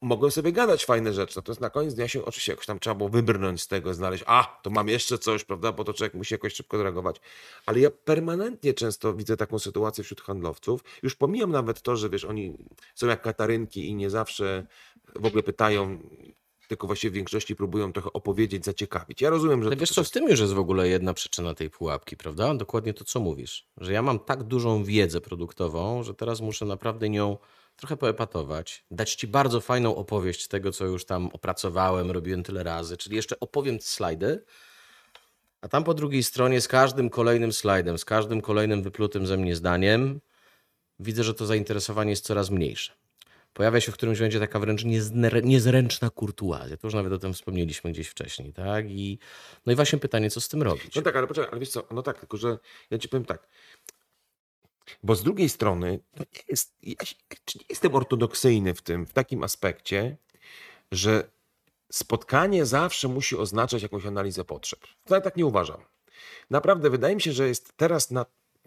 mogłem 0.00 0.32
sobie 0.32 0.52
gadać 0.52 0.84
fajne 0.84 1.12
rzeczy, 1.12 1.36
natomiast 1.36 1.60
na 1.60 1.70
koniec 1.70 1.94
dnia 1.94 2.08
się 2.08 2.24
oczywiście 2.24 2.52
jakoś 2.52 2.66
tam 2.66 2.80
trzeba 2.80 2.94
było 2.94 3.08
wybrnąć 3.08 3.62
z 3.62 3.68
tego, 3.68 3.94
znaleźć, 3.94 4.24
a, 4.26 4.60
to 4.62 4.70
mam 4.70 4.88
jeszcze 4.88 5.18
coś, 5.18 5.44
prawda, 5.44 5.72
bo 5.72 5.84
to 5.84 5.94
człowiek 5.94 6.14
musi 6.14 6.34
jakoś 6.34 6.54
szybko 6.54 6.82
reagować. 6.82 7.20
Ale 7.66 7.80
ja 7.80 7.90
permanentnie 7.90 8.74
często 8.74 9.14
widzę 9.14 9.36
taką 9.36 9.58
sytuację 9.58 10.04
wśród 10.04 10.20
handlowców. 10.20 10.84
Już 11.02 11.14
pomijam 11.14 11.50
nawet 11.52 11.82
to, 11.82 11.96
że 11.96 12.10
wiesz, 12.10 12.24
oni 12.24 12.56
są 12.94 13.06
jak 13.06 13.22
katarynki 13.22 13.88
i 13.88 13.94
nie 13.94 14.10
zawsze 14.10 14.66
w 15.14 15.26
ogóle 15.26 15.42
pytają, 15.42 15.98
tylko 16.70 16.86
właściwie 16.86 17.10
w 17.10 17.14
większości 17.14 17.56
próbują 17.56 17.92
trochę 17.92 18.12
opowiedzieć, 18.12 18.64
zaciekawić. 18.64 19.20
Ja 19.20 19.30
rozumiem, 19.30 19.64
że... 19.64 19.70
To 19.70 19.76
wiesz 19.76 19.90
co, 19.90 20.04
w 20.04 20.10
tym 20.10 20.28
już 20.28 20.40
jest 20.40 20.52
w 20.52 20.58
ogóle 20.58 20.88
jedna 20.88 21.14
przyczyna 21.14 21.54
tej 21.54 21.70
pułapki, 21.70 22.16
prawda? 22.16 22.54
Dokładnie 22.54 22.94
to, 22.94 23.04
co 23.04 23.20
mówisz. 23.20 23.66
Że 23.76 23.92
ja 23.92 24.02
mam 24.02 24.18
tak 24.18 24.42
dużą 24.42 24.84
wiedzę 24.84 25.20
produktową, 25.20 26.02
że 26.02 26.14
teraz 26.14 26.40
muszę 26.40 26.64
naprawdę 26.64 27.08
nią 27.08 27.38
trochę 27.76 27.96
poepatować, 27.96 28.84
dać 28.90 29.14
ci 29.14 29.26
bardzo 29.26 29.60
fajną 29.60 29.96
opowieść 29.96 30.48
tego, 30.48 30.72
co 30.72 30.84
już 30.84 31.04
tam 31.04 31.30
opracowałem, 31.32 32.10
robiłem 32.10 32.42
tyle 32.42 32.62
razy, 32.62 32.96
czyli 32.96 33.16
jeszcze 33.16 33.40
opowiem 33.40 33.80
slajdy, 33.80 34.44
a 35.60 35.68
tam 35.68 35.84
po 35.84 35.94
drugiej 35.94 36.22
stronie 36.22 36.60
z 36.60 36.68
każdym 36.68 37.10
kolejnym 37.10 37.52
slajdem, 37.52 37.98
z 37.98 38.04
każdym 38.04 38.40
kolejnym 38.40 38.82
wyplutym 38.82 39.26
ze 39.26 39.36
mnie 39.36 39.56
zdaniem 39.56 40.20
widzę, 40.98 41.24
że 41.24 41.34
to 41.34 41.46
zainteresowanie 41.46 42.10
jest 42.10 42.24
coraz 42.24 42.50
mniejsze. 42.50 42.99
Pojawia 43.52 43.80
się 43.80 43.92
w 43.92 43.94
którymś 43.94 44.18
momencie 44.18 44.40
taka 44.40 44.58
wręcz 44.58 44.84
niezręczna 45.42 46.10
kurtuazja. 46.10 46.76
To 46.76 46.86
już 46.86 46.94
nawet 46.94 47.12
o 47.12 47.18
tym 47.18 47.34
wspomnieliśmy 47.34 47.92
gdzieś 47.92 48.08
wcześniej, 48.08 48.52
tak? 48.52 48.90
I, 48.90 49.18
no 49.66 49.72
i 49.72 49.76
właśnie 49.76 49.98
pytanie, 49.98 50.30
co 50.30 50.40
z 50.40 50.48
tym 50.48 50.62
robić? 50.62 50.94
No 50.94 51.02
tak, 51.02 51.16
ale 51.16 51.26
poczekaj, 51.26 51.50
ale 51.50 51.60
wiesz 51.60 51.70
co, 51.70 51.86
no 51.90 52.02
tak, 52.02 52.18
tylko 52.18 52.36
że 52.36 52.58
ja 52.90 52.98
ci 52.98 53.08
powiem 53.08 53.24
tak. 53.24 53.48
Bo 55.02 55.14
z 55.14 55.22
drugiej 55.22 55.48
strony, 55.48 56.00
jest, 56.48 56.74
ja 56.82 56.94
nie 57.54 57.64
jestem 57.68 57.94
ortodoksyjny 57.94 58.74
w 58.74 58.82
tym, 58.82 59.06
w 59.06 59.12
takim 59.12 59.42
aspekcie, 59.42 60.16
że 60.92 61.30
spotkanie 61.92 62.66
zawsze 62.66 63.08
musi 63.08 63.36
oznaczać 63.36 63.82
jakąś 63.82 64.06
analizę 64.06 64.44
potrzeb. 64.44 64.80
Wcale 65.04 65.20
tak 65.20 65.36
nie 65.36 65.46
uważam. 65.46 65.80
Naprawdę 66.50 66.90
wydaje 66.90 67.14
mi 67.14 67.20
się, 67.20 67.32
że 67.32 67.48
jest 67.48 67.72
teraz 67.76 68.10
na 68.10 68.26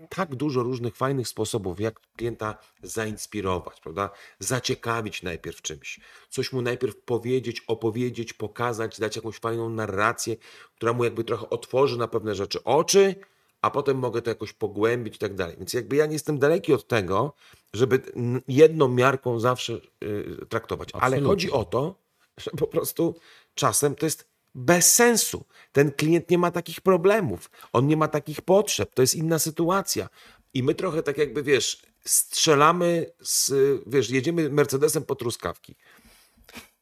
tak 0.10 0.36
dużo 0.36 0.64
różnych 0.64 0.96
fajnych 0.96 1.28
sposobów, 1.28 1.80
jak 1.80 2.00
klienta 2.18 2.58
zainspirować, 2.84 3.82
prawda? 3.82 4.10
Zaciekawić 4.40 5.24
najpierw 5.24 5.62
czymś. 5.62 6.00
Coś 6.30 6.54
mu 6.54 6.62
najpierw 6.62 6.96
powiedzieć, 6.96 7.64
opowiedzieć, 7.68 8.34
pokazać, 8.34 9.00
dać 9.00 9.16
jakąś 9.16 9.38
fajną 9.38 9.70
narrację, 9.70 10.36
która 10.76 10.94
mu 10.94 11.04
jakby 11.04 11.24
trochę 11.24 11.50
otworzy 11.50 11.98
na 11.98 12.08
pewne 12.08 12.36
rzeczy 12.36 12.64
oczy, 12.64 13.16
a 13.62 13.72
potem 13.72 13.98
mogę 13.98 14.22
to 14.22 14.30
jakoś 14.30 14.54
pogłębić 14.54 15.16
i 15.16 15.20
tak 15.20 15.36
dalej. 15.36 15.56
Więc 15.58 15.74
jakby 15.74 15.96
ja 15.96 16.06
nie 16.06 16.14
jestem 16.14 16.40
daleki 16.40 16.74
od 16.74 16.88
tego, 16.88 17.34
żeby 17.74 18.02
jedną 18.48 18.88
miarką 18.88 19.40
zawsze 19.40 19.74
y, 20.04 20.46
traktować. 20.50 20.90
Ale 20.94 21.02
Absolutnie. 21.04 21.28
chodzi 21.28 21.52
o 21.52 21.66
to, 21.66 21.96
że 22.38 22.52
po 22.52 22.68
prostu 22.68 23.16
czasem 23.56 23.96
to 23.96 24.06
jest 24.06 24.33
bez 24.56 24.94
sensu. 24.94 25.46
Ten 25.72 25.92
klient 25.92 26.30
nie 26.30 26.38
ma 26.38 26.52
takich 26.52 26.82
problemów, 26.82 27.52
on 27.74 27.88
nie 27.88 27.98
ma 27.98 28.08
takich 28.08 28.42
potrzeb, 28.42 28.94
to 28.94 29.02
jest 29.02 29.16
inna 29.16 29.40
sytuacja. 29.40 30.10
I 30.54 30.64
my 30.64 30.76
trochę 30.76 31.04
tak 31.04 31.18
jakby, 31.18 31.44
wiesz, 31.44 31.82
strzelamy 32.06 33.06
z, 33.22 33.52
wiesz, 33.88 34.10
jedziemy 34.10 34.50
Mercedesem 34.50 35.04
po 35.04 35.16
truskawki. 35.16 35.76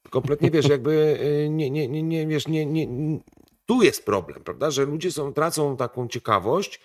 Kompletnie, 0.10 0.52
wiesz, 0.52 0.70
jakby 0.70 1.20
y, 1.46 1.50
nie, 1.50 1.70
nie, 1.72 1.88
nie, 1.88 2.04
nie 2.04 2.28
wiesz, 2.28 2.48
nie, 2.48 2.66
nie, 2.66 2.88
nie, 2.88 3.20
tu 3.66 3.84
jest 3.84 4.06
problem, 4.06 4.44
prawda, 4.44 4.72
że 4.72 4.86
ludzie 4.86 5.12
są, 5.12 5.34
tracą 5.34 5.78
taką 5.78 6.08
ciekawość, 6.08 6.82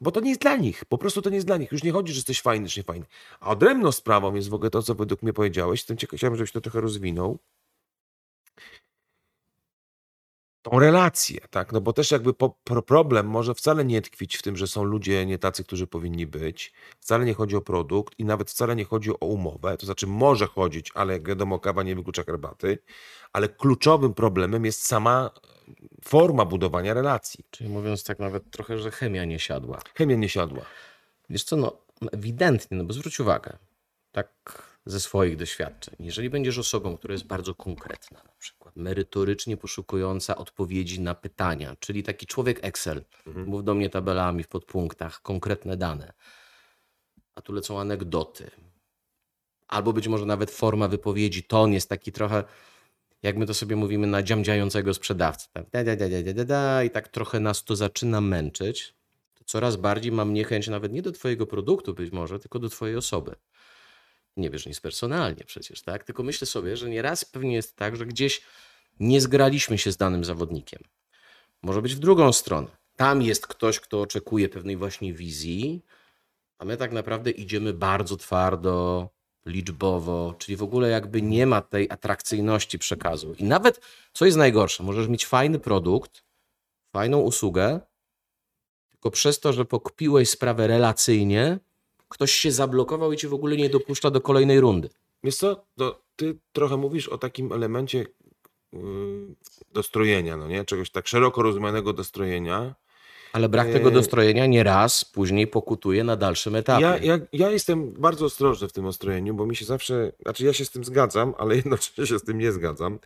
bo 0.00 0.10
to 0.10 0.20
nie 0.20 0.28
jest 0.28 0.40
dla 0.40 0.56
nich, 0.56 0.84
po 0.84 0.98
prostu 0.98 1.22
to 1.22 1.30
nie 1.30 1.36
jest 1.36 1.46
dla 1.46 1.56
nich. 1.56 1.72
Już 1.72 1.82
nie 1.82 1.92
chodzi, 1.92 2.12
że 2.12 2.18
jesteś 2.18 2.40
fajny, 2.42 2.68
czy 2.68 2.80
nie 2.80 2.84
fajny. 2.84 3.06
A 3.40 3.50
odrębną 3.50 3.92
sprawą 3.92 4.34
jest 4.34 4.48
w 4.48 4.54
ogóle 4.54 4.70
to, 4.70 4.82
co 4.82 4.94
według 4.94 5.22
mnie 5.22 5.32
powiedziałeś, 5.32 5.84
ciekaw, 5.84 6.18
chciałbym, 6.18 6.36
żebyś 6.36 6.52
to 6.52 6.60
trochę 6.60 6.80
rozwinął. 6.80 7.38
Tą 10.70 10.78
relację, 10.78 11.40
tak? 11.50 11.72
No 11.72 11.80
bo 11.80 11.92
też 11.92 12.10
jakby 12.10 12.34
po, 12.34 12.50
pro, 12.64 12.82
problem 12.82 13.26
może 13.26 13.54
wcale 13.54 13.84
nie 13.84 14.02
tkwić 14.02 14.36
w 14.36 14.42
tym, 14.42 14.56
że 14.56 14.66
są 14.66 14.84
ludzie 14.84 15.26
nie 15.26 15.38
tacy, 15.38 15.64
którzy 15.64 15.86
powinni 15.86 16.26
być. 16.26 16.72
Wcale 17.00 17.24
nie 17.24 17.34
chodzi 17.34 17.56
o 17.56 17.60
produkt 17.60 18.14
i 18.18 18.24
nawet 18.24 18.50
wcale 18.50 18.76
nie 18.76 18.84
chodzi 18.84 19.10
o 19.10 19.26
umowę. 19.26 19.76
To 19.76 19.86
znaczy 19.86 20.06
może 20.06 20.46
chodzić, 20.46 20.92
ale 20.94 21.12
jak 21.12 21.28
wiadomo, 21.28 21.58
kawa 21.58 21.82
nie 21.82 21.94
wyklucza 21.94 22.22
herbaty. 22.22 22.78
Ale 23.32 23.48
kluczowym 23.48 24.14
problemem 24.14 24.64
jest 24.64 24.86
sama 24.86 25.30
forma 26.04 26.44
budowania 26.44 26.94
relacji. 26.94 27.44
Czyli 27.50 27.70
mówiąc 27.70 28.04
tak 28.04 28.18
nawet 28.18 28.50
trochę, 28.50 28.78
że 28.78 28.90
chemia 28.90 29.24
nie 29.24 29.38
siadła. 29.38 29.80
Chemia 29.94 30.16
nie 30.16 30.28
siadła. 30.28 30.62
Wiesz 31.30 31.44
co, 31.44 31.56
no 31.56 31.78
ewidentnie, 32.12 32.76
no 32.76 32.84
bo 32.84 32.92
zwróć 32.92 33.20
uwagę, 33.20 33.58
tak 34.12 34.28
ze 34.86 35.00
swoich 35.00 35.36
doświadczeń, 35.36 35.94
jeżeli 36.00 36.30
będziesz 36.30 36.58
osobą, 36.58 36.96
która 36.96 37.12
jest 37.12 37.26
bardzo 37.26 37.54
konkretna, 37.54 38.22
na 38.24 38.34
przykład 38.38 38.76
merytorycznie 38.76 39.56
poszukująca 39.56 40.36
odpowiedzi 40.36 41.00
na 41.00 41.14
pytania, 41.14 41.76
czyli 41.80 42.02
taki 42.02 42.26
człowiek 42.26 42.58
Excel, 42.62 43.04
mów 43.26 43.64
do 43.64 43.74
mnie 43.74 43.90
tabelami 43.90 44.42
w 44.42 44.48
podpunktach, 44.48 45.22
konkretne 45.22 45.76
dane, 45.76 46.12
a 47.34 47.42
tu 47.42 47.52
lecą 47.52 47.80
anegdoty, 47.80 48.50
albo 49.68 49.92
być 49.92 50.08
może 50.08 50.26
nawet 50.26 50.50
forma 50.50 50.88
wypowiedzi, 50.88 51.42
ton 51.42 51.72
jest 51.72 51.88
taki 51.88 52.12
trochę, 52.12 52.44
jak 53.22 53.36
my 53.36 53.46
to 53.46 53.54
sobie 53.54 53.76
mówimy, 53.76 54.06
na 54.06 54.22
dziamdziającego 54.22 54.94
sprzedawcę. 54.94 55.48
Tak, 55.52 55.70
da, 55.70 55.84
da, 55.84 55.96
da, 55.96 56.08
da, 56.08 56.22
da, 56.22 56.32
da, 56.32 56.44
da, 56.44 56.84
I 56.84 56.90
tak 56.90 57.08
trochę 57.08 57.40
nas 57.40 57.64
to 57.64 57.76
zaczyna 57.76 58.20
męczyć, 58.20 58.94
to 59.34 59.44
coraz 59.44 59.76
bardziej 59.76 60.12
mam 60.12 60.32
niechęć 60.32 60.68
nawet 60.68 60.92
nie 60.92 61.02
do 61.02 61.12
Twojego 61.12 61.46
produktu 61.46 61.94
być 61.94 62.12
może, 62.12 62.38
tylko 62.38 62.58
do 62.58 62.68
Twojej 62.68 62.96
osoby. 62.96 63.34
Nie 64.36 64.50
wiesz 64.50 64.66
nic 64.66 64.80
personalnie 64.80 65.44
przecież, 65.44 65.82
tak? 65.82 66.04
Tylko 66.04 66.22
myślę 66.22 66.46
sobie, 66.46 66.76
że 66.76 66.90
nieraz 66.90 67.24
pewnie 67.24 67.54
jest 67.54 67.76
tak, 67.76 67.96
że 67.96 68.06
gdzieś 68.06 68.42
nie 69.00 69.20
zgraliśmy 69.20 69.78
się 69.78 69.92
z 69.92 69.96
danym 69.96 70.24
zawodnikiem. 70.24 70.82
Może 71.62 71.82
być 71.82 71.94
w 71.94 71.98
drugą 71.98 72.32
stronę. 72.32 72.68
Tam 72.96 73.22
jest 73.22 73.46
ktoś, 73.46 73.80
kto 73.80 74.00
oczekuje 74.00 74.48
pewnej 74.48 74.76
właśnie 74.76 75.12
wizji, 75.12 75.82
a 76.58 76.64
my 76.64 76.76
tak 76.76 76.92
naprawdę 76.92 77.30
idziemy 77.30 77.72
bardzo 77.74 78.16
twardo, 78.16 79.08
liczbowo, 79.46 80.34
czyli 80.38 80.56
w 80.56 80.62
ogóle 80.62 80.88
jakby 80.88 81.22
nie 81.22 81.46
ma 81.46 81.62
tej 81.62 81.90
atrakcyjności 81.90 82.78
przekazu. 82.78 83.34
I 83.34 83.44
nawet, 83.44 83.80
co 84.12 84.24
jest 84.24 84.38
najgorsze, 84.38 84.82
możesz 84.82 85.08
mieć 85.08 85.26
fajny 85.26 85.58
produkt, 85.58 86.24
fajną 86.92 87.20
usługę, 87.20 87.80
tylko 88.90 89.10
przez 89.10 89.40
to, 89.40 89.52
że 89.52 89.64
pokpiłeś 89.64 90.30
sprawę 90.30 90.66
relacyjnie, 90.66 91.58
ktoś 92.08 92.32
się 92.32 92.52
zablokował 92.52 93.12
i 93.12 93.16
cię 93.16 93.28
w 93.28 93.34
ogóle 93.34 93.56
nie 93.56 93.70
dopuszcza 93.70 94.10
do 94.10 94.20
kolejnej 94.20 94.60
rundy. 94.60 94.88
Wiesz 95.24 95.36
co, 95.36 95.66
to 95.76 96.02
ty 96.16 96.38
trochę 96.52 96.76
mówisz 96.76 97.08
o 97.08 97.18
takim 97.18 97.52
elemencie 97.52 98.06
yy, 98.72 98.80
dostrojenia, 99.72 100.36
no 100.36 100.48
nie? 100.48 100.64
Czegoś 100.64 100.90
tak 100.90 101.08
szeroko 101.08 101.42
rozumianego 101.42 101.92
dostrojenia. 101.92 102.74
Ale 103.32 103.48
brak 103.48 103.72
tego 103.72 103.88
Eee. 103.88 103.94
dostrojenia 103.94 104.46
nieraz 104.46 105.04
później 105.04 105.46
pokutuje 105.46 106.04
na 106.04 106.16
dalszym 106.16 106.54
etapie. 106.54 106.82
Ja, 106.82 106.98
ja, 106.98 107.18
ja 107.32 107.50
jestem 107.50 107.92
bardzo 107.92 108.24
ostrożny 108.24 108.68
w 108.68 108.72
tym 108.72 108.86
ostrojeniu, 108.86 109.34
bo 109.34 109.46
mi 109.46 109.56
się 109.56 109.64
zawsze, 109.64 110.12
znaczy 110.22 110.44
ja 110.44 110.52
się 110.52 110.64
z 110.64 110.70
tym 110.70 110.84
zgadzam, 110.84 111.34
ale 111.38 111.56
jednocześnie 111.56 112.06
się 112.06 112.18
z 112.18 112.22
tym 112.22 112.38
nie 112.38 112.52
zgadzam. 112.52 112.98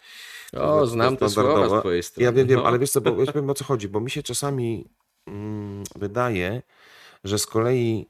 o, 0.52 0.86
znam 0.86 1.16
te 1.16 1.28
słowa 1.28 1.78
z 1.78 1.80
twojej 1.80 2.02
strony. 2.02 2.24
Ja 2.24 2.32
wiem, 2.32 2.46
wiem, 2.46 2.58
no. 2.58 2.66
ale 2.66 2.78
wiesz 2.78 2.90
co, 2.90 3.00
bo 3.00 3.20
ja 3.20 3.32
powiem 3.32 3.50
o 3.50 3.54
co 3.54 3.64
chodzi, 3.64 3.88
bo 3.88 4.00
mi 4.00 4.10
się 4.10 4.22
czasami 4.22 4.90
mm, 5.26 5.84
wydaje, 5.96 6.62
że 7.24 7.38
z 7.38 7.46
kolei 7.46 8.06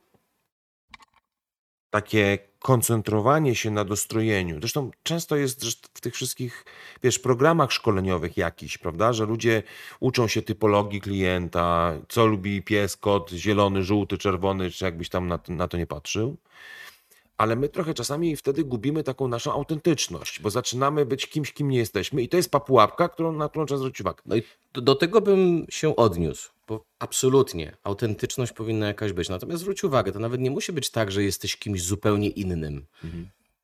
takie 1.90 2.38
koncentrowanie 2.58 3.54
się 3.54 3.70
na 3.70 3.84
dostrojeniu. 3.84 4.60
Zresztą 4.60 4.90
często 5.02 5.36
jest 5.36 5.64
w 5.94 6.00
tych 6.00 6.14
wszystkich, 6.14 6.64
wiesz, 7.02 7.18
programach 7.18 7.72
szkoleniowych 7.72 8.36
jakiś, 8.36 8.78
prawda, 8.78 9.12
że 9.12 9.26
ludzie 9.26 9.62
uczą 10.00 10.28
się 10.28 10.42
typologii 10.42 11.00
klienta, 11.00 11.92
co 12.08 12.26
lubi 12.26 12.62
pies, 12.62 12.96
kot, 12.96 13.30
zielony, 13.30 13.84
żółty, 13.84 14.18
czerwony, 14.18 14.70
czy 14.70 14.84
jakbyś 14.84 15.08
tam 15.08 15.28
na 15.28 15.38
na 15.48 15.68
to 15.68 15.76
nie 15.76 15.86
patrzył. 15.86 16.36
Ale 17.40 17.56
my 17.56 17.68
trochę 17.68 17.94
czasami 17.94 18.36
wtedy 18.36 18.64
gubimy 18.64 19.02
taką 19.02 19.28
naszą 19.28 19.52
autentyczność, 19.52 20.40
bo 20.40 20.50
zaczynamy 20.50 21.06
być 21.06 21.26
kimś, 21.26 21.52
kim 21.52 21.68
nie 21.70 21.78
jesteśmy 21.78 22.22
i 22.22 22.28
to 22.28 22.36
jest 22.36 22.50
papułapka, 22.50 23.08
którą, 23.08 23.32
na 23.32 23.48
którą 23.48 23.66
trzeba 23.66 23.78
zwrócić 23.78 24.00
uwagę. 24.00 24.22
No 24.26 24.36
i 24.36 24.42
do, 24.72 24.80
do 24.80 24.94
tego 24.94 25.20
bym 25.20 25.66
się 25.70 25.96
odniósł, 25.96 26.50
bo 26.68 26.84
absolutnie 26.98 27.76
autentyczność 27.84 28.52
powinna 28.52 28.86
jakaś 28.86 29.12
być. 29.12 29.28
Natomiast 29.28 29.60
zwróć 29.60 29.84
uwagę, 29.84 30.12
to 30.12 30.18
nawet 30.18 30.40
nie 30.40 30.50
musi 30.50 30.72
być 30.72 30.90
tak, 30.90 31.12
że 31.12 31.22
jesteś 31.22 31.56
kimś 31.56 31.82
zupełnie 31.82 32.28
innym. 32.28 32.86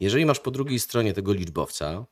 Jeżeli 0.00 0.26
masz 0.26 0.40
po 0.40 0.50
drugiej 0.50 0.78
stronie 0.78 1.12
tego 1.12 1.32
liczbowca, 1.32 2.04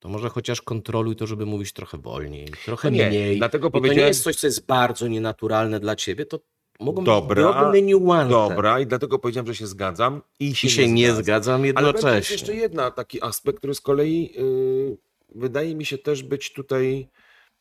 to 0.00 0.08
może 0.08 0.28
chociaż 0.28 0.62
kontroluj 0.62 1.16
to, 1.16 1.26
żeby 1.26 1.46
mówić 1.46 1.72
trochę 1.72 1.98
wolniej, 1.98 2.48
trochę 2.64 2.90
No 2.90 2.96
nie, 2.96 3.08
mniej. 3.08 3.38
dlatego 3.38 3.68
I 3.68 3.70
to 3.70 3.78
nie 3.78 3.82
powiedziałem- 3.82 4.08
jest 4.08 4.22
coś, 4.22 4.36
co 4.36 4.46
jest 4.46 4.66
bardzo 4.66 5.08
nienaturalne 5.08 5.80
dla 5.80 5.96
ciebie, 5.96 6.26
to 6.26 6.40
mogą 6.80 7.04
Dobra, 7.04 7.28
być 7.28 7.54
drobne 7.54 7.82
niuanse. 7.82 8.30
Dobra, 8.30 8.80
i 8.80 8.86
dlatego 8.86 9.18
powiedziałem, 9.18 9.46
że 9.46 9.54
się 9.54 9.66
zgadzam 9.66 10.22
i 10.40 10.54
się, 10.54 10.68
I 10.68 10.70
się 10.70 10.88
nie 10.92 11.06
zgadzam. 11.06 11.24
zgadzam 11.24 11.60
Ale 11.60 11.72
będzie 11.72 11.86
jednocześnie. 11.86 12.34
jeszcze 12.34 12.54
jedna 12.54 12.90
taki 12.90 13.22
aspekt, 13.22 13.58
który 13.58 13.74
z 13.74 13.80
kolei 13.80 14.32
yy, 14.34 14.96
wydaje 15.34 15.74
mi 15.74 15.84
się 15.86 15.98
też 15.98 16.22
być 16.22 16.52
tutaj 16.52 17.08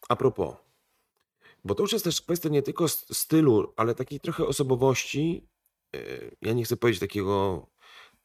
a 0.10 0.16
propos. 0.16 0.56
Bo 1.64 1.76
to 1.76 1.84
już 1.84 1.94
jest 1.94 2.06
też 2.06 2.22
kwestia 2.22 2.50
nie 2.50 2.62
tylko 2.62 2.88
stylu, 2.88 3.74
ale 3.76 3.96
takiej 3.96 4.20
trochę 4.20 4.46
osobowości. 4.46 5.48
Yy, 5.94 6.36
ja 6.42 6.54
nie 6.54 6.64
chcę 6.64 6.78
powiedzieć 6.78 7.00
takiego 7.00 7.68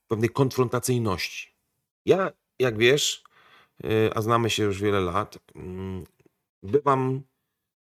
pewnej 0.09 0.30
konfrontacyjności. 0.30 1.55
Ja, 2.07 2.32
jak 2.59 2.78
wiesz, 2.78 3.24
yy, 3.84 4.11
a 4.14 4.22
znamy 4.22 4.51
się 4.51 4.62
już 4.62 4.80
wiele 4.80 5.01
lat, 5.01 5.38
mm, 5.55 6.05
bywam 6.62 7.22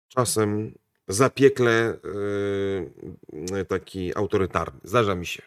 czasem 0.08 0.76
zapiekle 1.08 1.98
yy, 3.54 3.66
taki 3.66 4.18
autorytarny. 4.18 4.80
Zdarza 4.84 5.16
mi 5.16 5.26
się. 5.26 5.42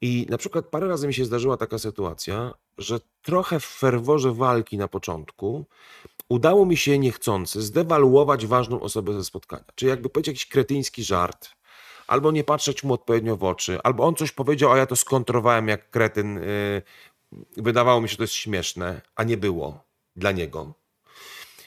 I 0.00 0.26
na 0.30 0.38
przykład 0.38 0.66
parę 0.66 0.88
razy 0.88 1.06
mi 1.06 1.14
się 1.14 1.24
zdarzyła 1.24 1.56
taka 1.56 1.78
sytuacja, 1.78 2.54
że 2.78 3.00
trochę 3.22 3.60
w 3.60 3.64
ferworze 3.64 4.32
walki 4.32 4.78
na 4.78 4.88
początku 4.88 5.64
udało 6.28 6.66
mi 6.66 6.76
się 6.76 6.98
niechcący 6.98 7.62
zdewaluować 7.62 8.46
ważną 8.46 8.80
osobę 8.80 9.12
ze 9.12 9.24
spotkania. 9.24 9.64
Czyli 9.74 9.90
jakby 9.90 10.08
powiedzieć 10.08 10.34
jakiś 10.34 10.46
kretyński 10.46 11.04
żart, 11.04 11.50
albo 12.06 12.30
nie 12.30 12.44
patrzeć 12.44 12.84
mu 12.84 12.94
odpowiednio 12.94 13.36
w 13.36 13.44
oczy, 13.44 13.78
albo 13.82 14.04
on 14.04 14.14
coś 14.14 14.32
powiedział, 14.32 14.72
a 14.72 14.78
ja 14.78 14.86
to 14.86 14.96
skontrowałem 14.96 15.68
jak 15.68 15.90
kretyn. 15.90 16.34
Yy, 16.34 16.82
wydawało 17.56 18.00
mi 18.00 18.08
się, 18.08 18.12
że 18.12 18.16
to 18.16 18.22
jest 18.22 18.34
śmieszne, 18.34 19.00
a 19.16 19.24
nie 19.24 19.36
było 19.36 19.84
dla 20.16 20.32
niego. 20.32 20.74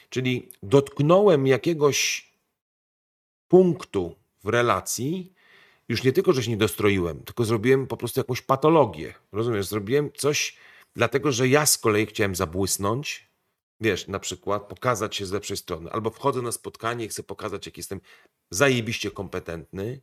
Czyli 0.08 0.50
dotknąłem 0.62 1.46
jakiegoś 1.46 2.27
punktu 3.48 4.16
w 4.44 4.48
relacji, 4.48 5.32
już 5.88 6.04
nie 6.04 6.12
tylko, 6.12 6.32
że 6.32 6.42
się 6.42 6.50
nie 6.50 6.56
dostroiłem, 6.56 7.24
tylko 7.24 7.44
zrobiłem 7.44 7.86
po 7.86 7.96
prostu 7.96 8.20
jakąś 8.20 8.42
patologię. 8.42 9.14
Rozumiesz? 9.32 9.66
Zrobiłem 9.66 10.10
coś, 10.12 10.56
dlatego 10.96 11.32
że 11.32 11.48
ja 11.48 11.66
z 11.66 11.78
kolei 11.78 12.06
chciałem 12.06 12.34
zabłysnąć, 12.34 13.28
wiesz, 13.80 14.08
na 14.08 14.18
przykład 14.18 14.68
pokazać 14.68 15.16
się 15.16 15.26
z 15.26 15.32
lepszej 15.32 15.56
strony, 15.56 15.90
albo 15.90 16.10
wchodzę 16.10 16.42
na 16.42 16.52
spotkanie 16.52 17.04
i 17.04 17.08
chcę 17.08 17.22
pokazać, 17.22 17.66
jak 17.66 17.76
jestem 17.76 18.00
zajebiście 18.50 19.10
kompetentny 19.10 20.00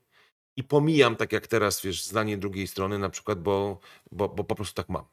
i 0.56 0.64
pomijam, 0.64 1.16
tak 1.16 1.32
jak 1.32 1.48
teraz, 1.48 1.82
wiesz, 1.82 2.04
zdanie 2.04 2.38
drugiej 2.38 2.68
strony, 2.68 3.00
na 3.00 3.10
przykład, 3.10 3.42
bo, 3.42 3.80
bo, 4.12 4.30
bo 4.30 4.44
po 4.44 4.56
prostu 4.56 4.76
tak 4.76 4.90
mam. 4.90 5.06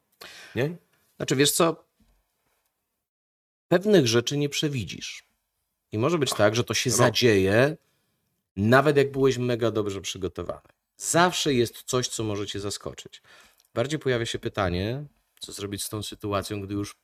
Nie? 0.54 0.76
Znaczy, 1.16 1.36
wiesz 1.36 1.52
co? 1.52 1.84
Pewnych 3.68 4.06
rzeczy 4.06 4.36
nie 4.36 4.48
przewidzisz. 4.48 5.24
I 5.92 5.98
może 5.98 6.18
być 6.18 6.34
tak, 6.34 6.54
że 6.54 6.64
to 6.64 6.74
się 6.74 6.90
no. 6.90 6.96
zadzieje, 6.96 7.76
nawet 8.56 8.96
jak 8.96 9.12
byłeś 9.12 9.38
mega 9.38 9.70
dobrze 9.70 10.00
przygotowany. 10.00 10.68
Zawsze 10.96 11.54
jest 11.54 11.82
coś, 11.82 12.08
co 12.08 12.24
może 12.24 12.46
cię 12.46 12.60
zaskoczyć. 12.60 13.22
Bardziej 13.74 13.98
pojawia 13.98 14.26
się 14.26 14.38
pytanie, 14.38 15.04
co 15.40 15.52
zrobić 15.52 15.84
z 15.84 15.88
tą 15.88 16.02
sytuacją, 16.02 16.60
gdy 16.60 16.74
już 16.74 16.96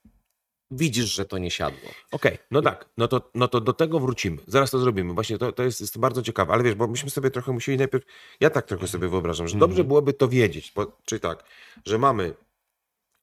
widzisz, 0.71 1.05
że 1.05 1.25
to 1.25 1.37
nie 1.37 1.51
siadło. 1.51 1.89
Okej, 2.11 2.37
no 2.51 2.61
tak, 2.61 2.89
no 2.97 3.07
to, 3.07 3.31
no 3.35 3.47
to 3.47 3.61
do 3.61 3.73
tego 3.73 3.99
wrócimy. 3.99 4.37
Zaraz 4.47 4.71
to 4.71 4.79
zrobimy. 4.79 5.13
Właśnie 5.13 5.37
to, 5.37 5.51
to 5.51 5.63
jest, 5.63 5.81
jest 5.81 5.97
bardzo 5.97 6.21
ciekawe, 6.21 6.53
ale 6.53 6.63
wiesz, 6.63 6.75
bo 6.75 6.87
myśmy 6.87 7.09
sobie 7.09 7.31
trochę 7.31 7.51
musieli 7.51 7.77
najpierw, 7.77 8.05
ja 8.39 8.49
tak 8.49 8.65
trochę 8.65 8.87
sobie 8.87 9.07
wyobrażam, 9.07 9.47
że 9.47 9.57
dobrze 9.57 9.83
byłoby 9.83 10.13
to 10.13 10.27
wiedzieć, 10.27 10.71
bo, 10.75 10.97
czyli 11.05 11.21
tak, 11.21 11.43
że 11.85 11.97
mamy 11.97 12.33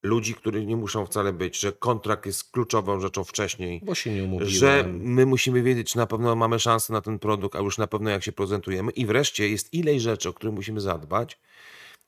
ludzi, 0.07 0.35
którzy 0.35 0.67
nie 0.67 0.77
muszą 0.77 1.07
wcale 1.07 1.33
być, 1.33 1.61
że 1.61 1.73
kontrakt 1.73 2.27
jest 2.27 2.51
kluczową 2.51 3.01
rzeczą 3.01 3.25
wcześniej, 3.25 3.81
Bo 3.85 3.95
się 3.95 4.15
nie 4.15 4.25
umówiłem. 4.25 4.51
że 4.51 4.85
my 4.89 5.27
musimy 5.27 5.63
wiedzieć, 5.63 5.91
czy 5.93 5.97
na 5.97 6.07
pewno 6.07 6.37
mamy 6.37 6.61
szansę 6.61 6.93
na 6.93 7.01
ten 7.01 7.19
produkt, 7.19 7.57
a 7.57 7.59
już 7.59 7.79
na 7.79 7.87
pewno 7.87 8.11
jak 8.11 8.25
się 8.25 8.33
prezentujemy. 8.33 8.93
I 8.93 9.07
wreszcie 9.07 9.49
jest 9.49 9.75
ileś 9.75 10.03
rzeczy, 10.03 10.29
o 10.29 10.33
które 10.33 10.53
musimy 10.53 10.81
zadbać, 10.81 11.39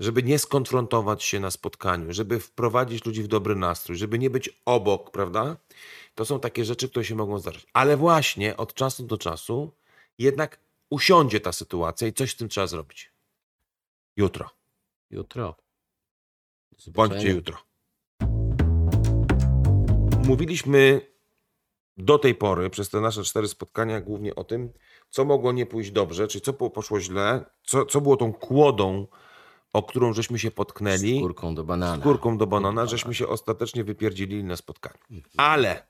żeby 0.00 0.22
nie 0.22 0.38
skonfrontować 0.38 1.22
się 1.24 1.40
na 1.40 1.50
spotkaniu, 1.50 2.12
żeby 2.12 2.40
wprowadzić 2.40 3.04
ludzi 3.04 3.22
w 3.22 3.26
dobry 3.28 3.56
nastrój, 3.56 3.96
żeby 3.96 4.18
nie 4.18 4.30
być 4.30 4.50
obok, 4.64 5.10
prawda? 5.10 5.56
To 6.14 6.24
są 6.24 6.40
takie 6.40 6.64
rzeczy, 6.64 6.88
które 6.88 7.04
się 7.04 7.14
mogą 7.14 7.38
zdarzyć. 7.38 7.66
Ale 7.72 7.96
właśnie 7.96 8.56
od 8.56 8.74
czasu 8.74 9.02
do 9.06 9.18
czasu 9.18 9.72
jednak 10.18 10.58
usiądzie 10.90 11.40
ta 11.40 11.52
sytuacja 11.52 12.08
i 12.08 12.12
coś 12.12 12.30
z 12.30 12.36
tym 12.36 12.48
trzeba 12.48 12.66
zrobić. 12.66 13.12
Jutro. 14.16 14.50
Jutro. 15.10 15.54
Bądźcie 16.86 17.28
jutro. 17.28 17.67
Mówiliśmy 20.28 21.00
do 21.96 22.18
tej 22.18 22.34
pory, 22.34 22.70
przez 22.70 22.90
te 22.90 23.00
nasze 23.00 23.22
cztery 23.24 23.48
spotkania, 23.48 24.00
głównie 24.00 24.34
o 24.34 24.44
tym, 24.44 24.72
co 25.10 25.24
mogło 25.24 25.52
nie 25.52 25.66
pójść 25.66 25.90
dobrze, 25.90 26.28
czyli 26.28 26.42
co 26.42 26.52
po- 26.52 26.70
poszło 26.70 27.00
źle, 27.00 27.44
co, 27.64 27.86
co 27.86 28.00
było 28.00 28.16
tą 28.16 28.32
kłodą, 28.32 29.06
o 29.72 29.82
którą 29.82 30.12
żeśmy 30.12 30.38
się 30.38 30.50
potknęli, 30.50 31.18
Skórką 31.18 31.54
do 31.54 31.64
banana. 31.64 32.00
skórką 32.02 32.38
do 32.38 32.46
banana, 32.46 32.86
żeśmy 32.86 33.14
się 33.14 33.28
ostatecznie 33.28 33.84
wypierdzielili 33.84 34.44
na 34.44 34.56
spotkaniu. 34.56 34.98
Ale 35.36 35.86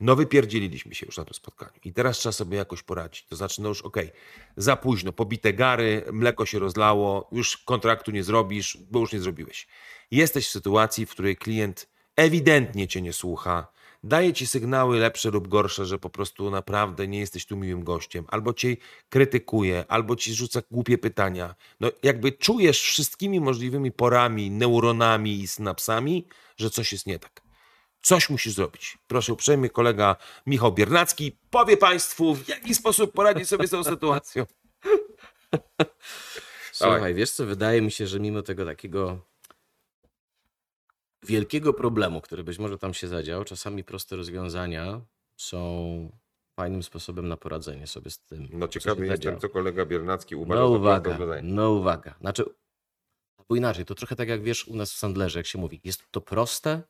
no 0.00 0.16
wypierdzieliliśmy 0.16 0.94
się 0.94 1.06
już 1.06 1.16
na 1.18 1.24
tym 1.24 1.34
spotkaniu 1.34 1.72
i 1.84 1.92
teraz 1.92 2.18
trzeba 2.18 2.32
sobie 2.32 2.56
jakoś 2.58 2.82
poradzić. 2.82 3.26
To 3.26 3.36
znaczy, 3.36 3.62
no 3.62 3.68
już 3.68 3.82
okej, 3.82 4.10
za 4.56 4.76
późno, 4.76 5.12
pobite 5.12 5.52
gary, 5.52 6.04
mleko 6.12 6.46
się 6.46 6.58
rozlało, 6.58 7.28
już 7.32 7.56
kontraktu 7.56 8.10
nie 8.10 8.22
zrobisz, 8.24 8.78
bo 8.90 8.98
już 9.00 9.12
nie 9.12 9.20
zrobiłeś. 9.20 9.68
Jesteś 10.10 10.46
w 10.48 10.50
sytuacji, 10.50 11.06
w 11.06 11.10
której 11.10 11.36
klient 11.36 11.93
ewidentnie 12.16 12.88
cię 12.88 13.02
nie 13.02 13.12
słucha, 13.12 13.74
daje 14.04 14.32
ci 14.32 14.46
sygnały 14.46 14.98
lepsze 14.98 15.30
lub 15.30 15.48
gorsze, 15.48 15.86
że 15.86 15.98
po 15.98 16.10
prostu 16.10 16.50
naprawdę 16.50 17.08
nie 17.08 17.20
jesteś 17.20 17.46
tu 17.46 17.56
miłym 17.56 17.84
gościem, 17.84 18.24
albo 18.28 18.52
cię 18.52 18.76
krytykuje, 19.08 19.84
albo 19.88 20.16
ci 20.16 20.34
rzuca 20.34 20.62
głupie 20.70 20.98
pytania. 20.98 21.54
No 21.80 21.90
jakby 22.02 22.32
czujesz 22.32 22.80
wszystkimi 22.80 23.40
możliwymi 23.40 23.92
porami, 23.92 24.50
neuronami 24.50 25.40
i 25.40 25.48
synapsami, 25.48 26.26
że 26.56 26.70
coś 26.70 26.92
jest 26.92 27.06
nie 27.06 27.18
tak. 27.18 27.42
Coś 28.02 28.30
musisz 28.30 28.54
zrobić. 28.54 28.98
Proszę 29.06 29.32
uprzejmie, 29.32 29.70
kolega 29.70 30.16
Michał 30.46 30.72
Biernacki 30.72 31.38
powie 31.50 31.76
Państwu, 31.76 32.34
w 32.34 32.48
jaki 32.48 32.74
sposób 32.74 33.12
poradzić 33.12 33.48
sobie 33.48 33.66
z 33.66 33.70
tą 33.70 33.84
sytuacją. 33.84 34.46
Słuchaj, 36.72 37.14
wiesz 37.14 37.30
co, 37.30 37.46
wydaje 37.46 37.82
mi 37.82 37.90
się, 37.90 38.06
że 38.06 38.20
mimo 38.20 38.42
tego 38.42 38.64
takiego 38.64 39.18
wielkiego 41.26 41.72
problemu, 41.72 42.20
który 42.20 42.44
być 42.44 42.58
może 42.58 42.78
tam 42.78 42.94
się 42.94 43.08
zadział, 43.08 43.44
czasami 43.44 43.84
proste 43.84 44.16
rozwiązania 44.16 45.00
są 45.36 46.10
fajnym 46.56 46.82
sposobem 46.82 47.28
na 47.28 47.36
poradzenie 47.36 47.86
sobie 47.86 48.10
z 48.10 48.18
tym. 48.18 48.48
No 48.52 48.68
ciekawy 48.68 49.06
jestem, 49.06 49.16
zadziało. 49.16 49.40
co 49.40 49.48
kolega 49.48 49.86
Biernacki 49.86 50.36
uważa 50.36 50.60
No 50.60 50.68
uwaga, 50.68 51.18
no 51.42 51.70
uwaga. 51.70 52.14
Znaczy, 52.20 52.44
albo 53.38 53.56
inaczej, 53.56 53.84
to 53.84 53.94
trochę 53.94 54.16
tak 54.16 54.28
jak 54.28 54.42
wiesz 54.42 54.68
u 54.68 54.76
nas 54.76 54.92
w 54.92 54.96
Sandlerze, 54.96 55.38
jak 55.38 55.46
się 55.46 55.58
mówi, 55.58 55.80
jest 55.84 56.02
to 56.10 56.20
proste, 56.20 56.82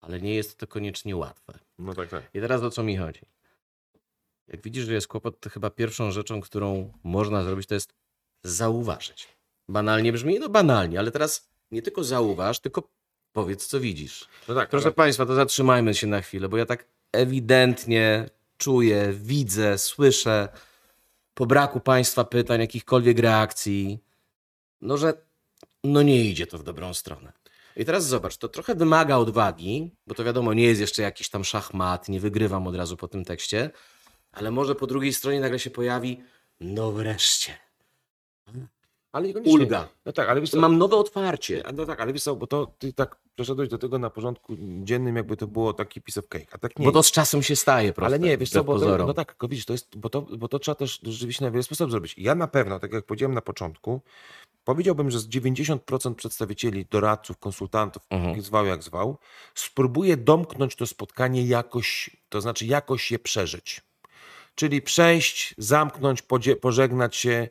ale 0.00 0.20
nie 0.20 0.34
jest 0.34 0.58
to 0.58 0.66
koniecznie 0.66 1.16
łatwe. 1.16 1.58
No 1.78 1.94
tak, 1.94 2.08
tak. 2.08 2.30
I 2.34 2.40
teraz 2.40 2.62
o 2.62 2.70
co 2.70 2.82
mi 2.82 2.96
chodzi? 2.96 3.20
Jak 4.48 4.62
widzisz, 4.62 4.84
że 4.84 4.92
jest 4.92 5.08
kłopot, 5.08 5.40
to 5.40 5.50
chyba 5.50 5.70
pierwszą 5.70 6.10
rzeczą, 6.10 6.40
którą 6.40 6.92
można 7.02 7.42
zrobić, 7.42 7.66
to 7.66 7.74
jest 7.74 7.94
zauważyć. 8.44 9.28
Banalnie 9.68 10.12
brzmi, 10.12 10.38
no 10.38 10.48
banalnie, 10.48 10.98
ale 10.98 11.10
teraz 11.10 11.50
nie 11.70 11.82
tylko 11.82 12.04
zauważ, 12.04 12.60
tylko 12.60 12.88
powiedz, 13.32 13.66
co 13.66 13.80
widzisz. 13.80 14.28
No 14.48 14.54
tak, 14.54 14.68
Proszę 14.70 14.86
ale- 14.86 14.94
Państwa, 14.94 15.26
to 15.26 15.34
zatrzymajmy 15.34 15.94
się 15.94 16.06
na 16.06 16.20
chwilę, 16.20 16.48
bo 16.48 16.56
ja 16.56 16.66
tak 16.66 16.84
ewidentnie 17.12 18.30
czuję, 18.58 19.12
widzę, 19.16 19.78
słyszę 19.78 20.48
po 21.34 21.46
braku 21.46 21.80
Państwa 21.80 22.24
pytań, 22.24 22.60
jakichkolwiek 22.60 23.18
reakcji, 23.18 23.98
no 24.80 24.96
że 24.96 25.14
no 25.84 26.02
nie 26.02 26.24
idzie 26.24 26.46
to 26.46 26.58
w 26.58 26.62
dobrą 26.62 26.94
stronę. 26.94 27.32
I 27.76 27.84
teraz 27.84 28.06
zobacz, 28.06 28.36
to 28.36 28.48
trochę 28.48 28.74
wymaga 28.74 29.16
odwagi, 29.16 29.90
bo 30.06 30.14
to 30.14 30.24
wiadomo, 30.24 30.54
nie 30.54 30.64
jest 30.64 30.80
jeszcze 30.80 31.02
jakiś 31.02 31.28
tam 31.28 31.44
szachmat, 31.44 32.08
nie 32.08 32.20
wygrywam 32.20 32.66
od 32.66 32.76
razu 32.76 32.96
po 32.96 33.08
tym 33.08 33.24
tekście, 33.24 33.70
ale 34.32 34.50
może 34.50 34.74
po 34.74 34.86
drugiej 34.86 35.12
stronie 35.12 35.40
nagle 35.40 35.58
się 35.58 35.70
pojawi, 35.70 36.22
no 36.60 36.92
wreszcie. 36.92 37.54
Ale 39.12 39.26
niekoniecznie. 39.26 39.52
Ulga. 39.52 39.88
No 40.06 40.12
tak, 40.12 40.28
ale 40.28 40.40
wiesz 40.40 40.50
co, 40.50 40.60
Mam 40.60 40.78
nowe 40.78 40.96
otwarcie. 40.96 41.62
no 41.74 41.86
tak, 41.86 42.00
ale 42.00 42.12
wiesz 42.12 42.22
co, 42.22 42.36
bo 42.36 42.46
to 42.46 42.66
ty 42.78 42.92
tak 42.92 43.16
przeszedłeś 43.34 43.68
do 43.68 43.78
tego 43.78 43.98
na 43.98 44.10
porządku 44.10 44.56
dziennym, 44.82 45.16
jakby 45.16 45.36
to 45.36 45.46
było 45.46 45.72
taki 45.72 46.00
piece 46.00 46.20
of 46.20 46.28
cake, 46.28 46.46
a 46.52 46.58
tak 46.58 46.78
nie 46.78 46.84
Bo 46.84 46.92
to 46.92 47.02
z 47.02 47.10
czasem 47.10 47.42
się 47.42 47.56
staje 47.56 47.92
proste. 47.92 48.06
Ale 48.06 48.18
nie, 48.18 48.38
wiesz 48.38 48.50
co, 48.50 48.64
bo 48.64 48.78
to, 48.78 48.98
no 48.98 49.14
tak, 49.14 49.36
widzisz, 49.48 49.66
to 49.66 49.72
jest, 49.72 49.96
bo 49.96 50.10
to, 50.10 50.22
bo 50.22 50.48
to 50.48 50.58
trzeba 50.58 50.74
też 50.74 51.00
rzeczywiście 51.02 51.44
na 51.44 51.50
wiele 51.50 51.62
sposobów 51.62 51.90
zrobić. 51.90 52.14
Ja 52.18 52.34
na 52.34 52.48
pewno, 52.48 52.80
tak 52.80 52.92
jak 52.92 53.04
powiedziałem 53.04 53.34
na 53.34 53.42
początku, 53.42 54.00
powiedziałbym, 54.64 55.10
że 55.10 55.20
z 55.20 55.28
90% 55.28 56.14
przedstawicieli, 56.14 56.86
doradców, 56.90 57.38
konsultantów, 57.38 58.02
Mhm. 58.10 58.34
jak 58.34 58.42
zwał 58.42 58.66
jak 58.66 58.82
zwał, 58.82 59.18
spróbuje 59.54 60.16
domknąć 60.16 60.76
to 60.76 60.86
spotkanie 60.86 61.46
jakoś, 61.46 62.10
to 62.28 62.40
znaczy 62.40 62.66
jakoś 62.66 63.10
je 63.10 63.18
przeżyć. 63.18 63.80
Czyli 64.54 64.82
przejść, 64.82 65.54
zamknąć, 65.58 66.22
pożegnać 66.60 67.16
się 67.16 67.48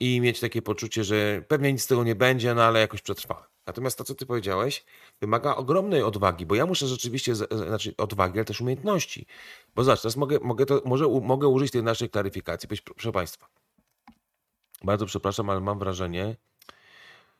i 0.00 0.20
mieć 0.20 0.40
takie 0.40 0.62
poczucie, 0.62 1.04
że 1.04 1.42
pewnie 1.48 1.72
nic 1.72 1.82
z 1.82 1.86
tego 1.86 2.04
nie 2.04 2.14
będzie, 2.14 2.54
no 2.54 2.62
ale 2.62 2.80
jakoś 2.80 3.02
przetrwałem. 3.02 3.44
Natomiast 3.66 3.98
to, 3.98 4.04
co 4.04 4.14
ty 4.14 4.26
powiedziałeś, 4.26 4.84
wymaga 5.20 5.56
ogromnej 5.56 6.02
odwagi, 6.02 6.46
bo 6.46 6.54
ja 6.54 6.66
muszę 6.66 6.86
rzeczywiście, 6.86 7.34
znaczy 7.34 7.94
odwagi, 7.98 8.38
ale 8.38 8.44
też 8.44 8.60
umiejętności. 8.60 9.26
Bo 9.74 9.84
zobacz, 9.84 10.00
teraz 10.00 10.16
mogę, 10.16 10.38
mogę, 10.42 10.66
to, 10.66 10.82
może, 10.84 11.08
mogę 11.08 11.48
użyć 11.48 11.70
tej 11.70 11.82
naszej 11.82 12.10
klaryfikacji. 12.10 12.68
Proszę 12.84 13.12
Państwa, 13.12 13.46
bardzo 14.84 15.06
przepraszam, 15.06 15.50
ale 15.50 15.60
mam 15.60 15.78
wrażenie, 15.78 16.36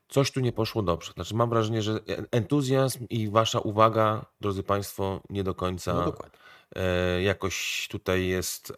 coś 0.09 0.31
tu 0.31 0.41
nie 0.41 0.53
poszło 0.53 0.83
dobrze. 0.83 1.13
Znaczy 1.13 1.35
mam 1.35 1.51
wrażenie, 1.51 1.83
że 1.83 2.01
entuzjazm 2.31 3.07
i 3.11 3.29
wasza 3.31 3.59
uwaga, 3.59 4.27
drodzy 4.41 4.63
Państwo, 4.63 5.21
nie 5.31 5.45
do 5.45 5.55
końca 5.55 5.95
No 5.95 6.05
dokładnie. 6.05 6.39
E, 6.77 7.23
jakoś 7.23 7.89
tutaj 7.91 8.27
jest 8.27 8.71
e, 8.71 8.75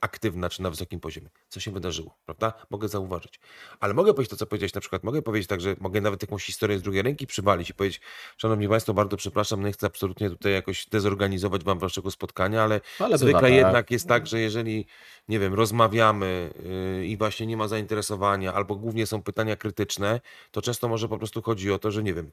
aktywna, 0.00 0.50
czy 0.50 0.62
na 0.62 0.70
wysokim 0.70 1.00
poziomie. 1.00 1.28
Co 1.48 1.60
się 1.60 1.70
wydarzyło, 1.70 2.18
prawda? 2.24 2.52
Mogę 2.70 2.88
zauważyć. 2.88 3.40
Ale 3.80 3.94
mogę 3.94 4.14
powiedzieć 4.14 4.30
to, 4.30 4.36
co 4.36 4.46
powiedziałeś 4.46 4.74
na 4.74 4.80
przykład. 4.80 5.04
Mogę 5.04 5.22
powiedzieć 5.22 5.48
tak, 5.48 5.60
że 5.60 5.76
mogę 5.80 6.00
nawet 6.00 6.22
jakąś 6.22 6.44
historię 6.44 6.78
z 6.78 6.82
drugiej 6.82 7.02
ręki 7.02 7.26
przywalić 7.26 7.70
i 7.70 7.74
powiedzieć, 7.74 8.00
szanowni 8.36 8.68
państwo, 8.68 8.94
bardzo 8.94 9.16
przepraszam, 9.16 9.64
nie 9.64 9.72
chcę 9.72 9.86
absolutnie 9.86 10.30
tutaj 10.30 10.52
jakoś 10.52 10.86
dezorganizować 10.86 11.64
wam 11.64 11.78
waszego 11.78 12.10
spotkania, 12.10 12.62
ale, 12.62 12.80
Ale 12.98 13.18
zwykle 13.18 13.40
bywa 13.40 13.40
tak. 13.40 13.52
jednak 13.52 13.90
jest 13.90 14.08
tak, 14.08 14.26
że 14.26 14.40
jeżeli, 14.40 14.86
nie 15.28 15.38
wiem, 15.38 15.54
rozmawiamy 15.54 16.54
yy, 16.98 17.06
i 17.06 17.16
właśnie 17.16 17.46
nie 17.46 17.56
ma 17.56 17.68
zainteresowania, 17.68 18.54
albo 18.54 18.76
głównie 18.76 19.06
są 19.06 19.22
pytania 19.22 19.56
krytyczne, 19.56 20.20
to 20.50 20.62
często 20.62 20.88
może 20.88 21.08
po 21.08 21.18
prostu 21.18 21.42
chodzi 21.42 21.72
o 21.72 21.78
to, 21.78 21.90
że 21.90 22.02
nie 22.02 22.14
wiem, 22.14 22.30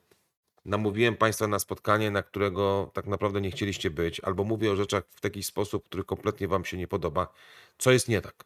namówiłem 0.66 1.16
Państwa 1.16 1.48
na 1.48 1.60
spotkanie, 1.60 2.12
na 2.12 2.24
którego 2.24 2.92
tak 2.94 3.08
naprawdę 3.08 3.42
nie 3.42 3.52
chcieliście 3.52 3.90
być, 3.90 4.20
albo 4.20 4.44
mówię 4.44 4.72
o 4.72 4.76
rzeczach 4.76 5.04
w 5.10 5.22
taki 5.22 5.44
sposób, 5.44 5.86
który 5.86 6.04
kompletnie 6.04 6.48
Wam 6.48 6.66
się 6.66 6.78
nie 6.78 6.88
podoba. 6.88 7.34
Co 7.78 7.92
jest 7.92 8.08
nie 8.08 8.22
tak? 8.22 8.46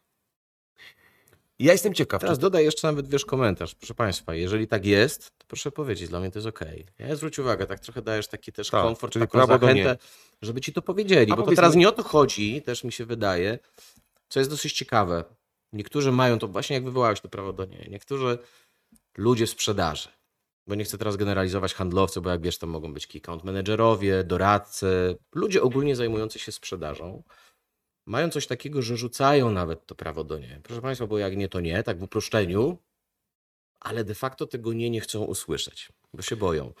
Ja 1.58 1.72
jestem 1.72 1.94
ciekaw. 1.94 2.20
Teraz 2.20 2.38
Czy... 2.38 2.42
dodaj 2.42 2.64
jeszcze 2.64 2.88
nawet 2.88 3.08
wiesz 3.08 3.24
komentarz. 3.24 3.74
Proszę 3.74 3.94
Państwa, 3.94 4.34
jeżeli 4.34 4.68
tak 4.68 4.86
jest, 4.86 5.38
to 5.38 5.44
proszę 5.48 5.70
powiedzieć, 5.70 6.08
dla 6.08 6.20
mnie 6.20 6.30
to 6.30 6.38
jest 6.38 6.46
okej. 6.46 6.86
Ja 6.98 7.16
zwróć 7.16 7.38
uwagę, 7.38 7.66
tak 7.66 7.80
trochę 7.80 8.02
dajesz 8.02 8.28
taki 8.28 8.52
też 8.52 8.70
Tak, 8.70 8.82
komfort, 8.82 9.12
czyli 9.12 9.28
taką 9.28 9.46
zachętę, 9.46 9.96
żeby 10.42 10.60
ci 10.60 10.72
to 10.72 10.82
powiedzieli. 10.82 11.32
A 11.32 11.36
bo 11.36 11.42
to 11.42 11.52
teraz 11.52 11.74
mi- 11.74 11.80
nie 11.80 11.88
o 11.88 11.92
to 11.92 12.02
chodzi, 12.02 12.62
też 12.62 12.84
mi 12.84 12.92
się 12.92 13.04
wydaje, 13.04 13.58
co 14.28 14.40
jest 14.40 14.50
dosyć 14.50 14.72
ciekawe. 14.72 15.24
Niektórzy 15.72 16.12
mają 16.12 16.38
to, 16.38 16.48
właśnie 16.48 16.74
jak 16.74 16.84
wywołałeś 16.84 17.20
to 17.20 17.28
prawo 17.28 17.52
do 17.52 17.64
nie, 17.64 17.86
niektórzy 17.90 18.38
ludzie 19.16 19.46
w 19.46 19.50
sprzedaży, 19.50 20.08
bo 20.66 20.74
nie 20.74 20.84
chcę 20.84 20.98
teraz 20.98 21.16
generalizować 21.16 21.74
handlowcy, 21.74 22.20
bo 22.20 22.30
jak 22.30 22.42
wiesz, 22.42 22.58
to 22.58 22.66
mogą 22.66 22.94
być 22.94 23.06
key 23.06 23.18
account 23.18 23.44
managerowie, 23.44 24.24
doradcy, 24.24 25.16
ludzie 25.34 25.62
ogólnie 25.62 25.96
zajmujący 25.96 26.38
się 26.38 26.52
sprzedażą, 26.52 27.22
mają 28.06 28.30
coś 28.30 28.46
takiego, 28.46 28.82
że 28.82 28.96
rzucają 28.96 29.50
nawet 29.50 29.86
to 29.86 29.94
prawo 29.94 30.24
do 30.24 30.38
nie. 30.38 30.60
Proszę 30.62 30.82
Państwa, 30.82 31.06
bo 31.06 31.18
jak 31.18 31.36
nie, 31.36 31.48
to 31.48 31.60
nie, 31.60 31.82
tak 31.82 31.98
w 31.98 32.02
uproszczeniu, 32.02 32.78
ale 33.80 34.04
de 34.04 34.14
facto 34.14 34.46
tego 34.46 34.72
nie 34.72 34.90
nie 34.90 35.00
chcą 35.00 35.24
usłyszeć, 35.24 35.88
bo 36.14 36.22
się 36.22 36.36
boją. 36.36 36.72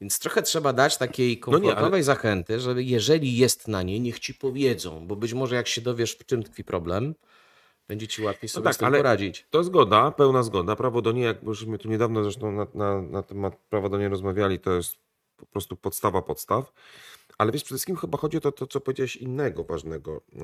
Więc 0.00 0.18
trochę 0.18 0.42
trzeba 0.42 0.72
dać 0.72 0.96
takiej 0.96 1.40
No 1.46 1.52
nie, 1.52 1.54
ale- 1.56 1.62
komfortowej 1.62 2.02
zachęty, 2.02 2.60
żeby 2.60 2.84
jeżeli 2.84 3.36
jest 3.36 3.68
na 3.68 3.82
nie, 3.82 4.00
niech 4.00 4.18
ci 4.18 4.34
powiedzą, 4.34 5.06
bo 5.06 5.16
być 5.16 5.32
może 5.32 5.54
jak 5.54 5.68
się 5.68 5.80
dowiesz, 5.80 6.12
w 6.12 6.26
czym 6.26 6.42
tkwi 6.42 6.64
problem, 6.64 7.14
będzie 7.90 8.08
ci 8.08 8.22
łatwiej 8.22 8.48
sobie 8.48 8.64
tak, 8.64 8.74
z 8.74 8.78
tym 8.78 8.92
poradzić. 8.92 9.46
To 9.50 9.64
zgoda, 9.64 10.10
pełna 10.10 10.42
zgoda. 10.42 10.76
Prawo 10.76 11.02
do 11.02 11.12
nie, 11.12 11.22
jak 11.22 11.38
żeśmy 11.46 11.78
tu 11.78 11.88
niedawno 11.88 12.22
zresztą 12.22 12.52
na, 12.52 12.66
na, 12.74 13.02
na 13.02 13.22
temat 13.22 13.56
prawa 13.56 13.88
do 13.88 13.98
nie 13.98 14.08
rozmawiali, 14.08 14.58
to 14.58 14.72
jest 14.72 14.96
po 15.36 15.46
prostu 15.46 15.76
podstawa 15.76 16.22
podstaw. 16.22 16.72
Ale 17.38 17.52
wiesz, 17.52 17.64
przede 17.64 17.76
wszystkim 17.76 17.96
chyba 17.96 18.18
chodzi 18.18 18.36
o 18.36 18.40
to, 18.40 18.52
to 18.52 18.66
co 18.66 18.80
powiedziałeś 18.80 19.16
innego 19.16 19.64
ważnego, 19.64 20.20
yy, 20.32 20.42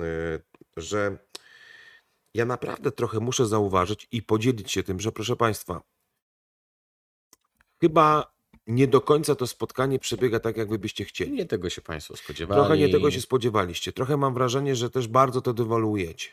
że 0.77 1.17
ja 2.33 2.45
naprawdę 2.45 2.91
trochę 2.91 3.19
muszę 3.19 3.45
zauważyć 3.45 4.07
i 4.11 4.21
podzielić 4.21 4.71
się 4.71 4.83
tym, 4.83 4.99
że 4.99 5.11
proszę 5.11 5.35
Państwa, 5.35 5.81
chyba 7.81 8.33
nie 8.67 8.87
do 8.87 9.01
końca 9.01 9.35
to 9.35 9.47
spotkanie 9.47 9.99
przebiega 9.99 10.39
tak, 10.39 10.57
jak 10.57 10.69
wy 10.69 10.79
byście 10.79 11.05
chcieli. 11.05 11.31
Nie 11.31 11.45
tego 11.45 11.69
się 11.69 11.81
Państwo 11.81 12.17
spodziewali. 12.17 12.61
Trochę 12.61 12.77
nie 12.77 12.89
tego 12.89 13.11
się 13.11 13.21
spodziewaliście. 13.21 13.93
Trochę 13.93 14.17
mam 14.17 14.33
wrażenie, 14.33 14.75
że 14.75 14.89
też 14.89 15.07
bardzo 15.07 15.41
to 15.41 15.53
dewaluujecie. 15.53 16.29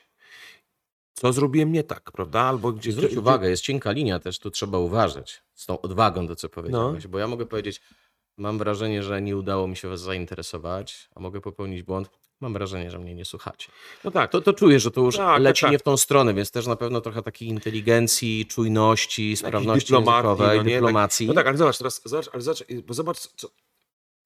Co 1.15 1.33
zrobiłem 1.33 1.73
nie 1.73 1.85
tak, 1.85 2.13
prawda? 2.13 2.41
Albo 2.41 2.73
gdzie. 2.73 2.93
Zwróć 2.93 3.11
gdzie- 3.11 3.21
uwagę, 3.21 3.51
jest 3.51 3.63
cienka 3.63 3.91
linia, 3.93 4.19
też 4.19 4.39
tu 4.39 4.51
trzeba 4.51 4.79
uważać 4.79 5.43
z 5.55 5.67
tą 5.67 5.81
odwagą, 5.81 6.29
to 6.29 6.37
co 6.37 6.49
powiedziałeś, 6.49 7.07
bo 7.07 7.19
ja 7.19 7.27
mogę 7.27 7.47
powiedzieć, 7.47 7.81
mam 8.37 8.59
wrażenie, 8.59 9.03
że 9.03 9.23
nie 9.23 9.37
udało 9.37 9.69
mi 9.69 9.77
się 9.77 9.89
was 9.89 10.01
zainteresować, 10.01 11.09
a 11.15 11.21
mogę 11.21 11.41
popełnić 11.41 11.83
błąd, 11.83 12.11
mam 12.41 12.53
wrażenie, 12.53 12.91
że 12.91 12.99
mnie 12.99 13.15
nie 13.15 13.25
słuchacie. 13.25 13.69
No 14.05 14.11
tak, 14.11 14.31
To, 14.31 14.41
to 14.41 14.53
czuję, 14.53 14.81
że 14.81 14.91
to 14.91 15.01
już 15.01 15.17
Tak, 15.17 15.27
tak, 15.27 15.43
leci 15.43 15.61
tak. 15.63 15.71
nie 15.73 15.79
w 15.79 15.83
tą 15.83 15.97
stronę, 15.97 16.35
więc 16.35 16.51
też 16.51 16.67
na 16.67 16.77
pewno 16.77 17.01
trochę 17.01 17.23
takiej 17.23 17.49
inteligencji, 17.49 18.47
czujności, 18.47 19.37
sprawności 19.37 19.87
dyplomacji, 19.93 20.29
językowej, 20.29 20.59
no 20.59 20.63
nie? 20.65 20.71
Tak- 20.71 20.81
dyplomacji. 20.83 21.27
No 21.27 21.35
tak, 21.35 21.47
ale 21.47 21.57
zobacz 21.57 21.79
teraz, 21.79 22.01
zobacz, 22.05 22.29
ale 22.33 22.43
zobacz, 22.43 22.65
bo 22.87 22.95
zobacz, 22.95 23.19
co. 23.19 23.49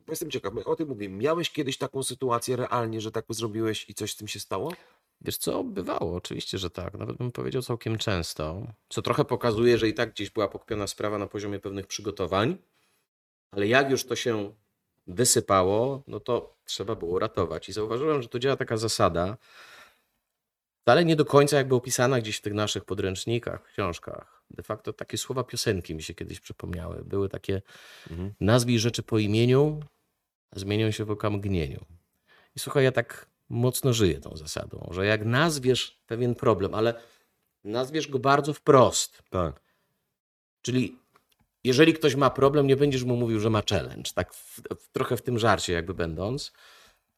Jestem 0.09 0.31
ciekaw, 0.31 0.55
my 0.55 0.65
o 0.65 0.77
tym 0.77 0.89
mówimy. 0.89 1.17
Miałeś 1.17 1.51
kiedyś 1.51 1.79
taką 1.79 2.03
sytuację 2.03 2.57
realnie, 2.57 3.01
że 3.01 3.13
tak 3.13 3.25
zrobiłeś 3.29 3.85
i 3.91 3.95
coś 3.95 4.13
z 4.13 4.17
tym 4.17 4.29
się 4.29 4.41
stało? 4.41 4.73
Wiesz 5.21 5.37
co, 5.37 5.65
bywało, 5.65 6.17
oczywiście, 6.17 6.59
że 6.59 6.71
tak. 6.71 6.95
Nawet 6.95 7.17
bym 7.17 7.33
powiedział 7.33 7.63
całkiem 7.63 7.99
często. 7.99 8.67
Co 8.89 9.03
trochę 9.03 9.25
pokazuje, 9.25 9.79
że 9.79 9.89
i 9.89 9.95
tak 9.95 10.11
gdzieś 10.13 10.31
była 10.31 10.49
pokpiona 10.49 10.87
sprawa 10.87 11.19
na 11.19 11.27
poziomie 11.27 11.59
pewnych 11.59 11.87
przygotowań, 11.87 12.57
ale 13.51 13.67
jak 13.67 13.91
już 13.91 14.05
to 14.05 14.17
się 14.17 14.55
wysypało, 15.07 16.03
no 16.07 16.21
to 16.21 16.57
trzeba 16.65 16.95
było 16.95 17.19
ratować. 17.19 17.69
I 17.69 17.73
zauważyłem, 17.73 18.23
że 18.23 18.29
to 18.29 18.39
działa 18.39 18.57
taka 18.57 18.77
zasada, 18.77 19.37
wcale 20.83 21.05
nie 21.05 21.17
do 21.17 21.25
końca 21.25 21.57
jakby 21.57 21.75
opisana 21.75 22.21
gdzieś 22.21 22.37
w 22.37 22.41
tych 22.41 22.55
naszych 22.55 22.85
podręcznikach, 22.85 23.65
książkach. 23.73 24.43
De 24.51 24.63
facto 24.63 24.93
takie 24.93 25.19
słowa 25.19 25.45
piosenki 25.45 25.95
mi 25.95 26.03
się 26.03 26.15
kiedyś 26.15 26.41
przypomniały. 26.41 27.05
Były 27.05 27.29
takie 27.29 27.63
Mhm. 28.11 28.35
nazwij 28.41 28.79
rzeczy 28.79 29.03
po 29.03 29.19
imieniu, 29.19 29.81
zmienią 30.55 30.91
się 30.91 31.05
w 31.05 31.11
okamgnieniu. 31.11 31.85
I 32.57 32.59
słuchaj, 32.59 32.85
ja 32.85 32.93
tak 32.93 33.27
mocno 33.49 33.93
żyję 33.93 34.21
tą 34.21 34.37
zasadą, 34.37 34.89
że 34.91 35.07
jak 35.07 35.25
nazwiesz 35.25 36.01
pewien 36.07 36.35
problem, 36.35 36.75
ale 36.75 36.95
nazwiesz 37.65 38.09
go 38.09 38.19
bardzo 38.19 38.55
wprost, 38.55 39.23
Tak. 39.31 39.61
czyli 40.63 40.97
jeżeli 41.65 41.95
ktoś 41.95 42.15
ma 42.15 42.31
problem, 42.31 42.67
nie 42.67 42.77
będziesz 42.77 43.05
mu 43.05 43.17
mówił, 43.17 43.41
że 43.41 43.51
ma 43.51 43.63
challenge, 43.71 44.11
tak 44.15 44.35
w, 44.35 44.61
w, 44.61 44.89
trochę 44.93 45.17
w 45.17 45.23
tym 45.23 45.39
żarcie 45.39 45.73
jakby 45.73 45.95
będąc, 45.95 46.53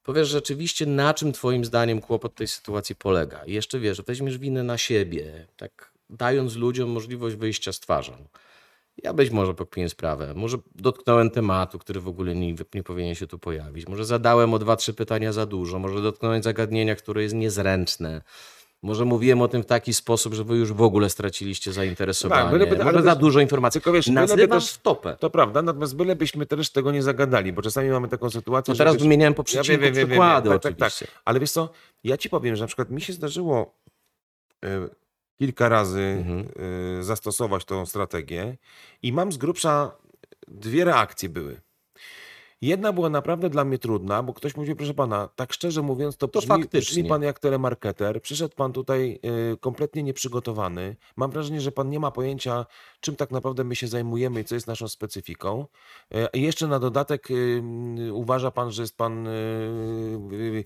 powiesz 0.02 0.28
rzeczywiście, 0.28 0.86
na 0.86 1.14
czym 1.14 1.32
twoim 1.32 1.64
zdaniem 1.64 2.00
kłopot 2.00 2.34
tej 2.34 2.48
sytuacji 2.48 2.94
polega. 2.94 3.44
I 3.44 3.52
jeszcze 3.52 3.78
wiesz, 3.78 4.02
weźmiesz 4.02 4.38
winę 4.38 4.62
na 4.62 4.78
siebie, 4.78 5.46
tak 5.56 5.92
dając 6.10 6.56
ludziom 6.56 6.90
możliwość 6.90 7.36
wyjścia 7.36 7.72
z 7.72 7.80
twarzą. 7.80 8.26
Ja 9.02 9.12
być 9.12 9.30
może 9.30 9.54
pokpiłem 9.54 9.88
sprawę. 9.88 10.34
Może 10.36 10.58
dotknąłem 10.74 11.30
tematu, 11.30 11.78
który 11.78 12.00
w 12.00 12.08
ogóle 12.08 12.34
nie, 12.34 12.54
nie 12.74 12.82
powinien 12.82 13.14
się 13.14 13.26
tu 13.26 13.38
pojawić. 13.38 13.88
Może 13.88 14.04
zadałem 14.04 14.54
o 14.54 14.58
dwa, 14.58 14.76
trzy 14.76 14.94
pytania 14.94 15.32
za 15.32 15.46
dużo. 15.46 15.78
Może 15.78 16.02
dotknąłem 16.02 16.42
zagadnienia, 16.42 16.96
które 16.96 17.22
jest 17.22 17.34
niezręczne. 17.34 18.22
Może 18.82 19.04
mówiłem 19.04 19.42
o 19.42 19.48
tym 19.48 19.62
w 19.62 19.66
taki 19.66 19.94
sposób, 19.94 20.34
że 20.34 20.44
wy 20.44 20.56
już 20.56 20.72
w 20.72 20.82
ogóle 20.82 21.10
straciliście 21.10 21.72
zainteresowanie. 21.72 22.42
Tak, 22.42 22.52
byleby- 22.52 22.74
ale 22.74 22.84
może 22.84 23.02
za 23.02 23.16
dużo 23.16 23.40
informacji. 23.40 23.80
tylko 23.80 23.92
wiesz, 23.92 24.06
byleby 24.06 24.26
Nazywasz 24.26 24.64
też- 24.64 24.74
w 24.74 24.78
topę. 24.82 25.16
To 25.20 25.30
prawda, 25.30 25.62
natomiast 25.62 25.96
bylebyśmy 25.96 26.46
też 26.46 26.70
tego 26.70 26.92
nie 26.92 27.02
zagadali, 27.02 27.52
bo 27.52 27.62
czasami 27.62 27.90
mamy 27.90 28.08
taką 28.08 28.30
sytuację, 28.30 28.74
No 28.74 28.78
teraz 28.78 28.94
wiesz, 28.94 29.02
wymieniałem 29.02 29.34
po 29.34 29.40
Ja 29.40 29.44
przecinku 29.44 29.82
wiem, 29.82 29.94
wiem, 29.94 30.06
przykłady 30.08 30.48
wiem, 30.48 30.58
tak, 30.58 30.62
tak, 30.62 30.72
oczywiście. 30.72 31.06
tak. 31.06 31.22
Ale 31.24 31.40
wiesz 31.40 31.50
co, 31.52 31.68
ja 32.04 32.16
ci 32.16 32.30
powiem, 32.30 32.56
że 32.56 32.62
na 32.62 32.66
przykład 32.66 32.90
mi 32.90 33.00
się 33.00 33.12
zdarzyło 33.12 33.74
y, 34.64 34.68
kilka 35.40 35.68
razy 35.68 36.00
Mhm. 36.20 36.48
y, 37.00 37.04
zastosować 37.04 37.64
tą 37.64 37.86
strategię 37.86 38.56
i 39.02 39.12
mam 39.12 39.32
z 39.32 39.36
grubsza 39.36 39.96
dwie 40.48 40.84
reakcje 40.84 41.28
były. 41.28 41.60
Jedna 42.62 42.92
była 42.92 43.08
naprawdę 43.10 43.50
dla 43.50 43.64
mnie 43.64 43.78
trudna, 43.78 44.22
bo 44.22 44.34
ktoś 44.34 44.56
mówił, 44.56 44.76
proszę 44.76 44.94
pana, 44.94 45.28
tak 45.36 45.52
szczerze 45.52 45.82
mówiąc, 45.82 46.16
to, 46.16 46.28
To 46.28 46.38
brzmi, 46.40 46.48
faktycznie. 46.48 46.80
brzmi 46.80 47.04
pan 47.08 47.22
jak 47.22 47.38
telemarketer, 47.38 48.22
przyszedł 48.22 48.54
pan 48.54 48.72
tutaj 48.72 49.20
y, 49.52 49.56
kompletnie 49.56 50.02
nieprzygotowany. 50.02 50.96
Mam 51.16 51.30
wrażenie, 51.30 51.60
że 51.60 51.72
pan 51.72 51.90
nie 51.90 52.00
ma 52.00 52.10
pojęcia, 52.10 52.66
czym 53.00 53.16
tak 53.16 53.30
naprawdę 53.30 53.64
my 53.64 53.76
się 53.76 53.86
zajmujemy 53.88 54.40
i 54.40 54.44
co 54.44 54.54
jest 54.54 54.66
naszą 54.66 54.88
specyfiką. 54.88 55.66
Y, 56.14 56.26
I 56.32 56.42
jeszcze 56.42 56.66
na 56.66 56.78
dodatek 56.78 57.30
y, 57.30 57.62
y, 58.08 58.12
uważa 58.12 58.50
pan, 58.50 58.70
że 58.72 58.82
jest 58.82 58.96
pan 58.96 59.26
y, 59.26 60.64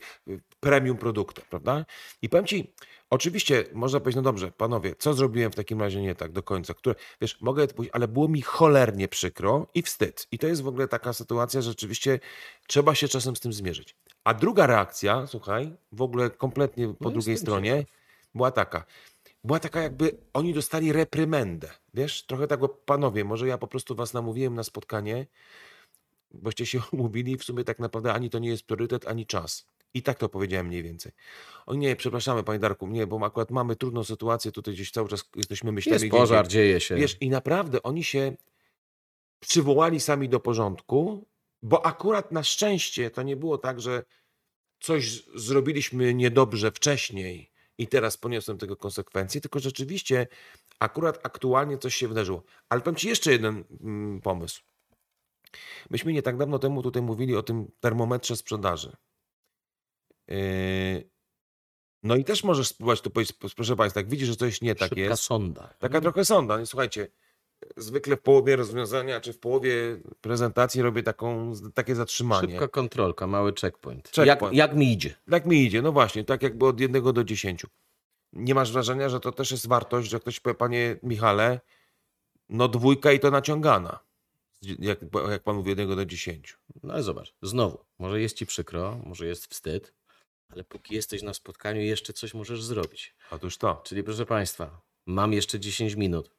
premium 0.61 0.97
produktem, 0.97 1.45
prawda? 1.51 1.85
I 2.23 2.29
powiem 2.29 2.47
ci, 2.47 2.73
Oczywiście 3.15 3.65
można 3.73 4.01
powiedzieć, 4.01 4.17
no 4.17 4.23
dobrze, 4.23 4.51
panowie, 4.51 4.95
co 4.99 5.15
zrobiłem 5.15 5.53
w 5.53 5.55
takim 5.55 5.81
razie 5.81 6.03
nie 6.03 6.15
tak 6.15 6.33
do 6.33 6.43
końca? 6.43 6.75
Które, 6.75 6.95
wiesz, 7.21 7.41
mogę 7.41 7.67
to 7.67 7.75
powiedzieć, 7.75 7.95
ale 7.95 8.09
było 8.09 8.29
mi 8.29 8.43
cholernie 8.43 9.09
przykro 9.09 9.67
i 9.75 9.83
wstyd. 9.83 10.29
I 10.33 10.39
to 10.39 10.47
jest 10.47 10.63
w 10.63 10.69
ogóle 10.69 10.89
taka 10.89 11.13
sytuacja, 11.13 11.63
że 11.63 11.71
rzeczywiście 11.71 12.21
trzeba 12.67 12.95
się 12.95 13.09
czasem 13.09 13.37
z 13.37 13.41
tym 13.41 13.53
zmierzyć. 13.53 13.97
A 14.25 14.35
druga 14.35 14.67
reakcja, 14.67 15.27
słuchaj, 15.27 15.77
w 15.93 16.03
ogóle 16.03 16.31
kompletnie 16.31 16.89
po 16.89 17.05
No 17.05 17.11
drugiej 17.11 17.37
stronie, 17.39 17.85
była 18.35 18.51
taka. 18.51 18.85
Była 19.45 19.61
taka 19.61 19.83
jakby 19.83 20.17
oni 20.33 20.55
dostali 20.55 20.93
reprymendę. 20.93 21.71
Wiesz, 21.95 22.27
trochę 22.27 22.47
tak, 22.47 22.61
bo 22.61 22.69
panowie, 22.69 23.25
może 23.25 23.49
ja 23.49 23.59
po 23.59 23.67
prostu 23.67 23.95
was 23.95 24.15
namówiłem 24.15 24.55
na 24.55 24.63
spotkanie, 24.63 25.27
boście 26.31 26.67
się 26.67 26.81
umówili, 26.93 27.37
w 27.37 27.45
sumie 27.45 27.65
tak 27.65 27.79
naprawdę 27.79 28.13
ani 28.13 28.31
to 28.31 28.39
nie 28.39 28.49
jest 28.49 28.67
priorytet, 28.67 29.09
ani 29.09 29.27
czas. 29.27 29.74
I 29.95 30.03
tak 30.03 30.19
to 30.19 30.29
powiedziałem 30.29 30.67
mniej 30.67 30.83
więcej. 30.83 31.13
O 31.67 31.75
nie, 31.75 31.97
przepraszamy 31.97 32.43
panie 32.43 32.59
Darku, 32.59 32.87
nie, 32.87 33.07
bo 33.07 33.25
akurat 33.25 33.51
mamy 33.51 33.77
trudną 33.77 34.05
sytuację, 34.05 34.53
tutaj 34.53 34.75
gdzieś 34.75 34.91
cały 34.91 35.09
czas 35.09 35.31
jesteśmy 35.37 35.73
myślami. 35.73 36.03
Jest 36.03 36.11
pożar, 36.11 36.49
dzieje 36.49 36.81
się. 36.81 36.95
Wiesz, 36.95 37.17
i 37.21 37.31
naprawdę 37.31 37.83
oni 37.83 38.05
się 38.05 38.37
przywołali 39.41 40.01
sami 40.01 40.29
do 40.29 40.41
porządku, 40.41 41.27
bo 41.63 41.87
akurat 41.87 42.33
na 42.33 42.43
szczęście 42.43 43.11
to 43.11 43.23
nie 43.23 43.37
było 43.37 43.59
tak, 43.59 43.81
że 43.81 44.05
coś 44.81 45.25
zrobiliśmy 45.35 46.15
niedobrze 46.15 46.71
wcześniej 46.71 47.51
i 47.79 47.87
teraz 47.87 48.17
poniosłem 48.17 48.59
tego 48.59 48.77
konsekwencje, 48.77 49.41
tylko 49.41 49.59
rzeczywiście 49.59 50.27
akurat 50.79 51.27
aktualnie 51.27 51.79
coś 51.79 51.95
się 51.95 52.09
wydarzyło. 52.09 52.43
Ale 52.69 52.81
powiem 52.81 52.97
Ci 52.97 53.09
jeszcze 53.09 53.33
jeden 53.33 53.65
mm, 53.81 54.21
pomysł. 54.21 54.63
Myśmy 55.91 56.13
nie 56.13 56.23
tak 56.23 56.37
dawno 56.37 56.59
temu 56.59 56.83
tutaj 56.83 57.03
mówili 57.03 57.37
o 57.37 57.43
tym 57.43 57.67
termometrze 57.81 58.37
sprzedaży. 58.37 58.97
Yy, 60.29 61.15
No 62.03 62.17
i 62.17 62.25
też 62.25 62.45
możesz 62.45 62.69
spróbować 62.69 63.01
to 63.01 63.11
powiedzieć, 63.11 63.37
proszę 63.57 63.77
Państwa, 63.77 64.01
jak 64.01 64.09
widzisz, 64.09 64.29
że 64.29 64.37
coś 64.37 64.61
nie 64.61 64.75
tak 64.75 64.89
Szybka 64.89 65.01
jest. 65.01 65.23
sonda. 65.23 65.75
Taka 65.79 66.01
trochę 66.01 66.25
sonda. 66.25 66.59
Nie, 66.61 66.67
słuchajcie, 66.67 67.09
zwykle 67.77 68.17
w 68.17 68.21
połowie 68.21 68.57
rozwiązania, 68.57 69.21
czy 69.21 69.33
w 69.33 69.39
połowie 69.39 69.73
prezentacji 70.21 70.83
robię 70.83 71.03
taką, 71.03 71.53
takie 71.75 71.95
zatrzymanie. 71.95 72.49
Szybka 72.49 72.69
kontrolka, 72.69 73.27
mały 73.27 73.53
checkpoint. 73.61 74.09
Checkpoint. 74.09 74.43
Jak, 74.57 74.71
jak 74.71 74.77
mi 74.79 74.93
idzie? 74.93 75.15
Tak 75.31 75.47
mi 75.47 75.65
idzie, 75.65 75.83
no 75.83 75.93
właśnie, 75.93 76.25
tak 76.25 76.43
jakby 76.43 76.67
od 76.67 76.81
jednego 76.81 77.13
do 77.13 77.25
dziesięciu. 77.25 77.69
Nie 78.33 78.55
masz 78.55 78.73
wrażenia, 78.73 79.09
że 79.09 79.21
to 79.21 79.33
też 79.33 79.51
jest 79.51 79.69
wartość, 79.69 80.11
że 80.11 80.21
ktoś 80.21 80.41
powie, 80.41 80.55
panie 80.55 80.97
Michale, 81.03 81.61
no 82.49 82.69
dwójka 82.69 83.13
i 83.13 83.21
to 83.21 83.31
naciągana. 83.31 83.99
Jak, 84.63 84.99
jak 85.31 85.43
pan 85.43 85.57
mówi, 85.57 85.73
od 85.73 85.79
jednego 85.79 85.97
do 85.97 86.07
dziesięciu. 86.07 86.59
No 86.83 86.95
ale 86.95 87.03
zobacz, 87.03 87.35
znowu, 87.43 87.79
może 87.99 88.21
jest 88.21 88.37
ci 88.37 88.47
przykro, 88.47 89.01
może 89.05 89.27
jest 89.27 89.47
wstyd, 89.47 89.95
ale 90.55 90.65
póki 90.65 90.95
jesteś 90.95 91.23
na 91.23 91.35
spotkaniu, 91.35 91.81
jeszcze 91.81 92.13
coś 92.13 92.35
możesz 92.35 92.63
zrobić. 92.63 93.15
Otóż 93.31 93.59
to. 93.59 93.83
Czyli 93.85 94.03
proszę 94.03 94.27
Państwa, 94.27 94.81
mam 95.07 95.33
jeszcze 95.33 95.61
10 95.61 95.95
minut. 95.95 96.31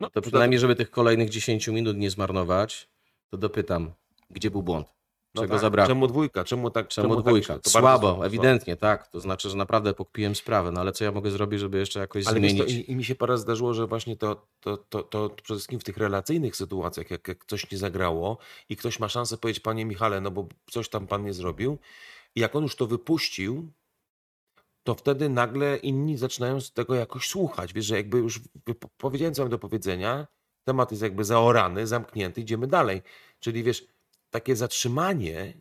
No, 0.00 0.10
To 0.10 0.20
przynajmniej, 0.20 0.60
żeby 0.60 0.76
tych 0.76 0.90
kolejnych 0.90 1.28
10 1.28 1.68
minut 1.68 1.96
nie 1.96 2.10
zmarnować, 2.10 2.88
to 3.30 3.36
dopytam, 3.36 3.92
gdzie 4.30 4.50
był 4.50 4.62
błąd? 4.62 4.86
no 5.34 5.42
Czego 5.42 5.54
tak. 5.54 5.60
zabrakło? 5.60 5.88
Czemu 5.88 6.06
dwójka? 6.06 6.44
Czemu 6.44 6.70
tak? 6.70 6.88
Czemu 6.88 7.14
tak 7.16 7.24
dwójka? 7.24 7.52
bardzo 7.52 7.70
Słabo, 7.70 8.26
ewidentnie, 8.26 8.76
tak. 8.76 9.08
To 9.08 9.20
znaczy, 9.20 9.50
że 9.50 9.56
naprawdę 9.56 9.94
pokpiłem 9.94 10.34
sprawę, 10.34 10.72
no 10.72 10.80
ale 10.80 10.92
co 10.92 11.04
ja 11.04 11.12
mogę 11.12 11.30
zrobić, 11.30 11.60
żeby 11.60 11.78
jeszcze 11.78 12.00
jakoś 12.00 12.26
Ale 12.26 12.40
wiesz, 12.40 12.52
to, 12.52 12.64
zmienić? 12.64 12.88
i, 12.88 12.92
i 12.92 12.96
mi 12.96 13.04
się 13.04 13.14
parę 13.14 13.38
zdarzyło, 13.38 13.74
że 13.74 13.86
właśnie 13.86 14.16
to, 14.16 14.46
to, 14.60 14.76
to, 14.76 15.02
to 15.02 15.30
przede 15.42 15.58
wszystkim 15.58 15.80
w 15.80 15.84
tych 15.84 15.96
relacyjnych 15.96 16.56
sytuacjach, 16.56 17.10
jak, 17.10 17.28
jak 17.28 17.44
coś 17.44 17.70
nie 17.70 17.78
zagrało 17.78 18.38
i 18.68 18.76
ktoś 18.76 19.00
ma 19.00 19.08
szansę 19.08 19.38
powiedzieć, 19.38 19.62
panie 19.62 19.84
Michale, 19.84 20.20
no 20.20 20.30
bo 20.30 20.48
coś 20.70 20.88
tam 20.88 21.06
pan 21.06 21.24
nie 21.24 21.32
zrobił, 21.32 21.78
i 22.34 22.40
jak 22.40 22.56
on 22.56 22.62
już 22.62 22.76
to 22.76 22.86
wypuścił, 22.86 23.72
to 24.82 24.94
wtedy 24.94 25.28
nagle 25.28 25.76
inni 25.76 26.16
zaczynają 26.16 26.60
z 26.60 26.72
tego 26.72 26.94
jakoś 26.94 27.28
słuchać. 27.28 27.72
Wiesz, 27.72 27.86
że 27.86 27.96
jakby 27.96 28.18
już 28.18 28.40
powiedziałem, 28.96 29.34
co 29.34 29.42
mam 29.42 29.50
do 29.50 29.58
powiedzenia, 29.58 30.26
temat 30.64 30.90
jest 30.90 31.02
jakby 31.02 31.24
zaorany, 31.24 31.86
zamknięty, 31.86 32.40
idziemy 32.40 32.66
dalej. 32.66 33.02
Czyli 33.40 33.62
wiesz, 33.62 33.86
takie 34.30 34.56
zatrzymanie 34.56 35.60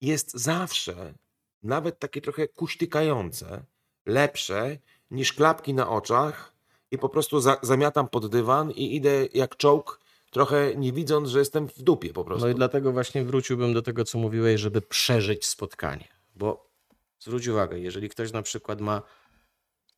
jest 0.00 0.32
zawsze, 0.32 1.14
nawet 1.62 1.98
takie 1.98 2.20
trochę 2.20 2.48
kuśtykające, 2.48 3.64
lepsze 4.06 4.78
niż 5.10 5.32
klapki 5.32 5.74
na 5.74 5.88
oczach 5.88 6.52
i 6.90 6.98
po 6.98 7.08
prostu 7.08 7.40
za, 7.40 7.58
zamiatam 7.62 8.08
pod 8.08 8.26
dywan 8.26 8.70
i 8.70 8.96
idę 8.96 9.26
jak 9.34 9.56
czołg, 9.56 10.00
trochę 10.30 10.76
nie 10.76 10.92
widząc, 10.92 11.28
że 11.28 11.38
jestem 11.38 11.68
w 11.68 11.82
dupie 11.82 12.12
po 12.12 12.24
prostu. 12.24 12.46
No 12.46 12.52
i 12.52 12.54
dlatego 12.54 12.92
właśnie 12.92 13.24
wróciłbym 13.24 13.72
do 13.72 13.82
tego, 13.82 14.04
co 14.04 14.18
mówiłeś, 14.18 14.60
żeby 14.60 14.82
przeżyć 14.82 15.46
spotkanie. 15.46 16.08
Bo 16.36 16.70
zwróć 17.18 17.46
uwagę, 17.46 17.78
jeżeli 17.78 18.08
ktoś 18.08 18.32
na 18.32 18.42
przykład 18.42 18.80
ma 18.80 19.02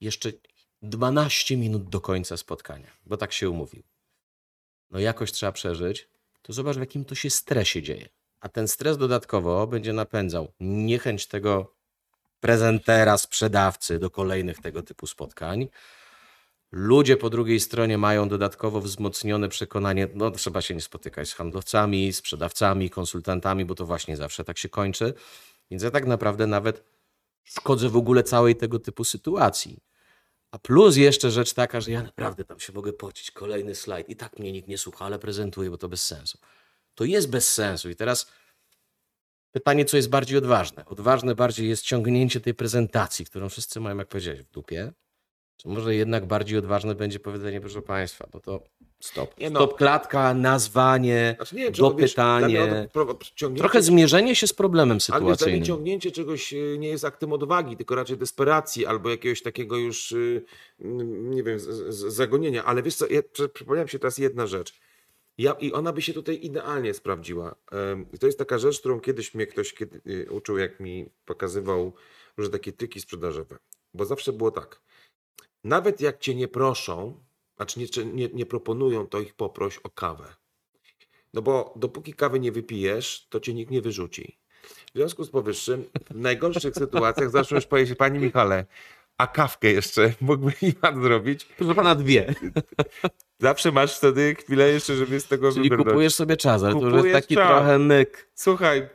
jeszcze 0.00 0.32
12 0.82 1.56
minut 1.56 1.88
do 1.88 2.00
końca 2.00 2.36
spotkania, 2.36 2.90
bo 3.06 3.16
tak 3.16 3.32
się 3.32 3.50
umówił, 3.50 3.82
no 4.90 4.98
jakoś 4.98 5.32
trzeba 5.32 5.52
przeżyć, 5.52 6.08
to 6.42 6.52
zobacz, 6.52 6.76
w 6.76 6.80
jakim 6.80 7.04
to 7.04 7.14
się 7.14 7.30
stresie 7.30 7.82
dzieje. 7.82 8.08
A 8.40 8.48
ten 8.48 8.68
stres 8.68 8.98
dodatkowo 8.98 9.66
będzie 9.66 9.92
napędzał 9.92 10.52
niechęć 10.60 11.26
tego 11.26 11.74
prezentera, 12.40 13.18
sprzedawcy 13.18 13.98
do 13.98 14.10
kolejnych 14.10 14.60
tego 14.60 14.82
typu 14.82 15.06
spotkań. 15.06 15.68
Ludzie 16.72 17.16
po 17.16 17.30
drugiej 17.30 17.60
stronie 17.60 17.98
mają 17.98 18.28
dodatkowo 18.28 18.80
wzmocnione 18.80 19.48
przekonanie, 19.48 20.08
no 20.14 20.30
trzeba 20.30 20.62
się 20.62 20.74
nie 20.74 20.80
spotykać 20.80 21.28
z 21.28 21.34
handlowcami, 21.34 22.12
sprzedawcami, 22.12 22.90
konsultantami, 22.90 23.64
bo 23.64 23.74
to 23.74 23.86
właśnie 23.86 24.16
zawsze 24.16 24.44
tak 24.44 24.58
się 24.58 24.68
kończy. 24.68 25.14
Więc 25.70 25.82
ja 25.82 25.90
tak 25.90 26.06
naprawdę 26.06 26.46
nawet 26.46 26.84
szkodzę 27.44 27.88
w 27.88 27.96
ogóle 27.96 28.22
całej 28.22 28.56
tego 28.56 28.78
typu 28.78 29.04
sytuacji. 29.04 29.78
A 30.50 30.58
plus 30.58 30.96
jeszcze 30.96 31.30
rzecz 31.30 31.54
taka, 31.54 31.80
że 31.80 31.90
ja 31.90 32.02
naprawdę 32.02 32.44
tam 32.44 32.60
się 32.60 32.72
mogę 32.72 32.92
pocić, 32.92 33.30
kolejny 33.30 33.74
slajd 33.74 34.08
i 34.08 34.16
tak 34.16 34.38
mnie 34.38 34.52
nikt 34.52 34.68
nie 34.68 34.78
słucha, 34.78 35.04
ale 35.04 35.18
prezentuję, 35.18 35.70
bo 35.70 35.78
to 35.78 35.88
bez 35.88 36.06
sensu. 36.06 36.38
To 36.94 37.04
jest 37.04 37.30
bez 37.30 37.54
sensu 37.54 37.90
i 37.90 37.96
teraz 37.96 38.32
pytanie, 39.52 39.84
co 39.84 39.96
jest 39.96 40.08
bardziej 40.08 40.38
odważne? 40.38 40.84
Odważne 40.84 41.34
bardziej 41.34 41.68
jest 41.68 41.82
ciągnięcie 41.82 42.40
tej 42.40 42.54
prezentacji, 42.54 43.24
którą 43.24 43.48
wszyscy 43.48 43.80
mają, 43.80 43.98
jak 43.98 44.08
powiedziałeś, 44.08 44.42
w 44.42 44.50
dupie, 44.50 44.92
czy 45.62 45.68
może 45.68 45.94
jednak 45.94 46.26
bardziej 46.26 46.58
odważne 46.58 46.94
będzie 46.94 47.20
powiedzenie, 47.20 47.60
proszę 47.60 47.82
Państwa, 47.82 48.28
no 48.34 48.40
to 48.40 48.62
stop. 49.00 49.38
Nie 49.38 49.50
no. 49.50 49.60
Stop 49.60 49.76
klatka, 49.78 50.34
nazwanie, 50.34 51.34
Znaczy, 51.36 51.56
nie 51.56 51.68
wiesz, 51.68 51.78
dopytanie. 51.78 52.88
ciągnięcie- 53.34 53.58
Trochę 53.58 53.82
zmierzenie 53.82 54.34
się 54.34 54.46
z 54.46 54.52
problemem 54.52 54.98
Ale 55.10 55.20
wiesz, 55.20 55.30
sytuacyjnym. 55.38 55.64
ciągnięcie 55.64 56.10
czegoś 56.10 56.52
y, 56.52 56.76
nie 56.78 56.88
jest 56.88 57.04
aktem 57.04 57.32
odwagi, 57.32 57.76
tylko 57.76 57.94
raczej 57.94 58.16
desperacji 58.16 58.86
albo 58.86 59.10
jakiegoś 59.10 59.42
takiego 59.42 59.76
już, 59.76 60.12
y, 60.12 60.44
nie 61.14 61.42
wiem, 61.42 61.58
zagonienia. 61.88 62.64
Ale 62.64 62.82
wiesz 62.82 62.94
co, 62.94 63.06
ja, 63.06 63.22
przy- 63.32 63.48
przypomniała 63.48 63.84
mi 63.84 63.90
się 63.90 63.98
teraz 63.98 64.18
jedna 64.18 64.46
rzecz. 64.46 64.80
Ja, 65.38 65.52
I 65.52 65.72
ona 65.72 65.92
by 65.92 66.02
się 66.02 66.12
tutaj 66.12 66.38
idealnie 66.42 66.94
sprawdziła. 66.94 67.54
To 68.20 68.26
jest 68.26 68.38
taka 68.38 68.58
rzecz, 68.58 68.80
którą 68.80 69.00
kiedyś 69.00 69.34
mnie 69.34 69.46
ktoś 69.46 69.72
kiedy, 69.74 70.00
y, 70.06 70.30
uczył, 70.30 70.58
jak 70.58 70.80
mi 70.80 71.06
pokazywał 71.24 71.92
różne 72.36 72.52
takie 72.52 72.72
triki 72.72 73.00
sprzedażowe. 73.00 73.58
Bo 73.94 74.04
zawsze 74.04 74.32
było 74.32 74.50
tak. 74.50 74.80
Nawet 75.64 76.00
jak 76.00 76.18
cię 76.18 76.34
nie 76.34 76.48
proszą, 76.48 77.20
znaczy 77.56 77.80
nie, 77.80 78.04
nie, 78.04 78.28
nie 78.28 78.46
proponują, 78.46 79.06
to 79.06 79.20
ich 79.20 79.34
poproś 79.34 79.78
o 79.78 79.90
kawę. 79.90 80.24
No 81.34 81.42
bo 81.42 81.74
dopóki 81.76 82.14
kawy 82.14 82.40
nie 82.40 82.52
wypijesz, 82.52 83.26
to 83.30 83.40
cię 83.40 83.54
nikt 83.54 83.70
nie 83.70 83.82
wyrzuci. 83.82 84.38
W 84.94 84.96
związku 84.96 85.24
z 85.24 85.30
powyższym, 85.30 85.84
w 86.10 86.14
najgorszych 86.20 86.74
sytuacjach 86.74 87.30
zawsze 87.30 87.54
już 87.54 87.66
powiedzieć, 87.66 87.98
Panie 87.98 88.18
Michale, 88.18 88.64
a 89.18 89.26
kawkę 89.26 89.68
jeszcze 89.72 90.14
mógłby 90.20 90.52
mi 90.62 90.72
pan 90.72 91.02
zrobić? 91.02 91.44
Proszę 91.44 91.74
pana, 91.74 91.94
dwie. 91.94 92.34
Zawsze 93.38 93.72
masz 93.72 93.96
wtedy 93.96 94.34
chwilę 94.34 94.68
jeszcze, 94.68 94.96
żeby 94.96 95.20
z 95.20 95.26
tego 95.26 95.52
Czyli 95.52 95.62
wybrnąć. 95.62 95.88
kupujesz 95.88 96.14
sobie 96.14 96.36
czas, 96.36 96.62
ale 96.62 96.72
to 96.72 96.78
już 96.80 96.84
jest 96.84 96.96
Kupujesz 96.96 97.22
taki 97.22 97.34
czas. 97.34 97.48
trochę 97.48 97.78
myk. 97.78 98.30
Słuchaj, 98.34 98.88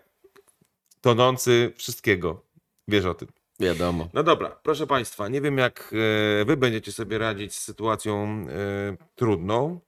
tonący 1.01 1.73
wszystkiego. 1.75 2.41
Wiesz 2.87 3.05
o 3.05 3.13
tym. 3.13 3.27
Wiadomo. 3.59 4.09
No 4.13 4.23
dobra, 4.23 4.59
proszę 4.63 4.87
Państwa, 4.87 5.27
nie 5.27 5.41
wiem 5.41 5.57
jak 5.57 5.93
e, 6.41 6.45
Wy 6.45 6.57
będziecie 6.57 6.91
sobie 6.91 7.17
radzić 7.17 7.55
z 7.55 7.61
sytuacją 7.61 8.47
e, 8.49 8.97
trudną 9.15 9.79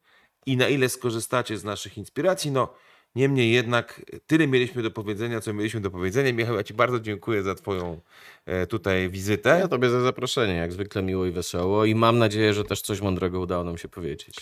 i 0.46 0.58
na 0.58 0.68
ile 0.68 0.90
skorzystacie 0.90 1.58
z 1.58 1.64
naszych 1.64 1.98
inspiracji. 1.98 2.52
No, 2.52 2.74
niemniej 3.16 3.52
jednak 3.52 4.02
tyle 4.28 4.48
mieliśmy 4.48 4.84
do 4.84 4.92
powiedzenia, 4.92 5.42
co 5.42 5.54
mieliśmy 5.54 5.82
do 5.82 5.92
powiedzenia. 5.92 6.34
Michał, 6.34 6.56
ja 6.56 6.64
Ci 6.64 6.74
bardzo 6.74 7.00
dziękuję 7.00 7.44
za 7.44 7.56
Twoją 7.56 8.02
e, 8.46 8.68
tutaj 8.68 9.10
wizytę. 9.10 9.58
Ja 9.60 9.68
tobie 9.68 9.90
za 9.90 10.02
zaproszenie, 10.02 10.56
jak 10.56 10.74
zwykle 10.74 11.04
miło 11.04 11.26
i 11.26 11.32
wesoło 11.32 11.86
i 11.86 11.96
mam 11.96 12.18
nadzieję, 12.18 12.54
że 12.54 12.64
też 12.64 12.82
coś 12.82 13.02
mądrego 13.02 13.40
udało 13.40 13.64
nam 13.64 13.78
się 13.78 13.88
powiedzieć. 13.88 14.36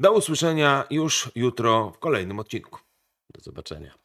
Do 0.00 0.12
usłyszenia 0.12 0.84
już 0.90 1.30
jutro 1.34 1.90
w 1.90 1.98
kolejnym 1.98 2.38
odcinku. 2.38 2.78
Do 3.34 3.40
zobaczenia. 3.40 4.01